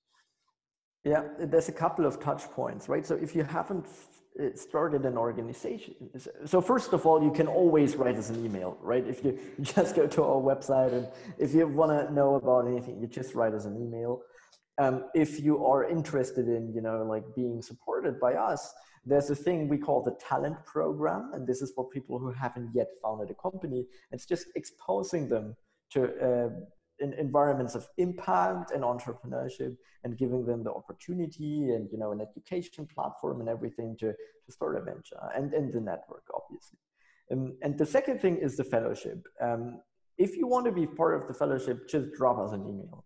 Yeah 1.05 1.23
there's 1.39 1.69
a 1.69 1.79
couple 1.85 2.05
of 2.11 2.19
touch 2.19 2.45
points 2.59 2.89
right? 2.89 3.07
So 3.07 3.15
if 3.27 3.31
you 3.37 3.45
haven't 3.45 3.87
uh, 3.87 4.45
started 4.55 5.03
an 5.11 5.17
organization 5.27 5.95
so 6.53 6.61
first 6.61 6.93
of 6.97 7.01
all 7.07 7.19
you 7.23 7.33
can 7.41 7.47
always 7.47 7.91
write 8.01 8.17
us 8.17 8.29
an 8.31 8.39
email 8.45 8.71
right? 8.93 9.07
If 9.07 9.19
you 9.25 9.39
just 9.75 9.95
go 9.95 10.07
to 10.17 10.21
our 10.31 10.41
website 10.53 10.93
and 10.99 11.07
if 11.39 11.55
you 11.55 11.69
want 11.81 11.93
to 11.93 12.13
know 12.19 12.31
about 12.43 12.63
anything 12.73 12.95
you 13.01 13.07
just 13.07 13.35
write 13.39 13.55
us 13.55 13.65
an 13.71 13.77
email. 13.85 14.23
Um, 14.79 15.05
if 15.15 15.41
you 15.47 15.55
are 15.67 15.83
interested 15.99 16.47
in 16.57 16.63
you 16.77 16.83
know 16.87 16.97
like 17.15 17.25
being 17.41 17.61
supported 17.71 18.15
by 18.27 18.33
us 18.35 18.63
there's 19.05 19.31
a 19.31 19.35
thing 19.35 19.69
we 19.69 19.79
call 19.79 20.03
the 20.03 20.17
talent 20.29 20.65
program, 20.65 21.31
and 21.35 21.47
this 21.47 21.63
is 21.63 21.73
for 21.75 21.89
people 21.89 22.19
who 22.19 22.33
haven't 22.33 22.71
yet 22.75 22.89
founded 23.03 23.31
a 23.31 23.35
company. 23.35 23.87
It's 24.13 24.27
just 24.27 24.47
exposing 24.55 25.29
them 25.29 25.57
to 25.93 26.05
uh, 26.05 26.51
in 27.01 27.15
environments 27.15 27.75
of 27.75 27.89
impact 27.97 28.71
and 28.73 28.83
entrepreneurship 28.85 29.77
and 30.05 30.17
giving 30.17 30.45
them 30.45 30.63
the 30.63 30.71
opportunity 30.71 31.71
and 31.71 31.89
you 31.91 31.99
know 31.99 32.13
an 32.13 32.21
education 32.21 32.87
platform 32.95 33.41
and 33.41 33.49
everything 33.49 33.97
to, 33.99 34.13
to 34.13 34.53
start 34.53 34.77
a 34.77 34.83
venture 34.83 35.19
and, 35.35 35.53
and 35.55 35.73
the 35.73 35.81
network 35.81 36.25
obviously. 36.35 36.79
Um, 37.33 37.57
and 37.63 37.79
the 37.79 37.87
second 37.87 38.21
thing 38.21 38.37
is 38.37 38.57
the 38.57 38.65
fellowship. 38.65 39.27
Um, 39.41 39.81
if 40.19 40.37
you 40.37 40.47
want 40.47 40.67
to 40.67 40.73
be 40.73 40.87
part 40.87 41.15
of 41.21 41.27
the 41.27 41.35
fellowship 41.35 41.89
just 41.89 42.13
drop 42.13 42.39
us 42.39 42.53
an 42.53 42.61
email 42.63 43.05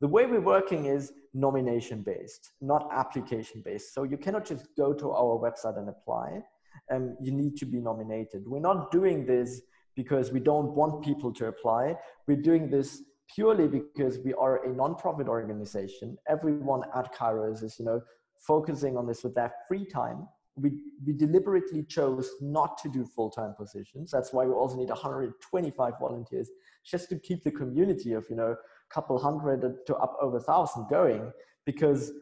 the 0.00 0.08
way 0.08 0.26
we're 0.26 0.40
working 0.40 0.86
is 0.86 1.12
nomination 1.32 2.02
based, 2.02 2.52
not 2.60 2.88
application 2.92 3.62
based. 3.64 3.94
So 3.94 4.02
you 4.02 4.16
cannot 4.16 4.44
just 4.44 4.68
go 4.76 4.92
to 4.92 5.10
our 5.10 5.38
website 5.38 5.78
and 5.78 5.88
apply. 5.88 6.42
Um, 6.90 7.16
you 7.20 7.32
need 7.32 7.56
to 7.56 7.66
be 7.66 7.80
nominated. 7.80 8.42
We're 8.46 8.60
not 8.60 8.90
doing 8.90 9.24
this 9.26 9.62
because 9.94 10.30
we 10.30 10.40
don't 10.40 10.74
want 10.74 11.02
people 11.02 11.32
to 11.34 11.46
apply. 11.46 11.96
We're 12.26 12.42
doing 12.42 12.68
this 12.70 13.02
purely 13.34 13.66
because 13.66 14.18
we 14.18 14.34
are 14.34 14.64
a 14.64 14.72
non-profit 14.72 15.28
organization. 15.28 16.16
Everyone 16.28 16.82
at 16.94 17.14
Kairos 17.14 17.64
is, 17.64 17.76
you 17.78 17.86
know, 17.86 18.00
focusing 18.38 18.96
on 18.96 19.06
this 19.06 19.24
with 19.24 19.34
their 19.34 19.52
free 19.66 19.86
time. 19.86 20.28
We, 20.56 20.72
we 21.06 21.12
deliberately 21.12 21.82
chose 21.82 22.30
not 22.40 22.78
to 22.78 22.88
do 22.88 23.04
full-time 23.04 23.54
positions. 23.58 24.10
That's 24.10 24.32
why 24.32 24.44
we 24.44 24.52
also 24.52 24.76
need 24.76 24.88
125 24.88 25.92
volunteers 26.00 26.50
just 26.84 27.08
to 27.10 27.18
keep 27.18 27.42
the 27.42 27.50
community 27.50 28.12
of, 28.12 28.26
you 28.30 28.36
know, 28.36 28.56
couple 28.90 29.18
hundred 29.18 29.60
to 29.86 29.96
up 29.96 30.16
over 30.20 30.40
thousand 30.40 30.86
going 30.88 31.32
because 31.64 32.12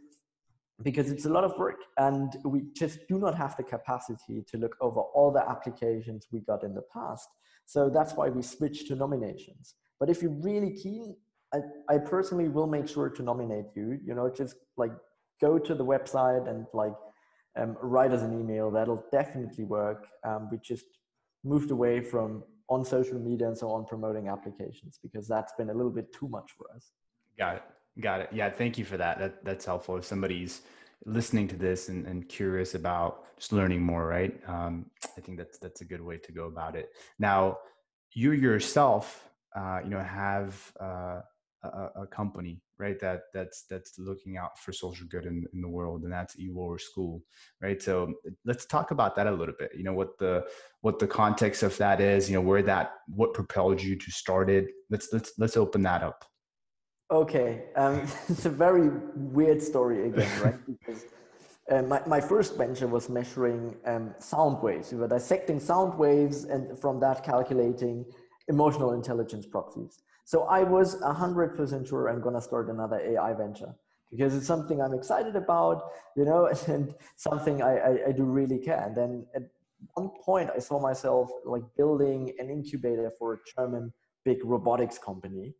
because 0.82 1.10
it's 1.10 1.24
a 1.24 1.28
lot 1.28 1.44
of 1.44 1.56
work 1.56 1.76
and 1.98 2.36
we 2.44 2.62
just 2.74 2.98
do 3.08 3.18
not 3.18 3.34
have 3.36 3.56
the 3.56 3.62
capacity 3.62 4.42
to 4.48 4.58
look 4.58 4.76
over 4.80 5.00
all 5.00 5.30
the 5.30 5.48
applications 5.48 6.26
we 6.32 6.40
got 6.40 6.64
in 6.64 6.74
the 6.74 6.82
past. 6.92 7.28
So 7.64 7.88
that's 7.88 8.14
why 8.14 8.28
we 8.28 8.42
switched 8.42 8.88
to 8.88 8.96
nominations. 8.96 9.74
But 10.00 10.10
if 10.10 10.20
you're 10.20 10.40
really 10.42 10.72
keen 10.72 11.16
I, 11.52 11.58
I 11.88 11.98
personally 11.98 12.48
will 12.48 12.66
make 12.66 12.88
sure 12.88 13.08
to 13.08 13.22
nominate 13.22 13.66
you 13.76 13.98
you 14.04 14.14
know 14.14 14.28
just 14.28 14.56
like 14.76 14.92
go 15.40 15.58
to 15.58 15.74
the 15.74 15.84
website 15.84 16.48
and 16.48 16.66
like 16.72 16.94
um, 17.56 17.76
write 17.80 18.12
us 18.12 18.22
an 18.22 18.38
email. 18.38 18.70
That'll 18.70 19.04
definitely 19.12 19.64
work. 19.64 20.06
Um, 20.26 20.48
we 20.50 20.58
just 20.58 20.86
moved 21.44 21.70
away 21.70 22.00
from 22.00 22.42
on 22.68 22.84
social 22.84 23.18
media 23.18 23.46
and 23.46 23.56
so 23.56 23.70
on 23.70 23.84
promoting 23.84 24.28
applications 24.28 24.98
because 25.02 25.28
that's 25.28 25.52
been 25.58 25.70
a 25.70 25.74
little 25.74 25.90
bit 25.90 26.12
too 26.12 26.28
much 26.28 26.52
for 26.56 26.66
us. 26.74 26.92
Got 27.38 27.56
it. 27.56 27.62
Got 28.00 28.20
it. 28.22 28.28
Yeah, 28.32 28.50
thank 28.50 28.78
you 28.78 28.84
for 28.84 28.96
that. 28.96 29.18
That 29.18 29.44
that's 29.44 29.64
helpful. 29.64 29.96
If 29.96 30.04
somebody's 30.04 30.62
listening 31.06 31.46
to 31.48 31.56
this 31.56 31.88
and, 31.88 32.06
and 32.06 32.28
curious 32.28 32.74
about 32.74 33.36
just 33.36 33.52
learning 33.52 33.82
more, 33.82 34.06
right? 34.06 34.40
Um, 34.48 34.86
I 35.16 35.20
think 35.20 35.38
that's 35.38 35.58
that's 35.58 35.80
a 35.80 35.84
good 35.84 36.00
way 36.00 36.16
to 36.18 36.32
go 36.32 36.46
about 36.46 36.74
it. 36.74 36.90
Now, 37.18 37.58
you 38.12 38.32
yourself, 38.32 39.28
uh, 39.54 39.80
you 39.84 39.90
know, 39.90 40.00
have 40.00 40.72
uh, 40.80 41.20
a, 41.64 42.02
a, 42.02 42.06
company 42.06 42.60
right 42.78 42.98
that 43.00 43.22
that's 43.32 43.64
that's 43.70 43.98
looking 43.98 44.36
out 44.36 44.58
for 44.58 44.72
social 44.72 45.06
good 45.06 45.26
in, 45.26 45.44
in 45.52 45.60
the 45.60 45.68
world 45.68 46.02
and 46.02 46.12
that's 46.12 46.36
EWOR 46.36 46.80
school 46.80 47.22
right 47.60 47.82
so 47.82 48.12
let's 48.44 48.66
talk 48.66 48.90
about 48.90 49.16
that 49.16 49.26
a 49.26 49.30
little 49.30 49.54
bit 49.58 49.70
you 49.74 49.84
know 49.84 49.92
what 49.92 50.18
the 50.18 50.44
what 50.80 50.98
the 50.98 51.06
context 51.06 51.62
of 51.62 51.76
that 51.78 52.00
is 52.00 52.28
you 52.28 52.34
know 52.34 52.40
where 52.40 52.62
that 52.62 52.94
what 53.08 53.34
propelled 53.34 53.82
you 53.82 53.96
to 53.96 54.10
start 54.10 54.50
it 54.50 54.66
let's 54.90 55.08
let's 55.12 55.32
let's 55.38 55.56
open 55.56 55.82
that 55.82 56.02
up 56.02 56.24
okay 57.10 57.64
um, 57.76 58.00
it's 58.28 58.46
a 58.46 58.50
very 58.50 58.90
weird 59.14 59.62
story 59.62 60.08
again 60.08 60.30
right 60.42 60.58
because 60.66 61.04
uh, 61.70 61.80
my, 61.82 62.02
my 62.06 62.20
first 62.20 62.58
venture 62.58 62.86
was 62.86 63.08
measuring 63.08 63.74
um, 63.86 64.14
sound 64.18 64.62
waves. 64.62 64.92
We 64.92 64.98
were 64.98 65.08
dissecting 65.08 65.58
sound 65.58 65.98
waves 65.98 66.44
and 66.44 66.78
from 66.78 67.00
that 67.00 67.24
calculating 67.24 68.04
emotional 68.48 68.92
intelligence 68.92 69.46
proxies. 69.46 70.02
So 70.24 70.44
I 70.44 70.62
was 70.62 70.96
100% 71.00 71.88
sure 71.88 72.08
I'm 72.08 72.20
going 72.20 72.34
to 72.34 72.40
start 72.40 72.70
another 72.70 72.98
AI 72.98 73.34
venture 73.34 73.74
because 74.10 74.34
it's 74.34 74.46
something 74.46 74.80
I'm 74.80 74.94
excited 74.94 75.36
about, 75.36 75.90
you 76.16 76.24
know, 76.24 76.46
and 76.66 76.94
something 77.16 77.62
I, 77.62 77.76
I, 77.76 78.08
I, 78.08 78.12
do 78.12 78.24
really 78.24 78.58
care. 78.58 78.82
And 78.86 78.96
then 78.96 79.26
at 79.34 79.42
one 79.94 80.10
point, 80.24 80.50
I 80.54 80.60
saw 80.60 80.80
myself 80.80 81.30
like 81.44 81.62
building 81.76 82.32
an 82.38 82.48
incubator 82.48 83.12
for 83.18 83.34
a 83.34 83.38
German 83.56 83.92
big 84.24 84.38
robotics 84.44 84.98
company. 84.98 85.54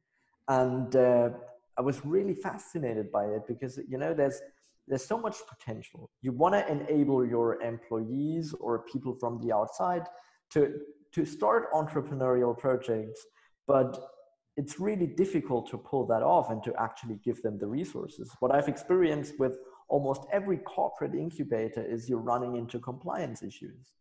And 0.49 0.95
uh, 0.97 1.31
I 1.77 1.83
was 1.83 2.05
really 2.05 2.35
fascinated 2.35 3.11
by 3.13 3.25
it 3.27 3.43
because, 3.47 3.79
you 3.89 3.99
know, 3.99 4.15
there's, 4.15 4.41
there's 4.87 5.05
so 5.05 5.19
much 5.19 5.37
potential. 5.49 6.11
You 6.23 6.33
want 6.33 6.55
to 6.55 6.71
enable 6.71 7.27
your 7.27 7.61
employees 7.61 8.55
or 8.61 8.85
people 8.91 9.17
from 9.19 9.41
the 9.43 9.53
outside 9.53 10.05
to, 10.51 10.79
to 11.13 11.25
start 11.25 11.73
entrepreneurial 11.73 12.57
projects, 12.57 13.27
but 13.67 14.14
it's 14.57 14.79
really 14.79 15.07
difficult 15.07 15.69
to 15.71 15.79
pull 15.79 16.07
that 16.07 16.23
off 16.23 16.51
and 16.51 16.63
to 16.63 16.73
actually 16.79 17.19
give 17.25 17.43
them 17.43 17.59
the 17.59 17.67
resources. 17.67 18.31
What 18.41 18.55
I've 18.55 18.69
experienced 18.69 19.35
with 19.39 19.59
almost 19.89 20.23
every 20.33 20.59
corporate 20.59 21.15
incubator 21.15 21.85
is 21.85 22.09
you're 22.09 22.19
running 22.19 22.57
into 22.57 22.79
compliance 22.79 23.43
issues. 23.43 23.93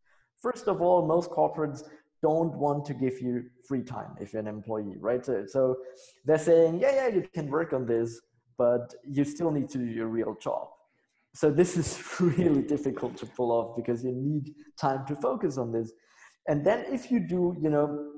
First 0.41 0.67
of 0.67 0.81
all, 0.81 1.05
most 1.07 1.31
corporates 1.31 1.83
don't 2.21 2.55
want 2.55 2.85
to 2.85 2.93
give 2.93 3.19
you 3.19 3.45
free 3.67 3.83
time 3.83 4.15
if 4.19 4.33
you're 4.33 4.41
an 4.41 4.47
employee, 4.47 4.95
right? 4.99 5.25
So, 5.25 5.45
so 5.47 5.77
they're 6.25 6.37
saying, 6.37 6.79
yeah, 6.79 6.93
yeah, 6.95 7.07
you 7.07 7.27
can 7.33 7.49
work 7.49 7.73
on 7.73 7.85
this, 7.85 8.21
but 8.57 8.93
you 9.05 9.23
still 9.23 9.51
need 9.51 9.69
to 9.69 9.77
do 9.79 9.85
your 9.85 10.07
real 10.07 10.37
job. 10.41 10.67
So 11.33 11.49
this 11.49 11.75
is 11.77 12.01
really 12.19 12.61
difficult 12.61 13.17
to 13.17 13.25
pull 13.25 13.51
off 13.51 13.75
because 13.75 14.03
you 14.03 14.11
need 14.11 14.53
time 14.79 15.05
to 15.07 15.15
focus 15.15 15.57
on 15.57 15.71
this. 15.71 15.91
And 16.47 16.63
then 16.65 16.85
if 16.89 17.11
you 17.11 17.19
do, 17.19 17.57
you 17.59 17.69
know, 17.69 18.11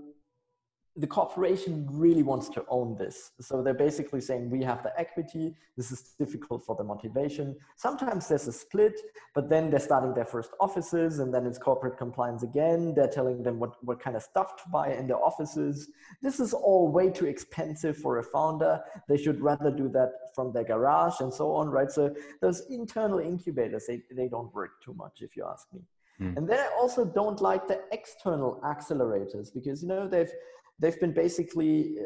the 0.97 1.07
corporation 1.07 1.85
really 1.91 2.23
wants 2.23 2.47
to 2.49 2.63
own 2.69 2.95
this. 2.95 3.31
So 3.41 3.61
they're 3.61 3.73
basically 3.73 4.21
saying 4.21 4.49
we 4.49 4.63
have 4.63 4.81
the 4.81 4.97
equity. 4.97 5.53
This 5.75 5.91
is 5.91 6.15
difficult 6.17 6.63
for 6.63 6.75
the 6.75 6.85
motivation. 6.85 7.57
Sometimes 7.75 8.29
there's 8.29 8.47
a 8.47 8.53
split, 8.53 8.97
but 9.33 9.49
then 9.49 9.69
they're 9.69 9.79
starting 9.79 10.13
their 10.13 10.25
first 10.25 10.51
offices 10.61 11.19
and 11.19 11.33
then 11.33 11.45
it's 11.45 11.57
corporate 11.57 11.97
compliance 11.97 12.43
again. 12.43 12.93
They're 12.95 13.09
telling 13.09 13.43
them 13.43 13.59
what, 13.59 13.75
what 13.83 13.99
kind 13.99 14.15
of 14.15 14.23
stuff 14.23 14.55
to 14.63 14.69
buy 14.69 14.93
in 14.93 15.05
their 15.07 15.21
offices. 15.21 15.89
This 16.21 16.39
is 16.39 16.53
all 16.53 16.89
way 16.89 17.09
too 17.09 17.25
expensive 17.25 17.97
for 17.97 18.19
a 18.19 18.23
founder. 18.23 18.79
They 19.09 19.17
should 19.17 19.41
rather 19.41 19.71
do 19.71 19.89
that 19.89 20.11
from 20.33 20.53
their 20.53 20.63
garage 20.63 21.19
and 21.19 21.33
so 21.33 21.51
on, 21.51 21.69
right? 21.69 21.91
So 21.91 22.15
those 22.39 22.61
internal 22.69 23.19
incubators, 23.19 23.85
they, 23.85 24.01
they 24.11 24.29
don't 24.29 24.53
work 24.55 24.81
too 24.81 24.93
much 24.93 25.21
if 25.21 25.35
you 25.35 25.45
ask 25.45 25.67
me. 25.73 25.81
Mm. 26.21 26.37
And 26.37 26.47
then 26.47 26.59
I 26.59 26.69
also 26.79 27.03
don't 27.03 27.41
like 27.41 27.67
the 27.67 27.81
external 27.91 28.61
accelerators 28.63 29.53
because 29.53 29.81
you 29.81 29.89
know 29.89 30.07
they've 30.07 30.31
they've 30.79 30.99
been 30.99 31.13
basically 31.13 31.97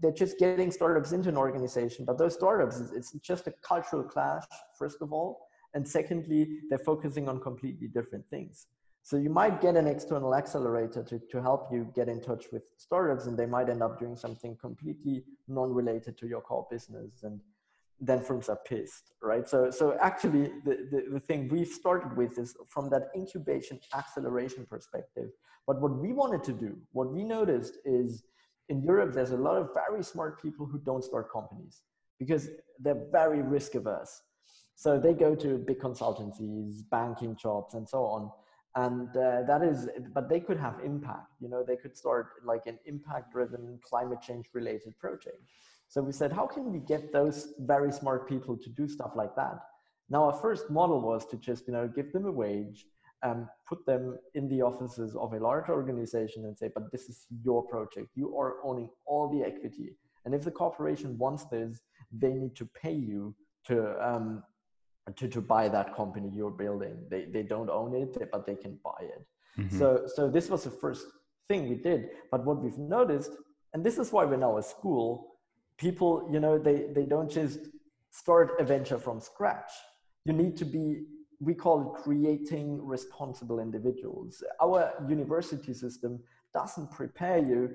they're 0.00 0.12
just 0.12 0.38
getting 0.38 0.70
startups 0.70 1.12
into 1.12 1.28
an 1.28 1.36
organization 1.36 2.04
but 2.04 2.18
those 2.18 2.34
startups 2.34 2.80
it's 2.94 3.12
just 3.20 3.46
a 3.46 3.54
cultural 3.62 4.02
clash 4.02 4.44
first 4.78 5.02
of 5.02 5.12
all 5.12 5.46
and 5.74 5.86
secondly 5.86 6.60
they're 6.68 6.78
focusing 6.78 7.28
on 7.28 7.40
completely 7.40 7.88
different 7.88 8.24
things. 8.30 8.66
So 9.02 9.16
you 9.16 9.28
might 9.28 9.60
get 9.60 9.76
an 9.76 9.86
external 9.86 10.34
accelerator 10.34 11.02
to, 11.02 11.18
to 11.18 11.42
help 11.42 11.68
you 11.70 11.92
get 11.94 12.08
in 12.08 12.22
touch 12.22 12.46
with 12.52 12.62
startups 12.78 13.26
and 13.26 13.36
they 13.36 13.44
might 13.44 13.68
end 13.68 13.82
up 13.82 13.98
doing 13.98 14.16
something 14.16 14.56
completely 14.56 15.24
non-related 15.46 16.16
to 16.18 16.26
your 16.26 16.40
core 16.40 16.66
business 16.70 17.22
and 17.22 17.38
then 18.00 18.20
firms 18.22 18.48
are 18.48 18.58
pissed, 18.66 19.12
right? 19.22 19.48
So, 19.48 19.70
so 19.70 19.96
actually, 20.00 20.50
the, 20.64 20.88
the, 20.90 21.04
the 21.14 21.20
thing 21.20 21.48
we've 21.48 21.68
started 21.68 22.16
with 22.16 22.38
is 22.38 22.56
from 22.68 22.90
that 22.90 23.08
incubation 23.16 23.80
acceleration 23.94 24.66
perspective. 24.68 25.30
But 25.66 25.80
what 25.80 25.96
we 25.96 26.12
wanted 26.12 26.42
to 26.44 26.52
do, 26.52 26.76
what 26.92 27.12
we 27.12 27.24
noticed 27.24 27.78
is 27.84 28.24
in 28.68 28.82
Europe, 28.82 29.14
there's 29.14 29.30
a 29.30 29.36
lot 29.36 29.56
of 29.56 29.70
very 29.74 30.02
smart 30.02 30.42
people 30.42 30.66
who 30.66 30.78
don't 30.78 31.04
start 31.04 31.32
companies 31.32 31.82
because 32.18 32.48
they're 32.80 33.06
very 33.12 33.42
risk 33.42 33.74
averse. 33.74 34.22
So 34.76 34.98
they 34.98 35.14
go 35.14 35.34
to 35.36 35.58
big 35.58 35.78
consultancies, 35.78 36.82
banking 36.90 37.36
jobs, 37.36 37.74
and 37.74 37.88
so 37.88 38.04
on. 38.04 38.30
And 38.76 39.08
uh, 39.16 39.42
that 39.46 39.62
is, 39.62 39.88
but 40.12 40.28
they 40.28 40.40
could 40.40 40.58
have 40.58 40.80
impact. 40.84 41.30
You 41.40 41.48
know, 41.48 41.62
they 41.62 41.76
could 41.76 41.96
start 41.96 42.26
like 42.44 42.66
an 42.66 42.78
impact-driven, 42.86 43.78
climate 43.82 44.20
change-related 44.20 44.98
project. 44.98 45.38
So 45.88 46.02
we 46.02 46.12
said, 46.12 46.32
how 46.32 46.46
can 46.46 46.72
we 46.72 46.80
get 46.80 47.12
those 47.12 47.54
very 47.60 47.92
smart 47.92 48.28
people 48.28 48.56
to 48.56 48.68
do 48.70 48.88
stuff 48.88 49.12
like 49.14 49.36
that? 49.36 49.58
Now, 50.10 50.24
our 50.24 50.32
first 50.32 50.70
model 50.70 51.00
was 51.00 51.24
to 51.26 51.36
just, 51.36 51.66
you 51.66 51.72
know, 51.72 51.88
give 51.88 52.12
them 52.12 52.26
a 52.26 52.32
wage, 52.32 52.86
um, 53.22 53.48
put 53.68 53.86
them 53.86 54.18
in 54.34 54.48
the 54.48 54.60
offices 54.62 55.14
of 55.14 55.32
a 55.32 55.38
large 55.38 55.68
organization 55.68 56.44
and 56.44 56.58
say, 56.58 56.70
but 56.74 56.90
this 56.92 57.08
is 57.08 57.26
your 57.42 57.62
project. 57.64 58.08
You 58.14 58.36
are 58.36 58.56
owning 58.64 58.90
all 59.06 59.28
the 59.28 59.46
equity. 59.46 59.96
And 60.24 60.34
if 60.34 60.42
the 60.42 60.50
corporation 60.50 61.16
wants 61.16 61.44
this, 61.44 61.80
they 62.12 62.32
need 62.32 62.54
to 62.56 62.68
pay 62.82 62.92
you 62.92 63.34
to 63.66 63.96
um, 64.06 64.42
to, 65.16 65.28
to 65.28 65.40
buy 65.40 65.68
that 65.68 65.94
company 65.94 66.30
you're 66.32 66.50
building. 66.50 66.96
They, 67.10 67.26
they 67.26 67.42
don't 67.42 67.68
own 67.68 67.94
it, 67.94 68.16
but 68.32 68.46
they 68.46 68.54
can 68.54 68.78
buy 68.82 69.00
it. 69.00 69.26
Mm-hmm. 69.58 69.78
So, 69.78 70.06
so 70.06 70.30
this 70.30 70.48
was 70.48 70.64
the 70.64 70.70
first 70.70 71.06
thing 71.48 71.68
we 71.68 71.76
did. 71.76 72.08
But 72.30 72.44
what 72.44 72.62
we've 72.62 72.78
noticed, 72.78 73.32
and 73.74 73.84
this 73.84 73.98
is 73.98 74.12
why 74.12 74.24
we're 74.24 74.36
now 74.36 74.56
a 74.56 74.62
school, 74.62 75.33
people, 75.78 76.28
you 76.30 76.40
know, 76.40 76.58
they, 76.58 76.86
they 76.94 77.04
don't 77.04 77.30
just 77.30 77.60
start 78.10 78.52
a 78.60 78.64
venture 78.64 78.98
from 78.98 79.20
scratch. 79.20 79.72
You 80.24 80.32
need 80.32 80.56
to 80.58 80.64
be, 80.64 81.04
we 81.40 81.54
call 81.54 81.94
it 81.94 82.02
creating 82.02 82.84
responsible 82.84 83.58
individuals. 83.60 84.42
Our 84.62 84.92
university 85.08 85.74
system 85.74 86.20
doesn't 86.52 86.90
prepare 86.90 87.38
you 87.38 87.70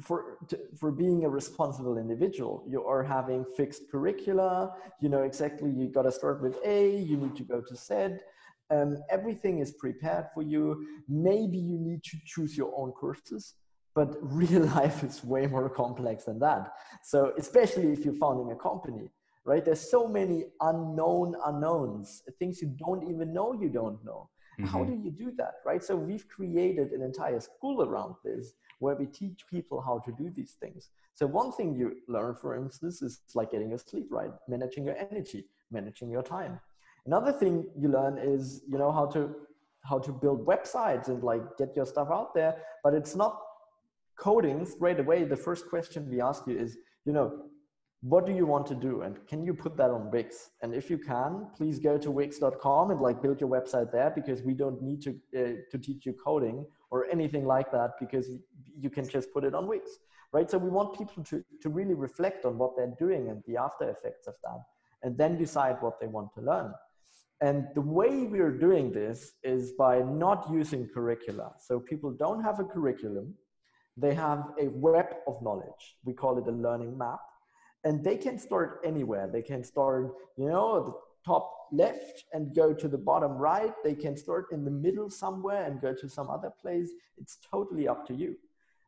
for 0.00 0.38
to, 0.48 0.58
for 0.78 0.90
being 0.92 1.24
a 1.24 1.28
responsible 1.28 1.98
individual. 1.98 2.64
You 2.68 2.84
are 2.84 3.02
having 3.02 3.44
fixed 3.56 3.90
curricula. 3.90 4.72
You 5.00 5.08
know 5.08 5.22
exactly 5.22 5.70
you 5.70 5.88
got 5.88 6.02
to 6.02 6.12
start 6.12 6.42
with 6.42 6.56
a 6.64 6.96
you 6.98 7.16
need 7.16 7.36
to 7.36 7.42
go 7.42 7.60
to 7.60 7.76
z. 7.76 8.18
Um, 8.70 8.98
everything 9.10 9.60
is 9.60 9.72
prepared 9.72 10.26
for 10.34 10.42
you. 10.42 10.86
Maybe 11.08 11.58
you 11.58 11.78
need 11.78 12.04
to 12.04 12.16
choose 12.26 12.56
your 12.56 12.72
own 12.76 12.92
courses 12.92 13.54
but 13.98 14.10
real 14.42 14.64
life 14.78 14.98
is 15.08 15.24
way 15.32 15.44
more 15.46 15.68
complex 15.82 16.24
than 16.28 16.38
that 16.46 16.62
so 17.12 17.18
especially 17.44 17.88
if 17.96 18.00
you're 18.04 18.20
founding 18.24 18.50
a 18.52 18.58
company 18.68 19.06
right 19.50 19.64
there's 19.64 19.84
so 19.96 20.02
many 20.18 20.38
unknown 20.70 21.34
unknowns 21.46 22.22
things 22.38 22.62
you 22.62 22.70
don't 22.84 23.02
even 23.12 23.28
know 23.38 23.48
you 23.62 23.70
don't 23.80 24.00
know 24.08 24.20
mm-hmm. 24.60 24.66
how 24.72 24.80
do 24.90 24.94
you 25.04 25.10
do 25.24 25.28
that 25.40 25.54
right 25.68 25.82
so 25.88 25.94
we've 26.08 26.26
created 26.36 26.88
an 26.96 27.02
entire 27.10 27.40
school 27.40 27.76
around 27.88 28.14
this 28.24 28.44
where 28.78 28.94
we 28.94 29.06
teach 29.06 29.44
people 29.50 29.80
how 29.80 29.98
to 29.98 30.12
do 30.12 30.30
these 30.34 30.56
things. 30.60 30.90
So 31.14 31.26
one 31.26 31.52
thing 31.52 31.74
you 31.74 31.96
learn, 32.06 32.34
for 32.34 32.56
instance, 32.56 33.02
is 33.02 33.20
like 33.34 33.50
getting 33.50 33.70
your 33.70 33.78
sleep 33.78 34.06
right, 34.10 34.30
managing 34.46 34.84
your 34.84 34.96
energy, 34.96 35.46
managing 35.70 36.10
your 36.10 36.22
time. 36.22 36.60
Another 37.06 37.32
thing 37.32 37.66
you 37.76 37.88
learn 37.88 38.18
is, 38.18 38.62
you 38.68 38.78
know, 38.78 38.92
how 38.92 39.06
to 39.06 39.34
how 39.84 39.98
to 39.98 40.12
build 40.12 40.44
websites 40.44 41.08
and 41.08 41.22
like 41.22 41.42
get 41.56 41.74
your 41.74 41.86
stuff 41.86 42.08
out 42.12 42.34
there. 42.34 42.56
But 42.84 42.94
it's 42.94 43.16
not 43.16 43.40
coding 44.18 44.66
straight 44.66 45.00
away. 45.00 45.24
The 45.24 45.36
first 45.36 45.68
question 45.68 46.08
we 46.10 46.20
ask 46.20 46.46
you 46.46 46.58
is, 46.58 46.76
you 47.04 47.12
know, 47.12 47.44
what 48.00 48.26
do 48.26 48.32
you 48.32 48.46
want 48.46 48.66
to 48.66 48.74
do? 48.74 49.02
And 49.02 49.26
can 49.26 49.42
you 49.44 49.52
put 49.52 49.76
that 49.76 49.90
on 49.90 50.10
wix? 50.10 50.50
And 50.62 50.72
if 50.72 50.88
you 50.88 50.98
can 50.98 51.48
please 51.56 51.78
go 51.78 51.98
to 51.98 52.10
wix.com 52.10 52.90
and 52.92 53.00
like 53.00 53.20
build 53.20 53.40
your 53.40 53.50
website 53.50 53.90
there 53.90 54.12
because 54.14 54.42
we 54.42 54.54
don't 54.54 54.80
need 54.80 55.02
to 55.02 55.10
uh, 55.36 55.54
to 55.70 55.78
teach 55.78 56.06
you 56.06 56.12
coding 56.12 56.64
or 56.90 57.06
anything 57.10 57.44
like 57.44 57.72
that 57.72 57.90
because 57.98 58.30
you 58.78 58.88
can 58.88 59.08
just 59.08 59.32
put 59.32 59.42
it 59.44 59.54
on 59.54 59.66
wix 59.66 59.98
right? 60.32 60.50
So 60.50 60.58
we 60.58 60.70
want 60.70 60.96
people 60.98 61.24
to 61.24 61.44
to 61.62 61.68
really 61.68 61.94
reflect 61.94 62.44
on 62.44 62.58
what 62.58 62.76
they're 62.76 62.94
doing 62.98 63.28
and 63.28 63.42
the 63.46 63.56
after 63.56 63.88
effects 63.88 64.26
of 64.26 64.34
that 64.44 64.60
and 65.02 65.16
then 65.16 65.38
decide 65.38 65.76
what 65.80 66.00
they 66.00 66.06
want 66.06 66.32
to 66.34 66.40
learn. 66.40 66.72
And 67.40 67.68
the 67.74 67.80
way 67.80 68.24
we're 68.24 68.58
doing 68.58 68.90
this 68.90 69.34
is 69.44 69.72
by 69.72 70.00
not 70.00 70.50
using 70.50 70.88
curricula. 70.92 71.52
So 71.60 71.78
people 71.78 72.10
don't 72.10 72.42
have 72.42 72.58
a 72.58 72.64
curriculum 72.64 73.34
they 73.98 74.14
have 74.14 74.52
a 74.60 74.68
web 74.68 75.06
of 75.26 75.40
knowledge 75.42 75.96
we 76.04 76.12
call 76.12 76.38
it 76.38 76.46
a 76.46 76.52
learning 76.52 76.96
map 76.96 77.20
and 77.84 78.02
they 78.02 78.16
can 78.16 78.38
start 78.38 78.80
anywhere. 78.84 79.28
They 79.32 79.42
can 79.42 79.62
start, 79.62 80.14
you 80.36 80.48
know, 80.48 80.84
the 80.84 80.92
top 81.24 81.50
left 81.72 82.24
and 82.32 82.54
go 82.54 82.72
to 82.72 82.88
the 82.88 82.98
bottom 82.98 83.32
right. 83.32 83.72
They 83.84 83.94
can 83.94 84.16
start 84.16 84.46
in 84.52 84.64
the 84.64 84.70
middle 84.70 85.10
somewhere 85.10 85.64
and 85.64 85.80
go 85.80 85.94
to 85.94 86.08
some 86.08 86.28
other 86.30 86.50
place. 86.60 86.90
It's 87.18 87.38
totally 87.50 87.86
up 87.86 88.06
to 88.08 88.14
you. 88.14 88.36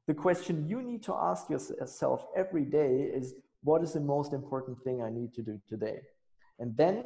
The 0.07 0.15
question 0.15 0.69
you 0.69 0.83
need 0.83 1.03
to 1.05 1.15
ask 1.15 1.49
yourself 1.49 2.27
every 2.37 2.65
day 2.65 3.11
is 3.15 3.35
what 3.63 3.83
is 3.83 3.93
the 3.93 4.01
most 4.01 4.33
important 4.33 4.83
thing 4.83 5.03
I 5.03 5.11
need 5.11 5.35
to 5.35 5.43
do 5.43 5.61
today? 5.69 6.01
And 6.59 6.77
then 6.77 7.05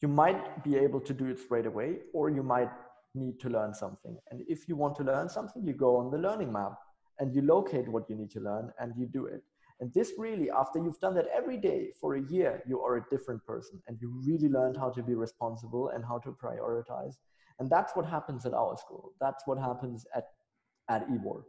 you 0.00 0.08
might 0.08 0.64
be 0.64 0.76
able 0.76 1.00
to 1.00 1.12
do 1.12 1.26
it 1.26 1.38
straight 1.38 1.66
away, 1.66 1.98
or 2.14 2.30
you 2.30 2.42
might 2.42 2.70
need 3.14 3.40
to 3.40 3.48
learn 3.48 3.74
something. 3.74 4.16
And 4.30 4.42
if 4.48 4.68
you 4.68 4.76
want 4.76 4.96
to 4.96 5.02
learn 5.02 5.28
something, 5.28 5.64
you 5.64 5.72
go 5.72 5.96
on 5.96 6.10
the 6.10 6.18
learning 6.18 6.52
map 6.52 6.78
and 7.18 7.34
you 7.34 7.42
locate 7.42 7.88
what 7.88 8.08
you 8.08 8.16
need 8.16 8.30
to 8.30 8.40
learn 8.40 8.70
and 8.80 8.92
you 8.96 9.06
do 9.06 9.26
it. 9.26 9.42
And 9.80 9.92
this 9.94 10.12
really, 10.18 10.50
after 10.50 10.78
you've 10.78 10.98
done 11.00 11.14
that 11.14 11.26
every 11.34 11.56
day 11.56 11.90
for 12.00 12.16
a 12.16 12.22
year, 12.22 12.62
you 12.66 12.80
are 12.80 12.96
a 12.96 13.04
different 13.10 13.44
person 13.44 13.80
and 13.86 13.96
you 14.00 14.12
really 14.26 14.48
learned 14.48 14.76
how 14.76 14.90
to 14.90 15.02
be 15.02 15.14
responsible 15.14 15.90
and 15.90 16.04
how 16.04 16.18
to 16.18 16.30
prioritize. 16.42 17.14
And 17.60 17.70
that's 17.70 17.94
what 17.94 18.06
happens 18.06 18.44
at 18.46 18.54
our 18.54 18.76
school. 18.76 19.12
That's 19.20 19.46
what 19.46 19.58
happens 19.58 20.06
at, 20.14 20.28
at 20.88 21.08
EWOR. 21.08 21.42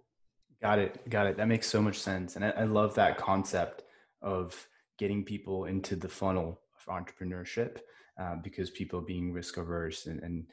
Got 0.62 0.80
it. 0.80 1.10
Got 1.10 1.28
it. 1.28 1.38
That 1.38 1.48
makes 1.48 1.68
so 1.68 1.82
much 1.82 1.98
sense. 1.98 2.36
And 2.36 2.46
I, 2.46 2.50
I 2.50 2.64
love 2.66 2.94
that 2.96 3.18
concept 3.18 3.84
of 4.22 4.68
getting 4.98 5.24
people 5.24 5.66
into 5.66 5.96
the 5.96 6.10
funnel 6.10 6.60
of 6.76 6.94
entrepreneurship 6.94 7.80
uh, 8.20 8.36
because 8.44 8.70
people 8.70 9.02
being 9.02 9.32
risk 9.32 9.58
averse 9.58 10.06
and, 10.08 10.22
and 10.22 10.46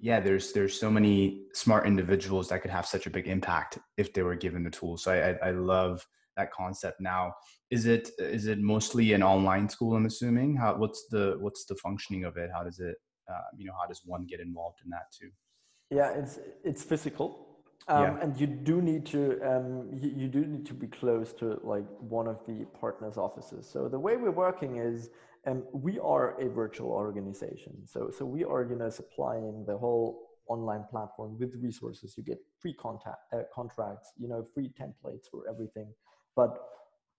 yeah 0.00 0.18
there's 0.18 0.52
there's 0.52 0.78
so 0.78 0.90
many 0.90 1.42
smart 1.52 1.86
individuals 1.86 2.48
that 2.48 2.62
could 2.62 2.70
have 2.70 2.86
such 2.86 3.06
a 3.06 3.10
big 3.10 3.28
impact 3.28 3.78
if 3.98 4.12
they 4.12 4.22
were 4.22 4.34
given 4.34 4.64
the 4.64 4.70
tools. 4.70 5.04
So 5.04 5.12
i 5.12 5.30
i, 5.30 5.48
I 5.48 5.50
love 5.52 6.04
that 6.36 6.52
concept. 6.52 7.00
Now 7.00 7.34
is 7.70 7.86
it 7.86 8.10
is 8.18 8.46
it 8.46 8.58
mostly 8.58 9.12
an 9.12 9.22
online 9.22 9.68
school 9.68 9.94
i'm 9.96 10.06
assuming? 10.06 10.56
How 10.56 10.76
what's 10.76 11.06
the 11.10 11.36
what's 11.40 11.66
the 11.66 11.76
functioning 11.76 12.24
of 12.24 12.36
it? 12.36 12.50
How 12.52 12.64
does 12.64 12.78
it 12.78 12.96
uh, 13.30 13.48
you 13.56 13.66
know 13.66 13.74
how 13.80 13.86
does 13.86 14.00
one 14.04 14.26
get 14.26 14.40
involved 14.40 14.78
in 14.84 14.90
that 14.90 15.06
too? 15.18 15.30
Yeah 15.90 16.10
it's 16.12 16.38
it's 16.64 16.82
physical. 16.82 17.46
Um, 17.88 18.02
yeah. 18.02 18.22
and 18.22 18.40
you 18.40 18.46
do 18.46 18.80
need 18.82 19.04
to 19.06 19.40
um, 19.42 19.88
you, 19.92 20.10
you, 20.14 20.28
do 20.28 20.44
need 20.44 20.66
to 20.66 20.74
be 20.74 20.86
close 20.86 21.32
to 21.34 21.58
like 21.64 21.86
one 21.98 22.28
of 22.28 22.38
the 22.46 22.66
partners 22.78 23.16
offices. 23.16 23.68
So 23.68 23.88
the 23.88 23.98
way 23.98 24.16
we're 24.16 24.30
working 24.30 24.76
is 24.76 25.08
um, 25.46 25.64
we 25.72 25.98
are 25.98 26.40
a 26.40 26.48
virtual 26.48 26.90
organization 26.90 27.74
so 27.84 28.10
so 28.10 28.24
we 28.24 28.44
are 28.44 28.66
you 28.68 28.76
know 28.76 28.90
supplying 28.90 29.64
the 29.66 29.76
whole 29.76 30.28
online 30.48 30.84
platform 30.90 31.38
with 31.38 31.54
resources 31.62 32.14
you 32.16 32.24
get 32.24 32.38
free 32.58 32.74
contact 32.74 33.20
uh, 33.32 33.42
contracts 33.54 34.12
you 34.18 34.28
know 34.28 34.44
free 34.54 34.70
templates 34.78 35.30
for 35.30 35.48
everything 35.48 35.88
but 36.36 36.58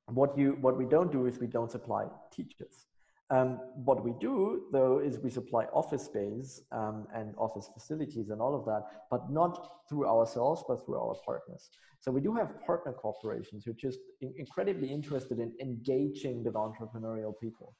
what 0.07 0.37
you 0.37 0.57
what 0.61 0.77
we 0.77 0.85
don't 0.85 1.11
do 1.11 1.25
is 1.25 1.39
we 1.39 1.47
don't 1.47 1.71
supply 1.71 2.05
teachers. 2.31 2.85
Um, 3.29 3.59
what 3.75 4.03
we 4.03 4.13
do 4.19 4.63
though 4.73 4.99
is 4.99 5.19
we 5.19 5.29
supply 5.29 5.63
office 5.73 6.03
space 6.03 6.61
um, 6.73 7.07
and 7.15 7.33
office 7.37 7.69
facilities 7.73 8.29
and 8.29 8.41
all 8.41 8.53
of 8.53 8.65
that, 8.65 8.83
but 9.09 9.31
not 9.31 9.85
through 9.87 10.05
ourselves, 10.05 10.63
but 10.67 10.85
through 10.85 10.97
our 10.97 11.15
partners. 11.25 11.69
So 12.01 12.11
we 12.11 12.19
do 12.19 12.35
have 12.35 12.59
partner 12.65 12.91
corporations 12.91 13.63
who 13.63 13.71
are 13.71 13.75
just 13.75 13.99
in- 14.19 14.33
incredibly 14.37 14.89
interested 14.91 15.39
in 15.39 15.53
engaging 15.61 16.43
with 16.43 16.55
entrepreneurial 16.55 17.33
people, 17.39 17.73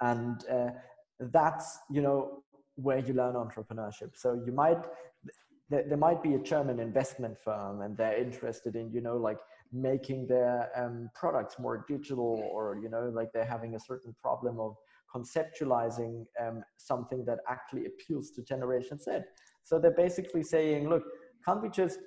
and 0.00 0.44
uh, 0.50 0.70
that's 1.32 1.78
you 1.90 2.02
know 2.02 2.42
where 2.76 2.98
you 2.98 3.14
learn 3.14 3.34
entrepreneurship. 3.34 4.10
So 4.14 4.40
you 4.46 4.52
might 4.52 4.84
there, 5.70 5.96
might 5.96 6.22
be 6.22 6.34
a 6.34 6.38
German 6.38 6.80
investment 6.80 7.36
firm 7.38 7.82
and 7.82 7.96
they're 7.96 8.16
interested 8.16 8.74
in 8.76 8.90
you 8.92 9.00
know 9.00 9.16
like 9.16 9.38
making 9.72 10.26
their 10.26 10.70
um, 10.74 11.10
products 11.14 11.58
more 11.58 11.84
digital 11.88 12.48
or 12.52 12.78
you 12.82 12.88
know 12.88 13.10
like 13.14 13.28
they're 13.32 13.44
having 13.44 13.74
a 13.74 13.80
certain 13.80 14.14
problem 14.20 14.58
of 14.58 14.74
conceptualizing 15.14 16.24
um, 16.40 16.62
something 16.76 17.24
that 17.24 17.38
actually 17.48 17.86
appeals 17.86 18.30
to 18.30 18.42
generation 18.42 18.98
z 18.98 19.18
so 19.64 19.78
they're 19.78 19.90
basically 19.90 20.42
saying 20.42 20.88
look 20.88 21.02
can't 21.44 21.62
we 21.62 21.68
just 21.68 21.98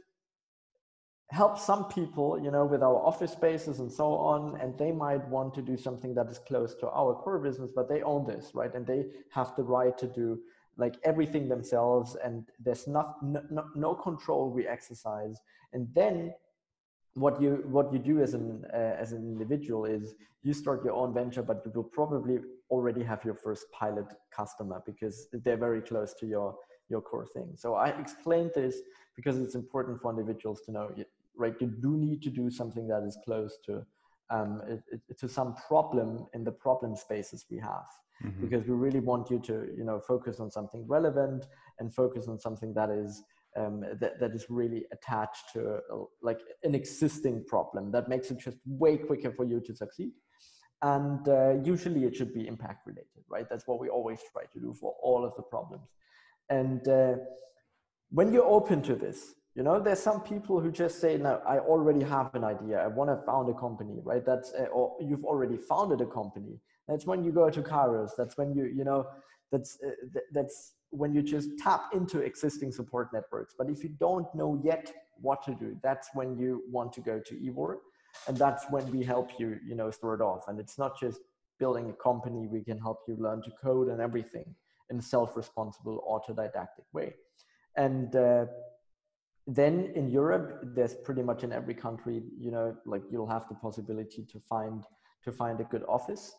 help 1.32 1.58
some 1.58 1.86
people 1.86 2.38
you 2.44 2.52
know 2.52 2.66
with 2.66 2.84
our 2.84 2.98
office 2.98 3.32
spaces 3.32 3.80
and 3.80 3.92
so 3.92 4.14
on 4.16 4.60
and 4.60 4.78
they 4.78 4.92
might 4.92 5.26
want 5.30 5.54
to 5.54 5.62
do 5.62 5.78
something 5.78 6.14
that 6.14 6.28
is 6.30 6.40
close 6.40 6.76
to 6.76 6.90
our 6.90 7.14
core 7.14 7.40
business 7.40 7.72
but 7.74 7.88
they 7.88 8.02
own 8.02 8.26
this 8.28 8.52
right? 8.54 8.74
And 8.76 8.86
they 8.86 9.06
have 9.30 9.56
the 9.56 9.64
right 9.64 9.98
to 9.98 10.08
do 10.08 10.40
like 10.78 10.96
everything 11.04 11.48
themselves 11.48 12.18
and 12.24 12.46
there's 12.60 12.88
not 12.88 13.22
no, 13.24 13.66
no, 13.76 13.94
control 13.94 14.50
we 14.50 14.68
exercise. 14.68 15.38
And 15.74 15.88
then 15.94 16.34
what 17.14 17.42
you 17.42 17.64
what 17.66 17.92
you 17.94 18.00
do 18.00 18.22
as 18.22 18.34
an 18.34 18.66
uh, 18.74 18.78
as 19.04 19.12
an 19.12 19.24
individual 19.34 19.86
is 19.86 20.16
you 20.44 20.54
start 20.54 20.84
your 20.84 20.94
own 20.94 21.14
venture 21.14 21.44
but 21.44 21.62
you 21.66 21.72
will 21.76 21.92
probably 22.00 22.40
already 22.70 23.04
have 23.04 23.24
your 23.24 23.36
first 23.36 23.66
pilot 23.72 24.06
customer 24.32 24.82
because 24.86 25.28
they're 25.44 25.58
very 25.58 25.82
close 25.82 26.14
to 26.14 26.26
your 26.26 26.56
your 26.90 27.02
core 27.02 27.28
thing. 27.34 27.50
So 27.56 27.76
i 27.76 27.90
explained 27.90 28.52
this 28.56 28.76
because 29.16 29.38
it's 29.38 29.56
important 29.56 30.02
for 30.02 30.12
individuals 30.12 30.62
to 30.66 30.72
know 30.72 30.92
right? 31.42 31.56
You 31.60 31.68
do 31.68 31.98
need 31.98 32.22
to 32.24 32.30
do 32.30 32.50
something 32.50 32.88
that 32.88 33.04
is 33.04 33.18
close 33.26 33.58
to 33.66 33.86
um, 34.30 34.62
it, 34.68 34.82
it, 35.10 35.20
to 35.20 35.28
some 35.28 35.56
problem 35.68 36.26
in 36.34 36.44
the 36.44 36.52
problem 36.52 36.96
spaces 36.96 37.46
we 37.50 37.60
have. 37.60 37.90
Mm-hmm. 38.24 38.42
because 38.44 38.64
we 38.68 38.76
really 38.76 39.00
want 39.00 39.32
you 39.32 39.40
to 39.40 39.56
you 39.76 39.84
know 39.84 40.00
focus 40.00 40.40
on 40.40 40.52
something 40.52 40.86
relevant 40.88 41.48
and 41.80 41.92
focus 41.92 42.28
on 42.28 42.40
something 42.40 42.72
that 42.76 42.92
is 42.92 43.24
um, 43.58 43.84
that, 44.00 44.20
that 44.20 44.32
is 44.36 44.46
really 44.48 44.86
attached 44.96 45.46
to 45.54 45.80
uh, 45.92 46.04
like 46.22 46.42
an 46.62 46.76
existing 46.76 47.44
problem 47.48 47.92
that 47.92 48.08
makes 48.08 48.30
it 48.30 48.38
just 48.40 48.58
way 48.68 48.96
quicker 48.96 49.32
for 49.32 49.44
you 49.44 49.60
to 49.60 49.76
succeed. 49.76 50.12
And 50.84 51.28
uh, 51.28 51.54
usually 51.64 52.04
it 52.04 52.16
should 52.16 52.32
be 52.32 52.48
impact 52.48 52.86
related 52.86 53.22
right? 53.32 53.48
That's 53.50 53.66
what 53.66 53.80
we 53.80 53.90
always 53.90 54.20
try 54.32 54.44
to 54.44 54.60
do 54.60 54.74
for 54.74 54.94
all 55.02 55.26
of 55.26 55.34
the 55.36 55.44
problems. 55.44 55.90
And 56.50 56.88
uh, 56.88 57.16
when 58.10 58.34
you're 58.34 58.46
open 58.46 58.82
to 58.84 58.96
this 58.96 59.34
you 59.56 59.64
know 59.64 59.80
there's 59.80 60.00
some 60.00 60.22
people 60.22 60.60
who 60.60 60.72
just 60.72 61.02
say 61.02 61.18
no 61.18 61.42
i 61.46 61.60
already 61.60 62.04
have 62.04 62.34
an 62.36 62.44
idea. 62.44 62.80
I 62.80 62.88
want 62.88 63.10
to 63.10 63.18
found 63.26 63.50
a 63.50 63.54
company 63.54 64.00
right? 64.04 64.26
That's 64.26 64.54
uh, 64.54 64.66
or 64.66 64.96
you've 65.02 65.26
already 65.26 65.58
founded 65.58 66.02
a 66.02 66.06
company. 66.06 66.60
That's 66.88 67.06
when 67.06 67.24
you 67.24 67.32
go 67.32 67.50
to 67.50 67.62
kairos. 67.62 68.12
That's 68.18 68.38
when 68.38 68.54
you 68.56 68.66
you 68.66 68.84
know 68.84 69.08
that's 69.52 69.78
uh, 69.86 69.92
th- 70.14 70.26
that's 70.32 70.74
when 70.90 71.14
you 71.14 71.22
just 71.22 71.50
tap 71.58 71.84
into 71.94 72.20
existing 72.20 72.72
support 72.72 73.10
networks. 73.14 73.54
But 73.58 73.70
if 73.70 73.84
you 73.84 73.90
don't 74.00 74.28
know 74.36 74.62
yet 74.64 74.92
what 75.20 75.44
to 75.44 75.54
do 75.54 75.78
that's 75.84 76.10
when 76.14 76.38
you 76.38 76.64
want 76.72 76.92
to 76.94 77.02
go 77.02 77.20
to 77.20 77.36
EWOR 77.36 77.76
and 78.28 78.36
that's 78.36 78.66
when 78.72 78.90
we 78.92 79.04
help 79.04 79.30
you 79.40 79.60
you 79.68 79.76
know 79.76 79.92
start 79.92 80.22
off. 80.22 80.48
And 80.48 80.60
it's 80.60 80.78
not 80.78 81.00
just 81.00 81.20
building 81.60 81.90
a 81.90 81.94
company. 81.94 82.48
We 82.48 82.64
can 82.64 82.80
help 82.80 83.00
you 83.08 83.16
learn 83.20 83.42
to 83.44 83.52
code 83.64 83.90
and 83.90 84.02
everything 84.02 84.56
in 84.90 84.98
a 84.98 85.02
self-responsible 85.02 85.98
autodidactic 86.10 86.88
way. 86.92 87.14
And 87.76 88.16
uh, 88.16 88.46
then 89.48 89.92
in 89.96 90.10
Europe, 90.10 90.64
there's 90.76 90.94
pretty 90.94 91.24
much 91.24 91.44
in 91.44 91.52
every 91.52 91.74
country, 91.74 92.22
you 92.40 92.52
know, 92.52 92.76
like 92.86 93.02
you'll 93.12 93.30
have 93.30 93.48
the 93.50 93.56
possibility 93.56 94.24
to 94.32 94.40
find 94.50 94.84
to 95.24 95.32
find 95.32 95.60
a 95.60 95.64
good 95.66 95.84
office. 95.88 96.34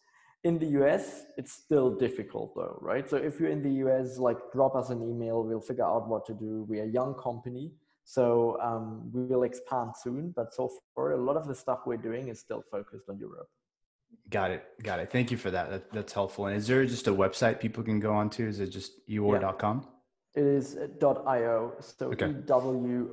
In 0.44 0.58
the 0.58 0.66
US, 0.80 1.24
it's 1.36 1.52
still 1.52 1.90
difficult 1.96 2.54
though, 2.56 2.76
right? 2.80 3.08
So 3.08 3.16
if 3.16 3.38
you're 3.38 3.50
in 3.50 3.62
the 3.62 3.74
US, 3.86 4.18
like 4.18 4.38
drop 4.52 4.74
us 4.74 4.90
an 4.90 5.02
email, 5.02 5.44
we'll 5.44 5.60
figure 5.60 5.84
out 5.84 6.08
what 6.08 6.26
to 6.26 6.34
do. 6.34 6.64
We're 6.68 6.84
a 6.84 6.88
young 6.88 7.14
company, 7.14 7.72
so 8.04 8.58
um, 8.60 9.10
we 9.12 9.24
will 9.24 9.44
expand 9.44 9.92
soon. 9.96 10.32
But 10.34 10.52
so 10.54 10.70
far, 10.94 11.12
a 11.12 11.22
lot 11.22 11.36
of 11.36 11.46
the 11.46 11.54
stuff 11.54 11.80
we're 11.86 11.96
doing 11.96 12.28
is 12.28 12.40
still 12.40 12.64
focused 12.70 13.08
on 13.08 13.18
Europe. 13.18 13.48
Got 14.30 14.50
it. 14.50 14.64
Got 14.82 15.00
it. 15.00 15.10
Thank 15.10 15.30
you 15.30 15.36
for 15.36 15.50
that. 15.50 15.70
that 15.70 15.92
that's 15.92 16.12
helpful. 16.12 16.46
And 16.46 16.56
is 16.56 16.66
there 16.66 16.84
just 16.86 17.06
a 17.06 17.12
website 17.12 17.60
people 17.60 17.82
can 17.82 18.00
go 18.00 18.12
on 18.12 18.30
to? 18.30 18.46
Is 18.46 18.60
it 18.60 18.68
just 18.68 19.06
ewor.com? 19.08 19.82
Yeah. 19.84 19.90
It 20.34 20.44
is 20.44 20.78
.io, 21.02 21.74
so 21.78 22.06
okay. 22.06 22.30
E-W-O-R.io, 22.30 23.12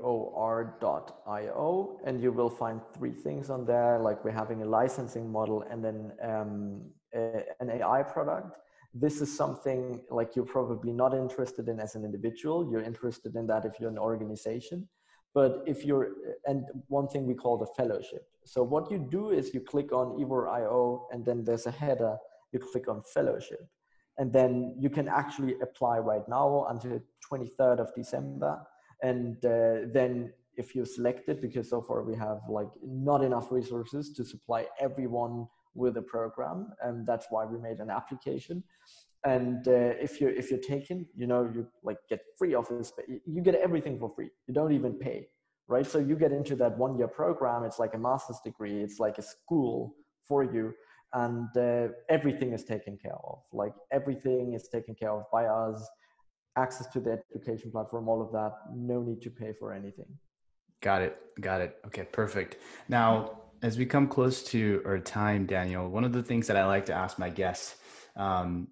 and 2.05 2.21
you 2.23 2.31
will 2.31 2.49
find 2.49 2.79
three 2.97 3.11
things 3.11 3.49
on 3.49 3.65
there, 3.65 3.99
like 3.99 4.23
we're 4.23 4.31
having 4.31 4.61
a 4.61 4.65
licensing 4.65 5.29
model 5.29 5.65
and 5.69 5.83
then 5.83 6.13
um, 6.23 6.81
a, 7.13 7.43
an 7.59 7.71
AI 7.71 8.03
product. 8.03 8.59
This 8.93 9.19
is 9.19 9.35
something 9.35 9.99
like 10.09 10.37
you're 10.37 10.45
probably 10.45 10.93
not 10.93 11.13
interested 11.13 11.67
in 11.67 11.81
as 11.81 11.95
an 11.95 12.05
individual. 12.05 12.71
You're 12.71 12.83
interested 12.83 13.35
in 13.35 13.47
that 13.47 13.65
if 13.65 13.81
you're 13.81 13.89
an 13.89 13.97
organization. 13.97 14.87
But 15.33 15.63
if 15.67 15.83
you're, 15.83 16.13
and 16.45 16.63
one 16.87 17.09
thing 17.09 17.27
we 17.27 17.33
call 17.33 17.57
the 17.57 17.67
fellowship. 17.75 18.23
So 18.45 18.63
what 18.63 18.89
you 18.89 18.97
do 18.97 19.31
is 19.31 19.53
you 19.53 19.59
click 19.59 19.91
on 19.91 20.17
EWOR.io 20.17 21.07
and 21.11 21.25
then 21.25 21.43
there's 21.43 21.67
a 21.67 21.71
header, 21.71 22.15
you 22.53 22.59
click 22.59 22.87
on 22.87 23.03
fellowship 23.13 23.67
and 24.19 24.31
then 24.33 24.75
you 24.77 24.89
can 24.89 25.07
actually 25.07 25.55
apply 25.61 25.97
right 25.97 26.27
now 26.27 26.67
until 26.69 26.99
23rd 27.31 27.79
of 27.79 27.95
December. 27.95 28.61
And 29.01 29.37
uh, 29.45 29.87
then 29.93 30.33
if 30.57 30.75
you're 30.75 30.85
selected, 30.85 31.39
because 31.39 31.69
so 31.69 31.81
far 31.81 32.03
we 32.03 32.15
have 32.17 32.41
like 32.49 32.73
not 32.83 33.23
enough 33.23 33.49
resources 33.49 34.11
to 34.13 34.25
supply 34.25 34.67
everyone 34.79 35.47
with 35.73 35.95
a 35.95 36.01
program, 36.01 36.67
and 36.83 37.07
that's 37.07 37.27
why 37.29 37.45
we 37.45 37.57
made 37.57 37.79
an 37.79 37.89
application. 37.89 38.61
And 39.25 39.65
uh, 39.67 39.93
if 40.05 40.19
you're 40.19 40.31
if 40.31 40.51
you're 40.51 40.59
taken, 40.59 41.05
you 41.15 41.25
know 41.25 41.49
you 41.53 41.65
like 41.83 41.97
get 42.09 42.19
free 42.37 42.55
office, 42.55 42.91
but 42.93 43.05
you 43.25 43.41
get 43.41 43.55
everything 43.55 43.97
for 43.97 44.11
free. 44.13 44.29
You 44.47 44.53
don't 44.53 44.73
even 44.73 44.93
pay, 44.93 45.29
right? 45.69 45.87
So 45.87 45.97
you 45.97 46.17
get 46.17 46.33
into 46.33 46.57
that 46.57 46.77
one 46.77 46.97
year 46.97 47.07
program. 47.07 47.63
It's 47.63 47.79
like 47.79 47.93
a 47.93 47.97
master's 47.97 48.39
degree. 48.43 48.81
It's 48.81 48.99
like 48.99 49.17
a 49.17 49.21
school 49.21 49.95
for 50.27 50.43
you 50.43 50.73
and 51.13 51.49
uh, 51.57 51.87
everything 52.09 52.53
is 52.53 52.63
taken 52.63 52.97
care 52.97 53.17
of. 53.23 53.39
Like 53.51 53.73
everything 53.91 54.53
is 54.53 54.67
taken 54.67 54.95
care 54.95 55.11
of 55.11 55.23
by 55.31 55.45
us 55.45 55.87
access 56.57 56.87
to 56.87 56.99
the 56.99 57.19
education 57.33 57.71
platform 57.71 58.09
all 58.09 58.21
of 58.21 58.31
that 58.31 58.51
no 58.75 59.01
need 59.01 59.21
to 59.21 59.29
pay 59.29 59.53
for 59.59 59.73
anything. 59.73 60.07
Got 60.81 61.01
it. 61.01 61.17
Got 61.39 61.61
it. 61.61 61.77
Okay 61.85 62.03
perfect. 62.03 62.57
Now 62.87 63.39
as 63.61 63.77
we 63.77 63.85
come 63.85 64.07
close 64.07 64.41
to 64.43 64.81
our 64.85 64.99
time 64.99 65.45
daniel 65.45 65.89
one 65.89 66.03
of 66.03 66.13
the 66.13 66.23
things 66.23 66.47
that 66.47 66.55
i 66.55 66.65
like 66.65 66.85
to 66.85 66.93
ask 66.93 67.19
my 67.19 67.29
guests 67.29 67.75
um, 68.15 68.67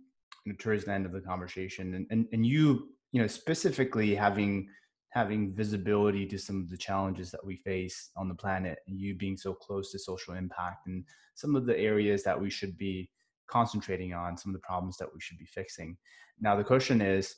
towards 0.60 0.86
the 0.86 0.92
end 0.94 1.06
of 1.06 1.12
the 1.12 1.22
conversation 1.22 1.94
and, 1.94 2.08
and, 2.10 2.26
and 2.32 2.46
you 2.46 2.90
you 3.12 3.22
know 3.22 3.28
specifically 3.28 4.16
having 4.16 4.70
having 5.10 5.54
visibility 5.54 6.26
to 6.26 6.38
some 6.38 6.62
of 6.62 6.70
the 6.70 6.78
challenges 6.78 7.32
that 7.32 7.46
we 7.46 7.56
face 7.56 8.12
on 8.16 8.28
the 8.28 8.36
planet 8.36 8.80
and 8.88 9.00
you 9.00 9.16
being 9.16 9.38
so 9.38 9.54
close 9.54 9.92
to 9.92 10.00
social 10.00 10.34
impact 10.34 10.88
and 10.88 11.06
some 11.36 11.56
of 11.56 11.66
the 11.66 11.78
areas 11.78 12.24
that 12.24 12.40
we 12.40 12.50
should 12.50 12.78
be 12.78 13.10
concentrating 13.48 14.14
on 14.14 14.38
some 14.38 14.50
of 14.50 14.54
the 14.54 14.68
problems 14.68 14.98
that 14.98 15.08
we 15.14 15.22
should 15.22 15.38
be 15.38 15.46
fixing. 15.46 15.98
Now 16.40 16.56
the 16.56 16.64
question 16.64 17.02
is 17.02 17.36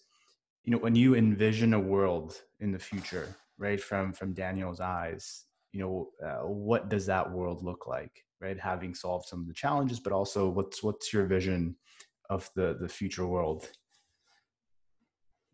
you 0.63 0.71
know 0.71 0.79
when 0.79 0.95
you 0.95 1.15
envision 1.15 1.73
a 1.73 1.79
world 1.79 2.41
in 2.59 2.71
the 2.71 2.79
future 2.79 3.33
right 3.57 3.81
from 3.81 4.11
from 4.11 4.33
daniel's 4.33 4.81
eyes 4.81 5.45
you 5.71 5.79
know 5.79 6.09
uh, 6.25 6.45
what 6.45 6.89
does 6.89 7.05
that 7.05 7.31
world 7.31 7.63
look 7.63 7.87
like 7.87 8.25
right? 8.41 8.59
Having 8.59 8.95
solved 8.95 9.27
some 9.27 9.41
of 9.41 9.47
the 9.47 9.53
challenges 9.53 9.99
but 9.99 10.13
also 10.13 10.49
what's 10.49 10.81
what's 10.83 11.13
your 11.13 11.25
vision 11.25 11.75
of 12.29 12.49
the 12.55 12.77
the 12.79 12.89
future 12.89 13.25
world 13.25 13.67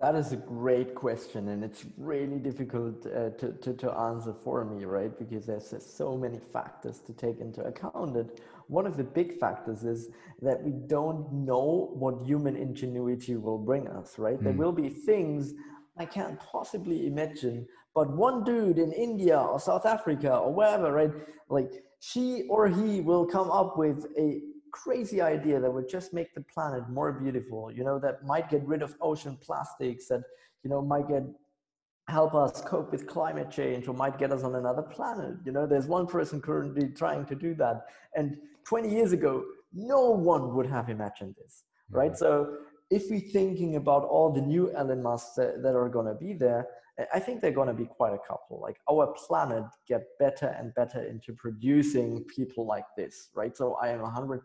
that 0.01 0.15
is 0.15 0.33
a 0.33 0.37
great 0.37 0.93
question, 0.93 1.47
and 1.49 1.63
it's 1.63 1.85
really 1.97 2.37
difficult 2.37 3.05
uh, 3.05 3.29
to, 3.31 3.53
to, 3.61 3.73
to, 3.73 3.91
answer 3.91 4.33
for 4.33 4.65
me, 4.65 4.83
right? 4.83 5.17
Because 5.17 5.45
there's 5.45 5.73
so 5.85 6.17
many 6.17 6.37
factors 6.51 6.99
to 7.07 7.13
take 7.13 7.39
into 7.39 7.61
account. 7.61 8.17
And 8.17 8.29
one 8.67 8.85
of 8.85 8.97
the 8.97 9.05
big 9.05 9.39
factors 9.39 9.83
is 9.83 10.09
that 10.41 10.61
we 10.61 10.73
don't 10.87 11.31
know 11.31 11.91
what 11.93 12.25
human 12.25 12.57
ingenuity 12.57 13.37
will 13.37 13.57
bring 13.57 13.87
us, 13.87 14.19
right? 14.19 14.37
Mm. 14.37 14.43
There 14.43 14.53
hmm. 14.53 14.59
will 14.59 14.73
be 14.73 14.89
things 14.89 15.53
I 15.97 16.05
can't 16.05 16.37
possibly 16.39 17.07
imagine, 17.07 17.65
but 17.93 18.09
one 18.09 18.43
dude 18.43 18.79
in 18.79 18.91
India 18.91 19.39
or 19.39 19.61
South 19.61 19.85
Africa 19.85 20.35
or 20.35 20.53
wherever, 20.53 20.91
right? 20.91 21.11
Like 21.47 21.71
she 22.01 22.43
or 22.49 22.67
he 22.67 22.99
will 22.99 23.25
come 23.25 23.49
up 23.49 23.77
with 23.77 24.05
a 24.17 24.41
crazy 24.83 25.21
idea 25.21 25.59
that 25.59 25.71
would 25.71 25.89
just 25.89 26.13
make 26.13 26.33
the 26.35 26.41
planet 26.53 26.83
more 26.89 27.11
beautiful 27.13 27.71
you 27.71 27.83
know 27.83 27.97
that 27.97 28.25
might 28.25 28.49
get 28.49 28.61
rid 28.67 28.81
of 28.81 28.95
ocean 29.01 29.37
plastics 29.41 30.07
that 30.07 30.21
you 30.63 30.69
know 30.69 30.81
might 30.81 31.07
get 31.07 31.23
help 32.09 32.35
us 32.35 32.61
cope 32.61 32.91
with 32.91 33.07
climate 33.07 33.49
change 33.49 33.87
or 33.87 33.93
might 33.93 34.17
get 34.19 34.31
us 34.31 34.43
on 34.43 34.55
another 34.55 34.81
planet 34.81 35.35
you 35.45 35.51
know 35.51 35.65
there's 35.65 35.87
one 35.87 36.05
person 36.05 36.41
currently 36.41 36.89
trying 36.89 37.25
to 37.25 37.35
do 37.35 37.55
that 37.55 37.85
and 38.15 38.37
20 38.67 38.89
years 38.89 39.11
ago 39.13 39.43
no 39.73 40.09
one 40.09 40.53
would 40.53 40.67
have 40.67 40.89
imagined 40.89 41.33
this 41.41 41.63
right 41.89 42.11
mm-hmm. 42.11 42.17
so 42.17 42.57
if 42.91 43.09
we're 43.09 43.19
thinking 43.19 43.75
about 43.75 44.03
all 44.03 44.31
the 44.31 44.41
new 44.41 44.71
Elon 44.71 45.01
Musk 45.01 45.35
that, 45.37 45.63
that 45.63 45.75
are 45.75 45.89
going 45.89 46.05
to 46.05 46.13
be 46.13 46.33
there, 46.33 46.67
I 47.13 47.19
think 47.19 47.41
they're 47.41 47.51
going 47.51 47.67
to 47.67 47.73
be 47.73 47.85
quite 47.85 48.13
a 48.13 48.19
couple. 48.27 48.61
Like 48.61 48.77
our 48.89 49.07
planet 49.07 49.65
get 49.87 50.03
better 50.19 50.55
and 50.57 50.73
better 50.75 51.03
into 51.03 51.33
producing 51.33 52.23
people 52.35 52.65
like 52.65 52.85
this, 52.95 53.29
right? 53.35 53.55
So 53.57 53.75
I 53.81 53.89
am 53.89 53.99
100% 53.99 54.39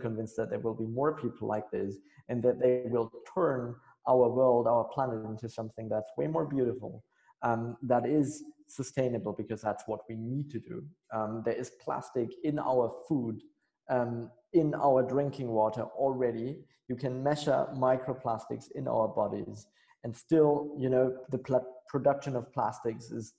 convinced 0.00 0.36
that 0.36 0.50
there 0.50 0.58
will 0.58 0.74
be 0.74 0.86
more 0.86 1.16
people 1.16 1.48
like 1.48 1.70
this 1.70 1.96
and 2.28 2.42
that 2.42 2.60
they 2.60 2.82
will 2.86 3.10
turn 3.34 3.74
our 4.08 4.28
world, 4.28 4.66
our 4.66 4.84
planet 4.84 5.24
into 5.24 5.48
something 5.48 5.88
that's 5.88 6.10
way 6.16 6.26
more 6.26 6.46
beautiful, 6.46 7.04
um, 7.42 7.76
that 7.82 8.06
is 8.06 8.44
sustainable 8.68 9.32
because 9.32 9.60
that's 9.60 9.84
what 9.86 10.00
we 10.08 10.16
need 10.16 10.50
to 10.50 10.58
do. 10.58 10.84
Um, 11.12 11.42
there 11.44 11.54
is 11.54 11.72
plastic 11.82 12.30
in 12.44 12.58
our 12.58 12.92
food, 13.08 13.40
um, 13.90 14.30
in 14.52 14.74
our 14.74 15.02
drinking 15.02 15.48
water 15.48 15.82
already. 15.82 16.58
You 16.88 16.96
can 16.96 17.22
measure 17.22 17.66
microplastics 17.74 18.70
in 18.74 18.88
our 18.88 19.08
bodies 19.08 19.66
and 20.04 20.16
still, 20.16 20.74
you 20.78 20.88
know, 20.88 21.16
the 21.30 21.62
production 21.88 22.36
of 22.36 22.52
plastics 22.52 23.10
is 23.10 23.34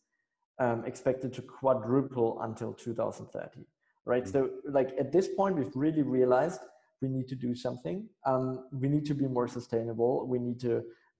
um, 0.60 0.84
expected 0.86 1.34
to 1.34 1.42
quadruple 1.42 2.42
until 2.42 2.74
2030 2.74 3.66
right 4.12 4.26
mm-hmm. 4.26 4.48
so 4.48 4.72
like 4.78 4.92
at 5.04 5.10
this 5.16 5.28
point 5.40 5.54
we've 5.60 5.76
really 5.86 6.06
realized 6.18 6.62
we 7.02 7.08
need 7.16 7.28
to 7.34 7.38
do 7.48 7.52
something 7.66 7.98
um, 8.26 8.46
we 8.82 8.88
need 8.94 9.06
to 9.12 9.16
be 9.22 9.28
more 9.38 9.48
sustainable 9.48 10.12
we 10.34 10.40
need 10.48 10.60
to 10.68 10.74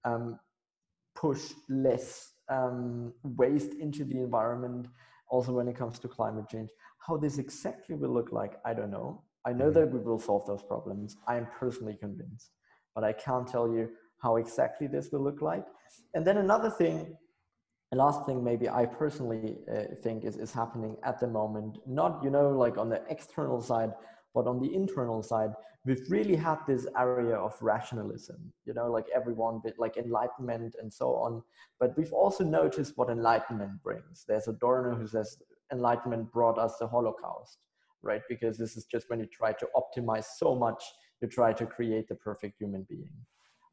um, 0.04 0.38
push 1.14 1.42
less 1.68 2.32
um, 2.48 3.12
waste 3.22 3.72
into 3.74 4.04
the 4.04 4.18
environment 4.18 4.88
also 5.28 5.52
when 5.52 5.68
it 5.68 5.76
comes 5.76 5.98
to 6.00 6.08
climate 6.08 6.48
change. 6.50 6.70
How 7.06 7.16
this 7.16 7.38
exactly 7.38 7.94
will 7.94 8.10
look 8.10 8.32
like, 8.32 8.54
I 8.64 8.74
don't 8.74 8.90
know. 8.90 9.22
I 9.46 9.52
know 9.52 9.66
mm-hmm. 9.66 9.80
that 9.80 9.92
we 9.92 10.00
will 10.00 10.18
solve 10.18 10.46
those 10.46 10.62
problems. 10.62 11.16
I 11.26 11.36
am 11.36 11.46
personally 11.58 11.96
convinced, 11.98 12.50
but 12.94 13.04
I 13.04 13.12
can't 13.12 13.46
tell 13.46 13.72
you 13.72 13.88
how 14.22 14.36
exactly 14.36 14.86
this 14.86 15.10
will 15.10 15.22
look 15.22 15.40
like. 15.40 15.64
And 16.14 16.26
then 16.26 16.36
another 16.36 16.68
thing, 16.68 17.16
a 17.92 17.96
last 17.96 18.24
thing 18.24 18.44
maybe 18.44 18.68
I 18.68 18.86
personally 18.86 19.58
uh, 19.72 19.94
think 20.02 20.24
is, 20.24 20.36
is 20.36 20.52
happening 20.52 20.96
at 21.02 21.18
the 21.18 21.26
moment, 21.26 21.78
not, 21.86 22.22
you 22.22 22.30
know, 22.30 22.50
like 22.50 22.78
on 22.78 22.88
the 22.88 23.02
external 23.08 23.60
side, 23.60 23.92
but 24.34 24.46
on 24.46 24.60
the 24.60 24.72
internal 24.72 25.22
side, 25.22 25.50
we've 25.84 26.08
really 26.08 26.36
had 26.36 26.58
this 26.68 26.86
area 26.96 27.34
of 27.34 27.54
rationalism, 27.60 28.52
you 28.64 28.74
know, 28.74 28.90
like 28.90 29.06
everyone 29.14 29.60
bit 29.64 29.74
like 29.78 29.96
enlightenment 29.96 30.76
and 30.80 30.92
so 30.92 31.16
on. 31.16 31.42
But 31.80 31.96
we've 31.96 32.12
also 32.12 32.44
noticed 32.44 32.96
what 32.96 33.10
enlightenment 33.10 33.82
brings. 33.82 34.24
There's 34.28 34.46
a 34.46 34.50
Adorno 34.50 34.94
who 34.94 35.08
says 35.08 35.38
enlightenment 35.72 36.30
brought 36.32 36.58
us 36.58 36.76
the 36.78 36.86
Holocaust, 36.86 37.58
right? 38.02 38.22
Because 38.28 38.56
this 38.56 38.76
is 38.76 38.84
just 38.84 39.08
when 39.08 39.20
you 39.20 39.26
try 39.26 39.52
to 39.52 39.66
optimize 39.74 40.26
so 40.36 40.54
much, 40.54 40.82
you 41.20 41.28
try 41.28 41.52
to 41.52 41.66
create 41.66 42.08
the 42.08 42.14
perfect 42.14 42.58
human 42.58 42.86
being. 42.88 43.10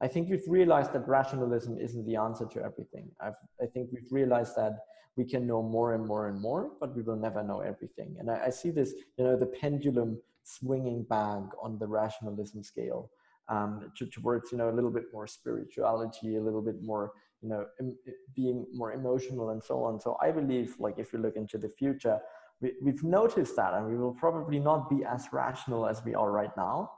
I 0.02 0.08
think 0.08 0.30
we've 0.30 0.48
realized 0.48 0.94
that 0.94 1.08
rationalism 1.08 1.78
isn't 1.80 2.06
the 2.06 2.16
answer 2.16 2.46
to 2.46 2.64
everything. 2.64 3.10
I've, 3.20 3.36
I 3.62 3.66
think 3.66 3.90
we've 3.92 4.12
realized 4.12 4.56
that 4.56 4.78
we 5.16 5.26
can 5.26 5.48
know 5.48 5.64
more 5.64 5.96
and 5.96 6.06
more 6.06 6.28
and 6.28 6.40
more, 6.40 6.72
but 6.80 6.96
we 6.96 7.02
will 7.02 7.16
never 7.16 7.44
know 7.44 7.62
everything. 7.62 8.16
And 8.20 8.30
I, 8.30 8.46
I 8.46 8.50
see 8.52 8.70
this, 8.70 8.94
you 9.18 9.24
know, 9.26 9.36
the 9.36 9.48
pendulum 9.48 10.22
swinging 10.44 11.04
back 11.04 11.44
on 11.62 11.80
the 11.80 11.88
rationalism 11.88 12.64
scale 12.64 13.10
um, 13.50 13.92
to, 13.98 14.06
towards, 14.06 14.52
you 14.52 14.60
know, 14.60 14.70
a 14.70 14.76
little 14.76 14.92
bit 14.92 15.06
more 15.12 15.26
spirituality, 15.26 16.36
a 16.36 16.42
little 16.42 16.62
bit 16.62 16.82
more, 16.84 17.14
you 17.42 17.50
know, 17.50 17.66
em, 17.80 17.96
being 18.36 18.68
more 18.74 18.94
emotional 18.94 19.50
and 19.50 19.64
so 19.64 19.84
on. 19.84 20.00
So 20.00 20.16
I 20.22 20.32
believe, 20.32 20.76
like, 20.80 21.00
if 21.00 21.12
you 21.12 21.20
look 21.20 21.36
into 21.36 21.58
the 21.58 21.70
future, 21.70 22.20
we, 22.62 22.74
we've 22.84 23.04
noticed 23.04 23.56
that, 23.56 23.74
and 23.74 23.88
we 23.88 23.98
will 23.98 24.14
probably 24.14 24.60
not 24.60 24.90
be 24.90 25.04
as 25.04 25.28
rational 25.32 25.88
as 25.88 26.04
we 26.06 26.14
are 26.14 26.32
right 26.32 26.56
now 26.56 26.92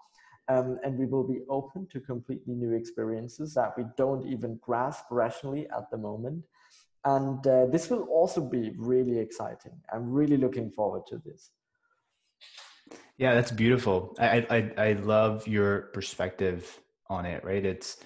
um, 0.49 0.79
and 0.83 0.97
we 0.97 1.05
will 1.05 1.23
be 1.23 1.41
open 1.47 1.87
to 1.91 1.99
completely 1.99 2.55
new 2.55 2.73
experiences 2.73 3.53
that 3.53 3.77
we 3.77 3.85
don't 3.95 4.25
even 4.27 4.59
grasp 4.61 5.05
rationally 5.11 5.67
at 5.77 5.89
the 5.91 5.97
moment. 5.97 6.43
And 7.05 7.45
uh, 7.47 7.67
this 7.67 7.89
will 7.89 8.03
also 8.03 8.41
be 8.41 8.73
really 8.77 9.19
exciting. 9.19 9.71
I'm 9.93 10.11
really 10.11 10.37
looking 10.37 10.71
forward 10.71 11.03
to 11.07 11.21
this. 11.23 11.51
Yeah, 13.17 13.35
that's 13.35 13.51
beautiful. 13.51 14.15
I, 14.19 14.45
I, 14.49 14.89
I 14.89 14.93
love 14.93 15.47
your 15.47 15.91
perspective 15.93 16.79
on 17.07 17.25
it, 17.25 17.43
right? 17.43 17.65
It's 17.65 17.97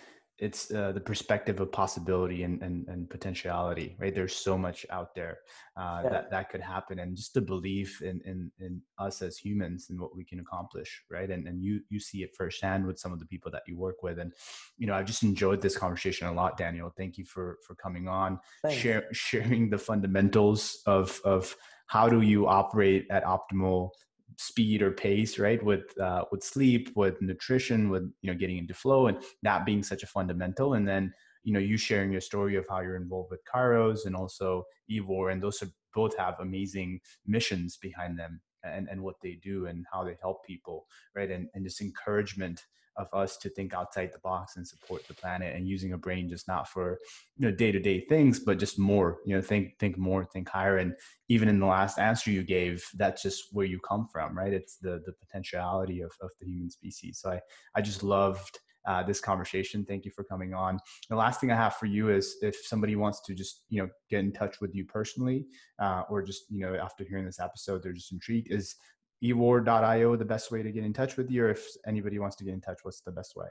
it's 0.43 0.71
uh, 0.71 0.91
the 0.91 0.99
perspective 0.99 1.61
of 1.61 1.71
possibility 1.71 2.43
and, 2.43 2.61
and, 2.61 2.87
and 2.87 3.09
potentiality 3.09 3.95
right? 3.99 4.13
There's 4.13 4.35
so 4.35 4.57
much 4.57 4.85
out 4.89 5.15
there 5.15 5.37
uh, 5.77 6.01
yeah. 6.03 6.09
that 6.09 6.31
that 6.31 6.49
could 6.49 6.61
happen 6.61 6.99
and 6.99 7.15
just 7.15 7.33
the 7.33 7.41
belief 7.41 8.01
in, 8.01 8.19
in 8.25 8.51
in 8.59 8.81
us 8.99 9.21
as 9.21 9.37
humans 9.37 9.87
and 9.89 9.99
what 9.99 10.15
we 10.15 10.25
can 10.25 10.39
accomplish 10.39 11.03
right? 11.09 11.29
And 11.29 11.47
and 11.47 11.63
you 11.63 11.81
you 11.89 11.99
see 11.99 12.23
it 12.23 12.35
firsthand 12.35 12.85
with 12.85 12.99
some 12.99 13.13
of 13.13 13.19
the 13.19 13.25
people 13.25 13.51
that 13.51 13.63
you 13.67 13.77
work 13.77 14.03
with 14.03 14.19
and 14.19 14.33
you 14.77 14.87
know 14.87 14.95
i've 14.95 15.05
just 15.05 15.23
enjoyed 15.23 15.61
this 15.61 15.77
conversation 15.77 16.27
a 16.27 16.33
lot 16.33 16.57
daniel. 16.57 16.91
Thank 16.97 17.17
you 17.17 17.25
for 17.25 17.57
for 17.65 17.75
coming 17.75 18.07
on 18.07 18.39
share, 18.69 19.05
sharing 19.13 19.69
the 19.69 19.77
fundamentals 19.77 20.81
of 20.85 21.19
of 21.23 21.55
how 21.87 22.09
do 22.09 22.21
you 22.21 22.47
operate 22.47 23.05
at 23.09 23.23
optimal 23.23 23.91
speed 24.37 24.81
or 24.81 24.91
pace 24.91 25.39
right 25.39 25.63
with 25.63 25.97
uh, 25.99 26.25
with 26.31 26.43
sleep 26.43 26.91
with 26.95 27.21
nutrition 27.21 27.89
with 27.89 28.03
you 28.21 28.31
know 28.31 28.37
getting 28.37 28.57
into 28.57 28.73
flow 28.73 29.07
and 29.07 29.17
that 29.43 29.65
being 29.65 29.83
such 29.83 30.03
a 30.03 30.07
fundamental. 30.07 30.73
And 30.73 30.87
then 30.87 31.13
you 31.43 31.53
know 31.53 31.59
you 31.59 31.77
sharing 31.77 32.11
your 32.11 32.21
story 32.21 32.55
of 32.55 32.65
how 32.69 32.81
you're 32.81 32.95
involved 32.95 33.31
with 33.31 33.41
kairos 33.45 34.05
and 34.05 34.15
also 34.15 34.63
EWOR 34.89 35.31
and 35.31 35.41
those 35.41 35.61
are, 35.61 35.69
both 35.93 36.17
have 36.17 36.35
amazing 36.39 36.99
missions 37.27 37.77
behind 37.77 38.17
them 38.17 38.41
and, 38.63 38.87
and 38.89 39.01
what 39.01 39.15
they 39.21 39.39
do 39.43 39.67
and 39.67 39.85
how 39.91 40.03
they 40.03 40.15
help 40.21 40.45
people 40.45 40.85
right? 41.15 41.31
And, 41.31 41.49
and 41.53 41.65
this 41.65 41.81
encouragement 41.81 42.63
of 42.97 43.07
us 43.13 43.37
to 43.37 43.49
think 43.49 43.73
outside 43.73 44.11
the 44.13 44.19
box 44.19 44.55
and 44.55 44.67
support 44.67 45.07
the 45.07 45.13
planet 45.15 45.55
and 45.55 45.67
using 45.67 45.93
a 45.93 45.97
brain 45.97 46.29
just 46.29 46.47
not 46.47 46.67
for 46.67 46.99
you 47.37 47.47
know 47.47 47.55
day-to-day 47.55 48.01
things 48.01 48.39
but 48.39 48.59
just 48.59 48.77
more 48.77 49.17
you 49.25 49.35
know 49.35 49.41
think 49.41 49.77
think 49.79 49.97
more 49.97 50.25
think 50.25 50.47
higher. 50.47 50.77
And 50.77 50.93
even 51.27 51.49
in 51.49 51.59
the 51.59 51.65
last 51.65 51.97
answer 51.97 52.29
you 52.29 52.43
gave 52.43 52.85
that's 52.95 53.23
just 53.23 53.45
where 53.51 53.65
you 53.65 53.79
come 53.79 54.07
from 54.11 54.37
right? 54.37 54.53
It's 54.53 54.77
the 54.77 55.01
the 55.05 55.13
potentiality 55.13 56.01
of, 56.01 56.11
of 56.21 56.29
the 56.39 56.47
human 56.47 56.69
species. 56.69 57.19
So 57.19 57.31
i 57.31 57.39
i 57.75 57.81
just 57.81 58.03
loved 58.03 58.59
uh, 58.85 59.03
this 59.03 59.19
conversation. 59.19 59.85
Thank 59.85 60.05
you 60.05 60.11
for 60.11 60.23
coming 60.23 60.53
on. 60.53 60.79
The 61.09 61.15
last 61.15 61.39
thing 61.39 61.51
I 61.51 61.55
have 61.55 61.75
for 61.75 61.85
you 61.85 62.09
is 62.09 62.37
if 62.41 62.55
somebody 62.65 62.95
wants 62.95 63.21
to 63.25 63.33
just 63.33 63.65
you 63.69 63.81
know 63.81 63.89
get 64.09 64.19
in 64.19 64.31
touch 64.31 64.61
with 64.61 64.73
you 64.75 64.85
personally, 64.85 65.45
uh, 65.79 66.03
or 66.09 66.21
just 66.21 66.43
you 66.49 66.59
know 66.65 66.75
after 66.75 67.03
hearing 67.03 67.25
this 67.25 67.39
episode 67.39 67.83
they're 67.83 67.93
just 67.93 68.11
intrigued, 68.11 68.51
is 68.51 68.75
EWOR.io 69.23 70.15
the 70.17 70.25
best 70.25 70.51
way 70.51 70.61
to 70.61 70.71
get 70.71 70.83
in 70.83 70.93
touch 70.93 71.15
with 71.15 71.31
you 71.31 71.45
or 71.45 71.49
if 71.49 71.65
anybody 71.87 72.19
wants 72.19 72.35
to 72.35 72.43
get 72.43 72.53
in 72.53 72.61
touch 72.61 72.79
what's 72.83 73.01
the 73.01 73.11
best 73.11 73.35
way? 73.35 73.47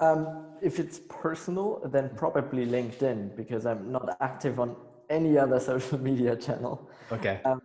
Um, 0.00 0.46
if 0.62 0.78
it's 0.80 1.00
personal 1.10 1.82
then 1.84 2.10
probably 2.16 2.64
linkedin 2.64 3.36
because 3.36 3.66
i'm 3.66 3.92
not 3.92 4.16
active 4.22 4.58
on 4.58 4.74
any 5.10 5.36
other 5.36 5.60
social 5.70 5.98
media 5.98 6.36
channel. 6.36 6.88
Okay. 7.12 7.40
Um, 7.44 7.60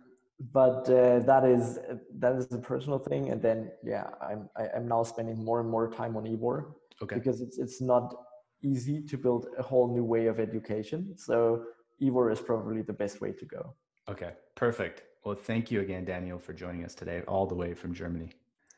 but 0.52 0.88
uh, 0.90 1.18
that 1.20 1.44
is 1.44 1.78
that 2.18 2.34
is 2.36 2.52
a 2.52 2.58
personal 2.58 2.98
thing 2.98 3.30
and 3.30 3.40
then 3.40 3.70
yeah 3.82 4.08
i'm 4.20 4.48
I, 4.56 4.64
am 4.64 4.70
i 4.74 4.76
am 4.76 4.88
now 4.88 5.02
spending 5.02 5.42
more 5.42 5.60
and 5.60 5.70
more 5.70 5.90
time 5.90 6.16
on 6.16 6.24
EWOR 6.24 6.74
okay 7.02 7.16
because 7.16 7.40
it's 7.40 7.58
it's 7.58 7.80
not 7.80 8.14
easy 8.62 9.00
to 9.02 9.16
build 9.16 9.46
a 9.58 9.62
whole 9.62 9.88
new 9.92 10.04
way 10.04 10.26
of 10.26 10.38
education 10.38 11.14
so 11.16 11.64
EWOR 12.02 12.30
is 12.30 12.40
probably 12.40 12.82
the 12.82 12.92
best 12.92 13.20
way 13.22 13.32
to 13.32 13.44
go 13.46 13.74
okay 14.08 14.32
perfect 14.54 15.02
well, 15.26 15.34
thank 15.34 15.72
you 15.72 15.80
again, 15.80 16.04
Daniel, 16.04 16.38
for 16.38 16.52
joining 16.52 16.84
us 16.84 16.94
today, 16.94 17.20
all 17.26 17.48
the 17.48 17.54
way 17.56 17.74
from 17.74 17.92
Germany. 17.92 18.30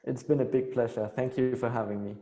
It's 0.05 0.23
been 0.23 0.41
a 0.41 0.47
big 0.47 0.73
pleasure. 0.73 1.11
Thank 1.15 1.37
you 1.37 1.55
for 1.57 1.69
having 1.69 2.03
me. 2.03 2.17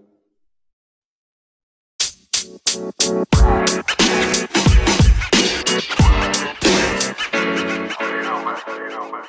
You 8.87 8.93
know, 8.93 9.11
man. 9.11 9.25